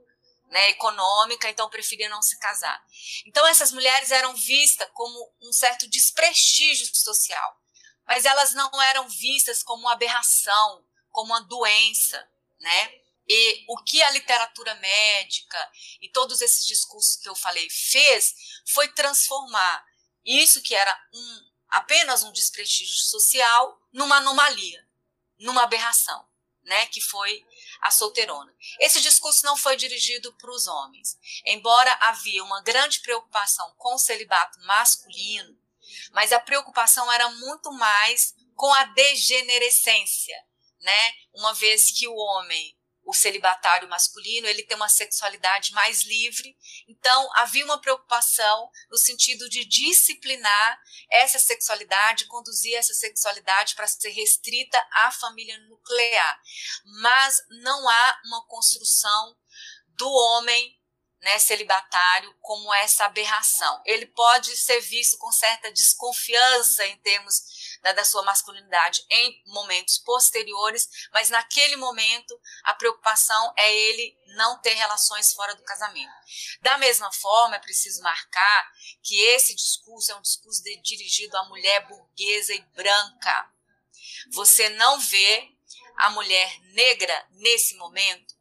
né, 0.50 0.70
econômica, 0.70 1.50
então 1.50 1.70
preferiam 1.70 2.10
não 2.10 2.22
se 2.22 2.38
casar. 2.38 2.84
Então 3.26 3.46
essas 3.48 3.72
mulheres 3.72 4.12
eram 4.12 4.36
vistas 4.36 4.88
como 4.94 5.34
um 5.42 5.52
certo 5.52 5.90
desprestígio 5.90 6.86
social, 6.94 7.58
mas 8.06 8.26
elas 8.26 8.54
não 8.54 8.82
eram 8.82 9.08
vistas 9.10 9.64
como 9.64 9.84
uma 9.84 9.94
aberração, 9.94 10.86
como 11.10 11.34
uma 11.34 11.42
doença, 11.42 12.30
né? 12.60 12.94
E 13.28 13.64
o 13.70 13.78
que 13.84 14.02
a 14.04 14.12
literatura 14.12 14.76
médica 14.76 15.72
e 16.02 16.10
todos 16.10 16.42
esses 16.42 16.66
discursos 16.68 17.16
que 17.16 17.30
eu 17.30 17.36
falei 17.36 17.70
fez 17.70 18.36
foi 18.74 18.90
transformar 18.90 19.86
isso 20.26 20.62
que 20.62 20.76
era 20.76 21.02
um, 21.14 21.40
apenas 21.70 22.24
um 22.24 22.32
desprestígio 22.32 22.94
social 22.94 23.80
numa 23.94 24.18
anomalia, 24.18 24.86
numa 25.42 25.64
aberração, 25.64 26.26
né, 26.64 26.86
que 26.88 27.02
foi 27.02 27.46
a 27.82 27.92
solteirona. 27.92 28.56
Esse 28.80 29.02
discurso 29.02 29.46
não 29.46 29.58
foi 29.58 29.76
dirigido 29.76 30.32
para 30.34 30.52
os 30.52 30.68
homens, 30.68 31.18
embora 31.46 31.92
havia 32.02 32.44
uma 32.44 32.62
grande 32.62 33.02
preocupação 33.02 33.74
com 33.78 33.96
o 33.96 34.00
celibato 34.00 34.60
masculino, 34.62 35.58
mas 36.12 36.32
a 36.32 36.40
preocupação 36.40 37.12
era 37.12 37.30
muito 37.30 37.72
mais 37.74 38.36
com 38.56 38.72
a 38.74 38.84
degenerescência, 38.86 40.38
né? 40.80 41.14
Uma 41.34 41.54
vez 41.54 41.92
que 41.92 42.08
o 42.08 42.16
homem 42.16 42.78
o 43.04 43.14
celibatário 43.14 43.90
masculino, 43.90 44.48
ele 44.48 44.64
tem 44.64 44.78
uma 44.78 44.90
sexualidade 44.90 45.74
mais 45.74 46.04
livre. 46.04 46.56
Então, 46.88 47.30
havia 47.36 47.66
uma 47.66 47.82
preocupação 47.82 48.70
no 48.90 48.98
sentido 48.98 49.50
de 49.50 49.66
disciplinar 49.66 50.80
essa 51.10 51.40
sexualidade, 51.40 52.26
conduzir 52.26 52.76
essa 52.76 52.94
sexualidade 52.94 53.76
para 53.76 53.88
ser 53.88 54.10
restrita 54.10 54.78
à 54.94 55.12
família 55.12 55.58
nuclear. 55.68 56.42
Mas 57.02 57.38
não 57.64 57.90
há 57.90 58.22
uma 58.26 58.46
construção 58.48 59.36
do 59.98 60.10
homem 60.10 60.80
né, 61.22 61.38
celibatário 61.38 62.36
como 62.42 62.74
essa 62.74 63.06
aberração. 63.06 63.82
Ele 63.86 64.08
pode 64.08 64.56
ser 64.58 64.80
visto 64.82 65.18
com 65.18 65.32
certa 65.32 65.72
desconfiança 65.72 66.86
em 66.88 66.98
termos 66.98 67.36
da, 67.82 67.92
da 67.94 68.04
sua 68.04 68.24
masculinidade 68.24 69.04
em 69.10 69.44
momentos 69.48 69.98
posteriores, 70.00 70.88
mas 71.12 71.30
naquele 71.30 71.76
momento 71.76 72.40
a 72.64 72.74
preocupação 72.74 73.54
é 73.58 73.74
ele 73.74 74.18
não 74.36 74.60
ter 74.62 74.74
relações 74.74 75.34
fora 75.34 75.56
do 75.56 75.64
casamento. 75.64 76.14
Da 76.62 76.78
mesma 76.78 77.12
forma, 77.12 77.56
é 77.56 77.60
preciso 77.60 78.02
marcar 78.02 78.72
que 79.04 79.20
esse 79.20 79.56
discurso 79.56 80.12
é 80.12 80.16
um 80.16 80.22
discurso 80.22 80.64
de, 80.64 80.78
dirigido 80.82 81.36
à 81.38 81.46
mulher 81.46 81.88
burguesa 81.88 82.54
e 82.54 82.62
branca. 82.76 83.52
Você 84.32 84.70
não 84.70 85.00
vê 85.00 85.50
a 85.98 86.10
mulher 86.12 86.60
negra 86.74 87.28
nesse 87.32 87.76
momento 87.76 88.36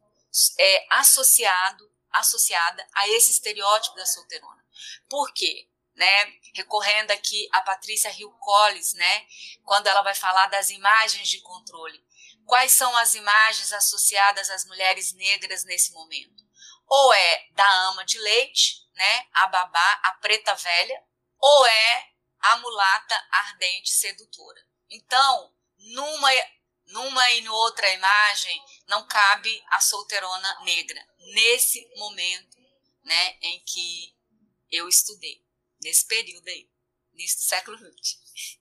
é 0.57 0.87
associado 0.91 1.91
associada 2.11 2.85
a 2.93 3.07
esse 3.07 3.31
estereótipo 3.31 3.95
da 3.95 4.05
solteirona. 4.05 4.61
Por 5.09 5.33
quê? 5.33 5.67
Né, 6.01 6.33
recorrendo 6.55 7.11
aqui 7.11 7.47
a 7.51 7.61
Patrícia 7.61 8.09
Hill 8.09 8.31
Collins, 8.39 8.95
né, 8.95 9.27
quando 9.63 9.85
ela 9.85 10.01
vai 10.01 10.15
falar 10.15 10.47
das 10.47 10.71
imagens 10.71 11.29
de 11.29 11.39
controle. 11.41 12.03
Quais 12.43 12.71
são 12.71 12.97
as 12.97 13.13
imagens 13.13 13.71
associadas 13.71 14.49
às 14.49 14.65
mulheres 14.65 15.13
negras 15.13 15.63
nesse 15.63 15.91
momento? 15.91 16.43
Ou 16.87 17.13
é 17.13 17.47
da 17.51 17.71
ama 17.89 18.03
de 18.03 18.17
leite, 18.17 18.77
né, 18.95 19.27
a 19.31 19.45
babá, 19.45 19.99
a 20.05 20.13
preta 20.13 20.55
velha, 20.55 21.03
ou 21.37 21.65
é 21.67 22.09
a 22.39 22.57
mulata 22.57 23.27
ardente 23.29 23.91
sedutora. 23.91 24.59
Então, 24.89 25.53
numa 25.77 26.31
numa 26.87 27.31
e 27.31 27.47
outra 27.47 27.87
imagem 27.93 28.59
não 28.87 29.05
cabe 29.07 29.63
a 29.67 29.79
solteirona 29.79 30.61
negra 30.61 31.07
nesse 31.33 31.87
momento, 31.95 32.57
né, 33.03 33.37
em 33.43 33.59
que 33.59 34.15
eu 34.71 34.89
estudei, 34.89 35.45
nesse 35.83 36.05
período 36.07 36.47
aí, 36.47 36.69
nesse 37.13 37.43
século 37.43 37.77
XX. 37.77 38.59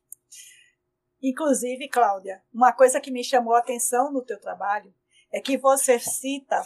Inclusive, 1.23 1.89
Cláudia, 1.89 2.43
uma 2.53 2.73
coisa 2.73 3.01
que 3.01 3.11
me 3.11 3.23
chamou 3.23 3.55
a 3.55 3.59
atenção 3.59 4.11
no 4.13 4.25
teu 4.25 4.41
trabalho 4.41 4.95
é 5.31 5.41
que 5.41 5.59
você 5.59 5.99
cita 5.99 6.63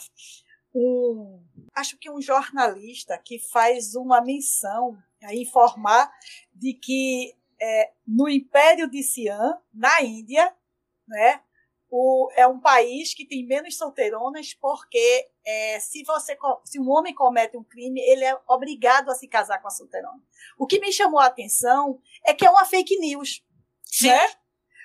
um, 0.74 1.44
acho 1.74 1.98
que 1.98 2.10
um 2.10 2.20
jornalista 2.20 3.18
que 3.18 3.38
faz 3.38 3.94
uma 3.94 4.20
menção 4.20 4.96
a 5.22 5.34
informar 5.34 6.12
de 6.52 6.74
que 6.74 7.34
é, 7.60 7.92
no 8.06 8.28
Império 8.28 8.88
de 8.88 9.02
Siã, 9.02 9.58
na 9.72 10.02
Índia, 10.02 10.54
né, 11.06 11.42
o, 11.96 12.28
é 12.34 12.44
um 12.44 12.58
país 12.58 13.14
que 13.14 13.24
tem 13.24 13.46
menos 13.46 13.76
solteironas 13.76 14.52
porque 14.54 15.30
é, 15.46 15.78
se 15.78 16.02
você 16.02 16.36
se 16.64 16.80
um 16.80 16.90
homem 16.90 17.14
comete 17.14 17.56
um 17.56 17.62
crime 17.62 18.00
ele 18.00 18.24
é 18.24 18.36
obrigado 18.48 19.10
a 19.10 19.14
se 19.14 19.28
casar 19.28 19.62
com 19.62 19.68
a 19.68 19.70
solteirona. 19.70 20.20
O 20.58 20.66
que 20.66 20.80
me 20.80 20.92
chamou 20.92 21.20
a 21.20 21.26
atenção 21.26 22.00
é 22.26 22.34
que 22.34 22.44
é 22.44 22.50
uma 22.50 22.64
fake 22.64 22.98
news 22.98 23.44
Sim. 23.84 24.08
né? 24.08 24.28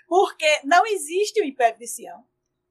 Porque 0.08 0.62
não 0.64 0.86
existe 0.86 1.42
o 1.42 1.46
Império 1.46 1.80
de 1.80 1.88
Sião. 1.88 2.24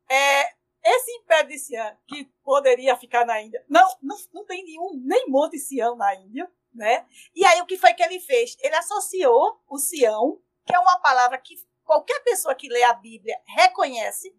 É, 0.09 0.53
esse 0.85 1.11
Império 1.17 1.51
de 1.51 1.59
Sião 1.59 1.97
que 2.07 2.31
poderia 2.45 2.97
ficar 2.97 3.27
na 3.27 3.43
Índia 3.43 3.65
não 3.69 3.89
não, 4.01 4.17
não 4.33 4.47
tem 4.47 4.65
nenhum 4.65 5.03
nem 5.05 5.29
Monte 5.29 5.59
Sião 5.59 5.97
na 5.97 6.15
Índia 6.15 6.49
né? 6.73 7.05
E 7.35 7.45
aí 7.45 7.61
o 7.61 7.67
que 7.67 7.77
foi 7.77 7.93
que 7.93 8.05
ele 8.05 8.21
fez? 8.21 8.57
Ele 8.61 8.77
associou 8.77 9.61
o 9.69 9.79
Sião 9.79 10.41
que 10.65 10.73
é 10.73 10.79
uma 10.79 11.01
palavra 11.01 11.39
que 11.39 11.57
qualquer 11.89 12.23
pessoa 12.23 12.55
que 12.55 12.69
lê 12.69 12.83
a 12.83 12.93
Bíblia 12.93 13.41
reconhece, 13.47 14.31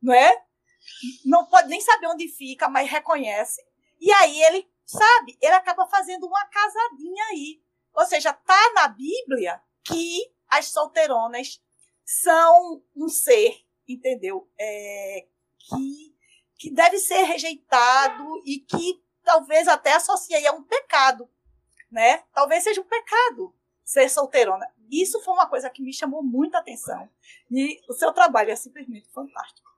não 0.00 0.14
é? 0.14 0.42
Não 1.26 1.44
pode 1.44 1.68
nem 1.68 1.78
saber 1.82 2.06
onde 2.06 2.28
fica, 2.28 2.66
mas 2.66 2.90
reconhece. 2.90 3.62
E 4.00 4.10
aí 4.10 4.42
ele, 4.44 4.66
sabe, 4.86 5.36
ele 5.38 5.52
acaba 5.52 5.86
fazendo 5.86 6.26
uma 6.26 6.46
casadinha 6.46 7.24
aí. 7.26 7.62
Ou 7.92 8.06
seja, 8.06 8.32
tá 8.32 8.72
na 8.74 8.88
Bíblia 8.88 9.60
que 9.84 10.34
as 10.48 10.68
solteironas 10.68 11.62
são 12.06 12.82
um 12.96 13.06
ser, 13.06 13.54
entendeu? 13.86 14.50
É, 14.58 15.26
que, 15.58 16.16
que 16.56 16.70
deve 16.70 16.98
ser 16.98 17.22
rejeitado 17.24 18.42
e 18.46 18.60
que 18.60 19.04
talvez 19.22 19.68
até 19.68 19.92
associe 19.92 20.46
a 20.46 20.52
um 20.52 20.62
pecado, 20.62 21.28
né? 21.90 22.24
Talvez 22.32 22.64
seja 22.64 22.80
um 22.80 22.88
pecado 22.88 23.54
ser 23.84 24.08
solteirona. 24.08 24.66
Isso 24.90 25.20
foi 25.22 25.34
uma 25.34 25.48
coisa 25.48 25.70
que 25.70 25.82
me 25.82 25.92
chamou 25.92 26.22
muita 26.22 26.58
atenção. 26.58 27.08
E 27.50 27.80
o 27.88 27.92
seu 27.92 28.12
trabalho 28.12 28.50
é 28.50 28.56
simplesmente 28.56 29.08
fantástico. 29.12 29.74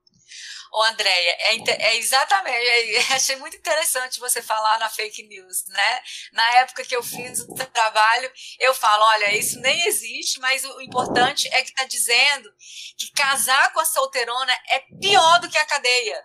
Ô, 0.73 0.83
Andréia, 0.83 1.37
é, 1.39 1.57
é, 1.71 1.97
exatamente, 1.97 2.57
é, 2.57 3.15
achei 3.15 3.37
muito 3.37 3.57
interessante 3.57 4.21
você 4.21 4.43
falar 4.43 4.79
na 4.79 4.89
fake 4.89 5.23
news, 5.23 5.65
né? 5.69 6.03
Na 6.33 6.51
época 6.57 6.85
que 6.85 6.95
eu 6.95 7.03
fiz 7.03 7.41
o 7.41 7.55
trabalho, 7.55 8.31
eu 8.59 8.75
falo, 8.75 9.05
olha, 9.05 9.37
isso 9.37 9.61
nem 9.61 9.87
existe, 9.87 10.41
mas 10.41 10.65
o 10.65 10.81
importante 10.81 11.49
é 11.49 11.63
que 11.63 11.71
está 11.71 11.85
dizendo 11.85 12.53
que 12.99 13.11
casar 13.13 13.73
com 13.73 13.81
a 13.81 13.85
solteirona 13.85 14.53
é 14.71 14.81
pior 15.01 15.41
do 15.41 15.49
que 15.49 15.59
a 15.59 15.65
cadeia. 15.65 16.25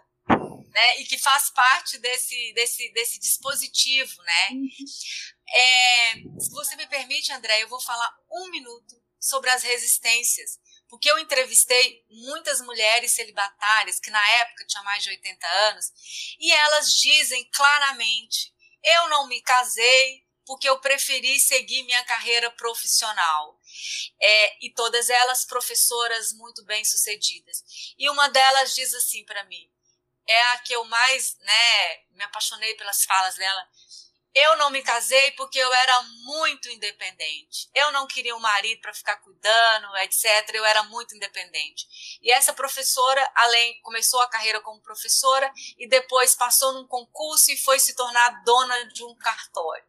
Né, 0.72 1.02
e 1.02 1.06
que 1.06 1.18
faz 1.18 1.50
parte 1.50 1.98
desse, 1.98 2.54
desse, 2.54 2.94
desse 2.94 3.20
dispositivo, 3.20 4.24
né? 4.24 4.50
Uhum. 4.52 4.70
É, 5.54 6.14
se 6.40 6.50
você 6.52 6.78
me 6.78 6.88
permite, 6.88 7.34
André, 7.34 7.62
eu 7.62 7.68
vou 7.68 7.82
falar 7.82 8.10
um 8.32 8.50
minuto 8.50 8.96
sobre 9.20 9.50
as 9.50 9.64
resistências, 9.64 10.60
porque 10.88 11.12
eu 11.12 11.20
entrevistei 11.20 12.06
muitas 12.10 12.62
mulheres 12.62 13.12
celibatárias 13.12 14.00
que 14.00 14.10
na 14.10 14.30
época 14.30 14.66
tinham 14.66 14.84
mais 14.86 15.04
de 15.04 15.10
80 15.10 15.48
anos 15.48 15.92
e 16.40 16.52
elas 16.52 16.94
dizem 16.94 17.50
claramente: 17.52 18.54
eu 18.84 19.10
não 19.10 19.28
me 19.28 19.42
casei 19.42 20.26
porque 20.46 20.68
eu 20.68 20.80
preferi 20.80 21.40
seguir 21.40 21.84
minha 21.84 22.04
carreira 22.04 22.52
profissional. 22.52 23.60
É, 24.22 24.66
e 24.66 24.74
todas 24.74 25.10
elas 25.10 25.46
professoras 25.46 26.34
muito 26.34 26.66
bem 26.66 26.84
sucedidas. 26.84 27.64
E 27.98 28.10
uma 28.10 28.28
delas 28.28 28.76
diz 28.76 28.94
assim 28.94 29.24
para 29.24 29.46
mim: 29.46 29.72
é 30.28 30.42
a 30.52 30.58
que 30.60 30.74
eu 30.74 30.84
mais 30.86 31.38
né, 31.40 31.98
me 32.12 32.24
apaixonei 32.24 32.76
pelas 32.76 33.04
falas 33.04 33.36
dela 33.36 33.68
eu 34.34 34.58
não 34.58 34.70
me 34.70 34.82
casei 34.82 35.32
porque 35.32 35.60
eu 35.60 35.74
era 35.74 36.04
muito 36.24 36.70
independente. 36.70 37.70
Eu 37.76 37.92
não 37.92 38.08
queria 38.08 38.36
um 38.36 38.40
marido 38.40 38.80
para 38.82 38.94
ficar 38.94 39.18
cuidando, 39.18 39.96
etc. 39.98 40.50
Eu 40.54 40.64
era 40.64 40.84
muito 40.84 41.16
independente. 41.16 41.86
E 42.22 42.32
essa 42.32 42.54
professora, 42.54 43.30
além, 43.36 43.82
começou 43.82 44.22
a 44.22 44.30
carreira 44.30 44.62
como 44.62 44.82
professora 44.82 45.52
e 45.78 45.88
depois 45.88 46.34
passou 46.34 46.74
num 46.74 46.88
concurso 46.88 47.52
e 47.52 47.58
foi 47.58 47.78
se 47.80 47.94
tornar 47.94 48.42
dona 48.44 48.86
de 48.86 49.04
um 49.04 49.16
cartório. 49.18 49.86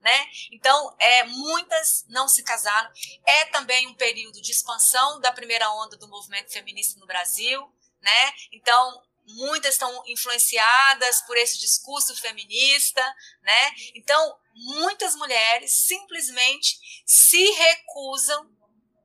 Né? 0.00 0.26
Então, 0.52 0.94
é, 0.98 1.24
muitas 1.24 2.04
não 2.08 2.28
se 2.28 2.42
casaram. 2.42 2.90
É 3.24 3.46
também 3.46 3.86
um 3.86 3.94
período 3.94 4.42
de 4.42 4.52
expansão 4.52 5.20
da 5.20 5.32
primeira 5.32 5.70
onda 5.72 5.96
do 5.96 6.06
movimento 6.06 6.52
feminista 6.52 7.00
no 7.00 7.06
Brasil. 7.06 7.66
Né? 8.02 8.32
Então, 8.52 9.02
muitas 9.26 9.74
estão 9.74 10.02
influenciadas 10.06 11.20
por 11.22 11.36
esse 11.36 11.58
discurso 11.58 12.14
feminista, 12.16 13.02
né? 13.42 13.70
Então, 13.94 14.38
muitas 14.54 15.14
mulheres 15.16 15.72
simplesmente 15.86 16.78
se 17.04 17.44
recusam 17.52 18.48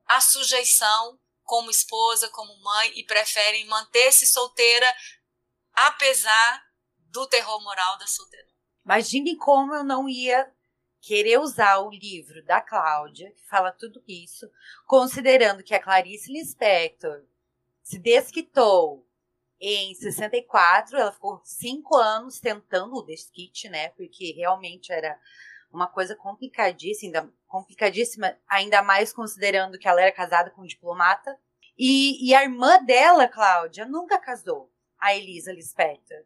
à 0.06 0.20
sujeição 0.20 1.18
como 1.42 1.70
esposa, 1.70 2.28
como 2.30 2.56
mãe 2.62 2.92
e 2.96 3.04
preferem 3.04 3.66
manter-se 3.66 4.26
solteira 4.26 4.94
apesar 5.72 6.62
do 7.10 7.26
terror 7.26 7.62
moral 7.62 7.98
da 7.98 8.06
solteira. 8.06 8.48
Imagine 8.84 9.36
como 9.36 9.74
eu 9.74 9.84
não 9.84 10.08
ia 10.08 10.50
querer 11.00 11.38
usar 11.38 11.78
o 11.78 11.90
livro 11.90 12.44
da 12.44 12.60
Cláudia, 12.60 13.32
que 13.32 13.46
fala 13.48 13.72
tudo 13.72 14.02
isso, 14.06 14.48
considerando 14.86 15.62
que 15.62 15.74
a 15.74 15.82
Clarice 15.82 16.32
Lispector 16.32 17.24
se 17.82 17.98
desquitou 17.98 19.06
em 19.62 19.94
64, 19.94 20.98
ela 20.98 21.12
ficou 21.12 21.40
cinco 21.44 21.96
anos 21.96 22.40
tentando 22.40 22.96
o 22.96 23.02
desquite, 23.02 23.68
né? 23.68 23.90
Porque 23.90 24.32
realmente 24.32 24.92
era 24.92 25.16
uma 25.72 25.86
coisa 25.86 26.16
complicadíssima, 26.16 27.32
complicadíssima, 27.46 28.36
ainda 28.48 28.82
mais 28.82 29.12
considerando 29.12 29.78
que 29.78 29.86
ela 29.86 30.02
era 30.02 30.10
casada 30.10 30.50
com 30.50 30.62
um 30.62 30.66
diplomata. 30.66 31.38
E, 31.78 32.28
e 32.28 32.34
a 32.34 32.42
irmã 32.42 32.82
dela, 32.84 33.28
Cláudia, 33.28 33.86
nunca 33.86 34.18
casou, 34.18 34.68
a 34.98 35.14
Elisa 35.14 35.52
Lispector. 35.52 36.24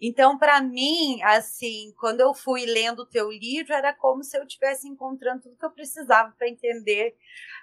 Então, 0.00 0.36
para 0.36 0.60
mim, 0.60 1.22
assim, 1.22 1.94
quando 1.96 2.20
eu 2.20 2.34
fui 2.34 2.66
lendo 2.66 3.02
o 3.02 3.06
teu 3.06 3.30
livro, 3.30 3.72
era 3.72 3.94
como 3.94 4.24
se 4.24 4.36
eu 4.36 4.42
estivesse 4.42 4.88
encontrando 4.88 5.42
tudo 5.42 5.56
que 5.56 5.64
eu 5.64 5.70
precisava 5.70 6.32
para 6.32 6.48
entender 6.48 7.16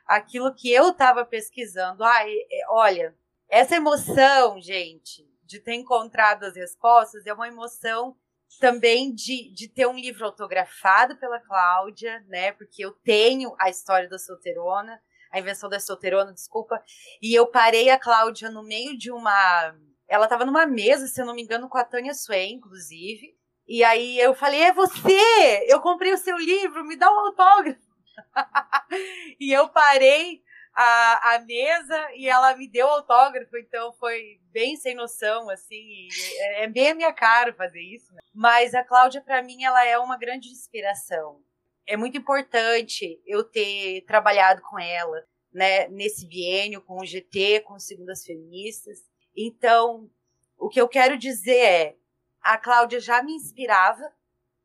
aquilo 0.05 0.55
que 0.55 0.71
eu 0.71 0.91
estava 0.91 1.25
pesquisando. 1.25 2.01
Ai, 2.05 2.33
olha, 2.69 3.13
essa 3.49 3.75
emoção, 3.75 4.61
gente, 4.61 5.27
de 5.43 5.59
ter 5.59 5.73
encontrado 5.73 6.43
as 6.43 6.55
respostas 6.55 7.25
é 7.25 7.33
uma 7.33 7.47
emoção 7.47 8.15
também 8.59 9.13
de, 9.13 9.51
de 9.53 9.67
ter 9.67 9.87
um 9.87 9.97
livro 9.97 10.25
autografado 10.25 11.17
pela 11.17 11.39
Cláudia, 11.39 12.23
né? 12.27 12.51
Porque 12.51 12.83
eu 12.83 12.91
tenho 12.91 13.55
a 13.59 13.69
história 13.69 14.07
da 14.07 14.19
solteirona, 14.19 15.01
a 15.31 15.39
invenção 15.39 15.69
da 15.69 15.79
solteirona, 15.79 16.33
desculpa. 16.33 16.81
E 17.21 17.33
eu 17.33 17.47
parei 17.47 17.89
a 17.89 17.99
Cláudia 17.99 18.49
no 18.49 18.63
meio 18.63 18.97
de 18.97 19.11
uma. 19.11 19.75
Ela 20.07 20.25
estava 20.25 20.45
numa 20.45 20.65
mesa, 20.65 21.07
se 21.07 21.21
eu 21.21 21.25
não 21.25 21.35
me 21.35 21.43
engano, 21.43 21.69
com 21.69 21.77
a 21.77 21.83
Tânia 21.83 22.13
Swain, 22.13 22.53
inclusive. 22.53 23.35
E 23.67 23.83
aí 23.83 24.19
eu 24.19 24.33
falei: 24.33 24.61
É 24.61 24.73
você! 24.73 25.65
Eu 25.67 25.81
comprei 25.81 26.13
o 26.13 26.17
seu 26.17 26.37
livro, 26.37 26.85
me 26.85 26.95
dá 26.95 27.11
um 27.11 27.19
autógrafo. 27.19 27.79
e 29.39 29.51
eu 29.51 29.69
parei 29.69 30.43
a, 30.73 31.35
a 31.35 31.39
mesa 31.39 32.11
e 32.15 32.27
ela 32.27 32.55
me 32.55 32.67
deu 32.67 32.87
autógrafo, 32.87 33.57
então 33.57 33.91
foi 33.93 34.39
bem 34.51 34.75
sem 34.77 34.95
noção, 34.95 35.49
assim. 35.49 36.07
É, 36.37 36.63
é 36.63 36.67
bem 36.67 36.89
a 36.91 36.95
minha 36.95 37.13
cara 37.13 37.53
fazer 37.53 37.81
isso. 37.81 38.13
Né? 38.13 38.19
Mas 38.33 38.73
a 38.73 38.83
Cláudia, 38.83 39.21
para 39.21 39.41
mim, 39.43 39.63
ela 39.63 39.85
é 39.85 39.97
uma 39.97 40.17
grande 40.17 40.49
inspiração. 40.49 41.43
É 41.85 41.97
muito 41.97 42.17
importante 42.17 43.21
eu 43.25 43.43
ter 43.43 44.01
trabalhado 44.05 44.61
com 44.61 44.79
ela, 44.79 45.23
né, 45.51 45.87
nesse 45.89 46.27
biênio, 46.27 46.81
com 46.81 46.99
o 46.99 47.05
GT, 47.05 47.61
com 47.61 47.79
Segundas 47.79 48.23
Feministas. 48.23 48.99
Então, 49.35 50.09
o 50.57 50.69
que 50.69 50.79
eu 50.79 50.87
quero 50.87 51.17
dizer 51.17 51.57
é, 51.57 51.95
a 52.41 52.57
Cláudia 52.57 52.99
já 52.99 53.23
me 53.23 53.33
inspirava 53.33 54.13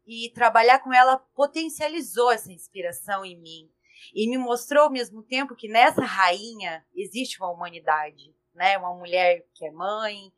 e 0.06 0.30
trabalhar 0.34 0.80
com 0.80 0.92
ela 0.92 1.18
potencializou 1.34 2.30
essa 2.30 2.52
inspiração 2.52 3.24
em 3.24 3.40
mim 3.40 3.74
e 4.12 4.28
me 4.28 4.38
mostrou 4.38 4.84
ao 4.84 4.90
mesmo 4.90 5.22
tempo 5.22 5.54
que 5.54 5.68
nessa 5.68 6.02
rainha 6.02 6.84
existe 6.94 7.38
uma 7.40 7.50
humanidade, 7.50 8.34
né? 8.54 8.76
Uma 8.78 8.94
mulher 8.94 9.44
que 9.54 9.64
é 9.64 9.70
mãe, 9.70 10.32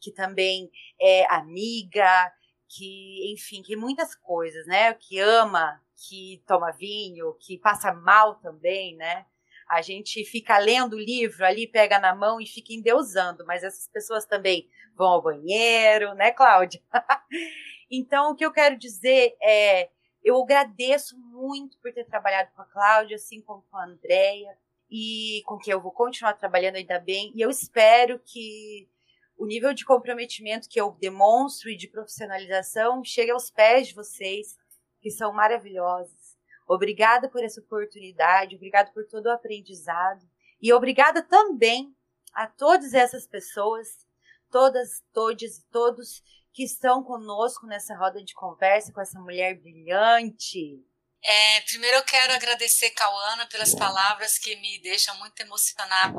que 0.00 0.12
também 0.12 0.70
é 1.00 1.26
amiga, 1.32 2.32
que, 2.68 3.32
enfim, 3.32 3.62
que 3.62 3.76
muitas 3.76 4.14
coisas, 4.14 4.66
né? 4.66 4.94
Que 4.94 5.18
ama, 5.18 5.80
que 5.96 6.42
toma 6.46 6.72
vinho, 6.72 7.34
que 7.40 7.58
passa 7.58 7.92
mal 7.92 8.36
também, 8.36 8.96
né? 8.96 9.26
A 9.68 9.80
gente 9.80 10.24
fica 10.24 10.58
lendo 10.58 10.94
o 10.94 11.00
livro 11.00 11.44
ali, 11.44 11.66
pega 11.66 11.98
na 11.98 12.14
mão 12.14 12.40
e 12.40 12.46
fica 12.46 12.72
endeusando, 12.72 13.44
mas 13.46 13.62
essas 13.62 13.88
pessoas 13.88 14.26
também 14.26 14.68
vão 14.94 15.08
ao 15.08 15.22
banheiro, 15.22 16.14
né, 16.14 16.30
Cláudia? 16.30 16.82
então, 17.90 18.30
o 18.30 18.36
que 18.36 18.44
eu 18.44 18.52
quero 18.52 18.76
dizer 18.76 19.34
é 19.42 19.90
eu 20.24 20.42
agradeço 20.42 21.18
muito 21.18 21.78
por 21.78 21.92
ter 21.92 22.04
trabalhado 22.04 22.50
com 22.56 22.62
a 22.62 22.64
Cláudia, 22.64 23.16
assim 23.16 23.42
como 23.42 23.62
com 23.70 23.76
a 23.76 23.84
Andrea, 23.84 24.56
e 24.90 25.42
com 25.44 25.58
quem 25.58 25.72
eu 25.72 25.80
vou 25.80 25.92
continuar 25.92 26.32
trabalhando 26.32 26.76
ainda 26.76 26.98
bem. 26.98 27.30
E 27.34 27.42
eu 27.42 27.50
espero 27.50 28.18
que 28.18 28.88
o 29.36 29.44
nível 29.44 29.74
de 29.74 29.84
comprometimento 29.84 30.68
que 30.68 30.80
eu 30.80 30.92
demonstro 30.92 31.68
e 31.68 31.76
de 31.76 31.88
profissionalização 31.88 33.04
chegue 33.04 33.30
aos 33.30 33.50
pés 33.50 33.88
de 33.88 33.94
vocês, 33.94 34.56
que 35.00 35.10
são 35.10 35.32
maravilhosos. 35.32 36.38
Obrigada 36.66 37.28
por 37.28 37.44
essa 37.44 37.60
oportunidade, 37.60 38.56
obrigada 38.56 38.90
por 38.92 39.04
todo 39.06 39.26
o 39.26 39.32
aprendizado 39.32 40.26
e 40.62 40.72
obrigada 40.72 41.22
também 41.22 41.94
a 42.32 42.46
todas 42.46 42.94
essas 42.94 43.26
pessoas, 43.26 44.06
todas, 44.50 45.04
todes 45.12 45.58
e 45.58 45.66
todos 45.70 46.22
que 46.54 46.62
estão 46.62 47.02
conosco 47.02 47.66
nessa 47.66 47.96
roda 47.96 48.22
de 48.22 48.32
conversa 48.32 48.92
com 48.92 49.00
essa 49.00 49.18
mulher 49.18 49.60
brilhante. 49.60 50.80
É, 51.20 51.60
primeiro 51.62 51.96
eu 51.96 52.04
quero 52.04 52.32
agradecer 52.32 52.90
Cauana 52.90 53.46
pelas 53.46 53.74
palavras 53.74 54.38
que 54.38 54.54
me 54.56 54.78
deixam 54.80 55.18
muito 55.18 55.40
emocionada, 55.40 56.16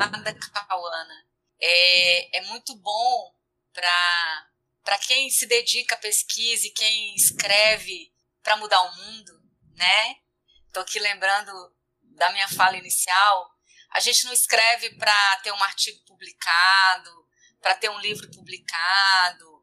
Cauana. 0.51 1.25
É, 1.61 2.39
é 2.39 2.41
muito 2.47 2.75
bom 2.75 3.33
para 3.73 4.49
para 4.83 4.99
quem 4.99 5.31
se 5.31 5.47
dedica 5.47 5.95
à 5.95 5.97
pesquisa 5.97 6.67
e 6.67 6.71
quem 6.71 7.15
escreve 7.15 8.13
para 8.43 8.55
mudar 8.57 8.79
o 8.81 8.95
mundo, 8.95 9.41
né? 9.73 10.17
Estou 10.67 10.83
aqui 10.83 10.99
lembrando 10.99 11.51
da 12.03 12.31
minha 12.31 12.47
fala 12.49 12.77
inicial. 12.77 13.49
A 13.89 13.99
gente 13.99 14.25
não 14.25 14.33
escreve 14.33 14.91
para 14.91 15.37
ter 15.37 15.51
um 15.51 15.63
artigo 15.63 15.99
publicado, 16.05 17.27
para 17.59 17.73
ter 17.73 17.89
um 17.89 17.99
livro 17.99 18.29
publicado, 18.29 19.54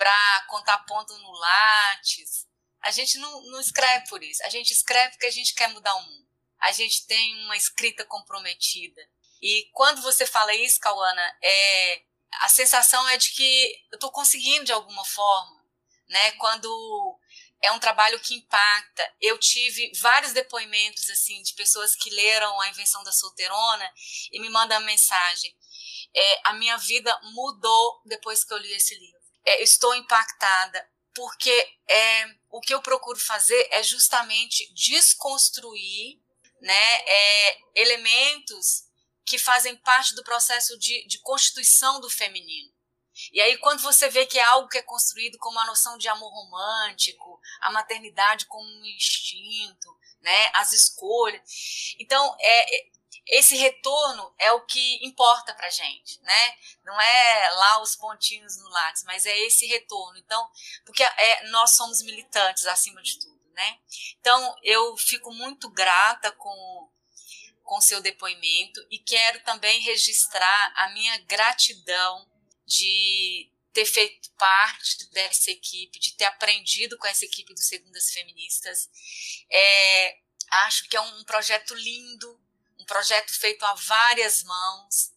para 0.00 0.46
contar 0.48 0.78
ponto 0.86 1.12
no 1.18 1.30
Lattes. 1.30 2.48
A 2.80 2.90
gente 2.90 3.18
não, 3.18 3.42
não 3.50 3.60
escreve 3.60 4.08
por 4.08 4.22
isso. 4.22 4.42
A 4.44 4.48
gente 4.48 4.72
escreve 4.72 5.10
porque 5.10 5.26
a 5.26 5.30
gente 5.30 5.54
quer 5.54 5.68
mudar 5.68 5.94
o 5.94 6.00
mundo. 6.00 6.26
A 6.58 6.72
gente 6.72 7.06
tem 7.06 7.44
uma 7.44 7.54
escrita 7.54 8.02
comprometida. 8.06 9.02
E 9.42 9.68
quando 9.74 10.00
você 10.00 10.24
fala 10.24 10.54
isso, 10.54 10.80
Cauana, 10.80 11.38
é, 11.42 12.02
a 12.40 12.48
sensação 12.48 13.06
é 13.10 13.18
de 13.18 13.30
que 13.32 13.84
eu 13.92 13.96
estou 13.96 14.10
conseguindo 14.10 14.64
de 14.64 14.72
alguma 14.72 15.04
forma. 15.04 15.62
Né? 16.08 16.32
Quando 16.32 17.20
é 17.60 17.70
um 17.70 17.78
trabalho 17.78 18.18
que 18.20 18.34
impacta. 18.34 19.14
Eu 19.20 19.36
tive 19.36 19.92
vários 20.00 20.32
depoimentos 20.32 21.10
assim 21.10 21.42
de 21.42 21.52
pessoas 21.52 21.94
que 21.94 22.08
leram 22.08 22.58
a 22.58 22.70
invenção 22.70 23.04
da 23.04 23.12
solteirona 23.12 23.92
e 24.32 24.40
me 24.40 24.48
mandam 24.48 24.80
mensagem. 24.80 25.54
É, 26.16 26.40
a 26.44 26.54
minha 26.54 26.78
vida 26.78 27.20
mudou 27.34 28.00
depois 28.06 28.42
que 28.42 28.54
eu 28.54 28.58
li 28.58 28.72
esse 28.72 28.94
livro 28.94 29.19
é, 29.44 29.62
estou 29.62 29.94
impactada, 29.94 30.88
porque 31.14 31.50
é, 31.88 32.26
o 32.50 32.60
que 32.60 32.74
eu 32.74 32.82
procuro 32.82 33.18
fazer 33.18 33.68
é 33.70 33.82
justamente 33.82 34.72
desconstruir 34.74 36.20
né, 36.60 37.00
é, 37.06 37.58
elementos 37.74 38.84
que 39.24 39.38
fazem 39.38 39.76
parte 39.76 40.14
do 40.14 40.24
processo 40.24 40.78
de, 40.78 41.06
de 41.06 41.18
constituição 41.20 42.00
do 42.00 42.10
feminino. 42.10 42.70
E 43.32 43.40
aí, 43.40 43.58
quando 43.58 43.80
você 43.80 44.08
vê 44.08 44.24
que 44.24 44.38
é 44.38 44.42
algo 44.42 44.68
que 44.68 44.78
é 44.78 44.82
construído 44.82 45.36
como 45.38 45.58
a 45.58 45.66
noção 45.66 45.98
de 45.98 46.08
amor 46.08 46.32
romântico, 46.32 47.38
a 47.60 47.70
maternidade 47.70 48.46
como 48.46 48.64
um 48.64 48.84
instinto, 48.86 49.88
né, 50.22 50.50
as 50.54 50.72
escolhas. 50.72 51.42
Então, 51.98 52.36
é, 52.40 52.76
é 52.76 52.89
esse 53.30 53.56
retorno 53.56 54.34
é 54.38 54.52
o 54.52 54.66
que 54.66 55.06
importa 55.06 55.54
para 55.54 55.70
gente, 55.70 56.20
né? 56.22 56.54
Não 56.84 57.00
é 57.00 57.50
lá 57.50 57.80
os 57.80 57.94
pontinhos 57.94 58.56
no 58.58 58.68
lápis, 58.68 59.04
mas 59.04 59.24
é 59.24 59.38
esse 59.46 59.66
retorno. 59.66 60.18
Então, 60.18 60.50
porque 60.84 61.02
é, 61.02 61.48
nós 61.48 61.76
somos 61.76 62.02
militantes 62.02 62.66
acima 62.66 63.00
de 63.02 63.20
tudo, 63.20 63.40
né? 63.54 63.78
Então, 64.18 64.56
eu 64.62 64.96
fico 64.96 65.32
muito 65.32 65.70
grata 65.70 66.32
com 66.32 66.90
com 67.62 67.80
seu 67.80 68.00
depoimento 68.00 68.84
e 68.90 68.98
quero 68.98 69.44
também 69.44 69.80
registrar 69.82 70.72
a 70.74 70.88
minha 70.88 71.16
gratidão 71.18 72.28
de 72.66 73.48
ter 73.72 73.86
feito 73.86 74.28
parte 74.32 75.08
dessa 75.12 75.52
equipe, 75.52 76.00
de 76.00 76.16
ter 76.16 76.24
aprendido 76.24 76.98
com 76.98 77.06
essa 77.06 77.24
equipe 77.24 77.54
do 77.54 77.60
Segundas 77.60 78.10
Feministas. 78.10 78.90
É, 79.48 80.18
acho 80.64 80.88
que 80.88 80.96
é 80.96 81.00
um 81.00 81.22
projeto 81.22 81.72
lindo, 81.74 82.39
projeto 82.90 83.32
feito 83.38 83.64
a 83.64 83.74
várias 83.74 84.42
mãos. 84.42 85.12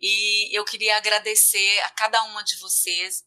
E 0.00 0.56
eu 0.56 0.64
queria 0.64 0.96
agradecer 0.96 1.80
a 1.80 1.90
cada 1.90 2.22
uma 2.24 2.42
de 2.42 2.56
vocês. 2.56 3.22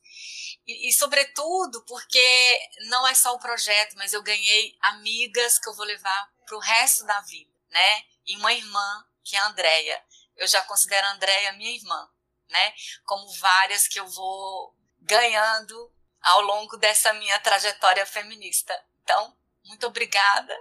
E, 0.66 0.90
e, 0.90 0.94
sobretudo, 0.94 1.86
porque 1.86 2.60
não 2.88 3.08
é 3.08 3.14
só 3.14 3.34
o 3.34 3.40
projeto, 3.40 3.96
mas 3.96 4.14
eu 4.14 4.24
ganhei 4.24 4.76
amigas 4.82 5.60
que 5.60 5.70
eu 5.70 5.76
vou 5.76 5.86
levar 5.86 6.32
para 6.46 6.58
o 6.58 6.60
resto 6.60 7.06
da 7.06 7.22
vida, 7.22 7.54
né? 7.70 8.04
E 8.26 8.36
uma 8.38 8.54
irmã, 8.54 9.06
que 9.24 9.36
é 9.36 9.40
a 9.40 9.48
Andrea. 9.48 10.04
Eu 10.36 10.48
já 10.48 10.62
considero 10.64 11.06
a 11.08 11.12
Andrea 11.12 11.54
minha 11.54 11.76
irmã 11.76 12.10
né? 12.54 12.74
Como 13.04 13.28
várias 13.34 13.88
que 13.88 14.00
eu 14.00 14.08
vou 14.08 14.78
ganhando 15.02 15.92
ao 16.22 16.42
longo 16.42 16.78
dessa 16.78 17.12
minha 17.14 17.38
trajetória 17.40 18.06
feminista. 18.06 18.74
Então, 19.04 19.36
muito 19.66 19.88
obrigada 19.88 20.56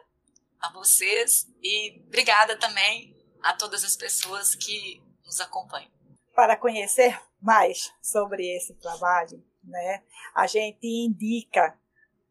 a 0.61 0.71
vocês 0.71 1.47
e 1.63 2.03
obrigada 2.09 2.59
também 2.59 3.15
a 3.43 3.53
todas 3.53 3.85
as 3.85 3.95
pessoas 3.97 4.55
que 4.55 5.03
nos 5.25 5.41
acompanham. 5.41 5.91
Para 6.35 6.57
conhecer 6.57 7.21
mais 7.41 7.93
sobre 8.01 8.47
esse 8.57 8.75
trabalho, 8.75 9.45
né, 9.63 10.03
a 10.35 10.47
gente 10.47 10.87
indica 10.87 11.79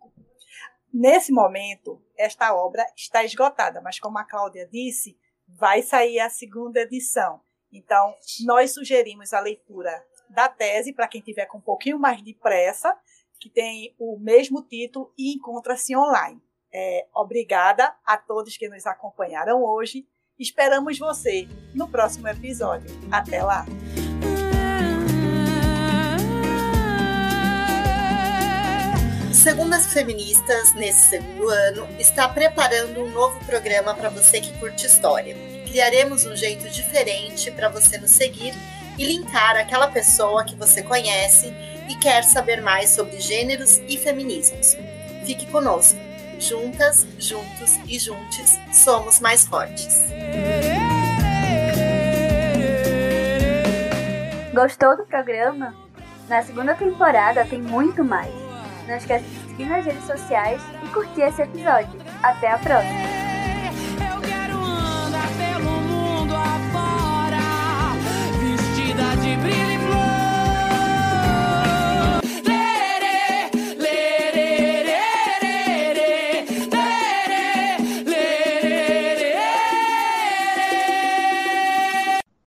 Nesse 0.93 1.31
momento, 1.31 2.03
esta 2.17 2.55
obra 2.55 2.85
está 2.97 3.23
esgotada, 3.25 3.83
mas 3.83 4.01
como 4.01 4.19
a 4.19 4.25
Cláudia 4.25 4.67
disse, 4.67 5.19
vai 5.47 5.83
sair 5.83 6.19
a 6.21 6.31
segunda 6.31 6.81
edição. 6.81 7.43
Então, 7.73 8.15
nós 8.45 8.73
sugerimos 8.73 9.33
a 9.33 9.41
leitura 9.41 10.05
da 10.29 10.49
tese 10.49 10.93
para 10.93 11.09
quem 11.09 11.21
tiver 11.21 11.47
com 11.47 11.59
um 11.59 11.63
pouquinho 11.63 11.99
mais 11.99 12.23
de 12.23 12.35
pressa, 12.35 12.97
que 13.41 13.51
tem 13.51 13.95
o 13.99 14.19
mesmo 14.19 14.63
título 14.63 15.13
e 15.17 15.35
encontra-se 15.35 15.97
online. 15.97 16.41
É, 16.73 17.07
obrigada 17.15 17.95
a 18.05 18.17
todos 18.17 18.57
que 18.57 18.69
nos 18.69 18.87
acompanharam 18.87 19.63
hoje. 19.63 20.07
Esperamos 20.39 20.99
você 20.99 21.49
no 21.75 21.89
próximo 21.89 22.29
episódio. 22.29 22.89
Até 23.11 23.43
lá! 23.43 23.65
Segundas 29.33 29.93
Feministas, 29.93 30.75
nesse 30.75 31.11
segundo 31.11 31.49
ano, 31.49 31.87
está 32.01 32.29
preparando 32.29 33.01
um 33.01 33.11
novo 33.13 33.39
programa 33.47 33.95
para 33.95 34.09
você 34.09 34.41
que 34.41 34.59
curte 34.59 34.87
história. 34.87 35.56
Criaremos 35.67 36.25
um 36.25 36.35
jeito 36.35 36.69
diferente 36.71 37.51
para 37.51 37.69
você 37.69 37.99
nos 37.99 38.13
seguir 38.13 38.55
e 38.99 39.05
linkar 39.05 39.57
aquela 39.57 39.89
pessoa 39.89 40.45
que 40.45 40.55
você 40.55 40.83
conhece 40.83 41.53
e 41.89 41.95
quer 41.97 42.25
saber 42.25 42.63
mais 42.63 42.91
sobre 42.91 43.21
gêneros 43.21 43.79
e 43.89 43.97
feminismos. 43.99 44.77
Fique 45.25 45.47
conosco. 45.47 45.99
Juntas, 46.39 47.07
juntos 47.19 47.79
e 47.87 47.99
juntes, 47.99 48.59
somos 48.73 49.21
mais 49.21 49.47
fortes. 49.47 50.05
Gostou 54.53 54.97
do 54.97 55.05
programa? 55.05 55.75
Na 56.29 56.43
segunda 56.43 56.75
temporada 56.75 57.45
tem 57.45 57.61
muito 57.61 58.05
mais. 58.05 58.33
Não 58.87 58.97
esquece 58.97 59.25
de 59.25 59.49
seguir 59.49 59.65
nas 59.67 59.85
redes 59.85 60.05
sociais 60.05 60.61
e 60.85 60.89
curtir 60.89 61.23
esse 61.23 61.43
episódio. 61.43 62.01
Até 62.23 62.51
a 62.51 62.59
próxima! 62.59 63.16
de. 69.35 69.76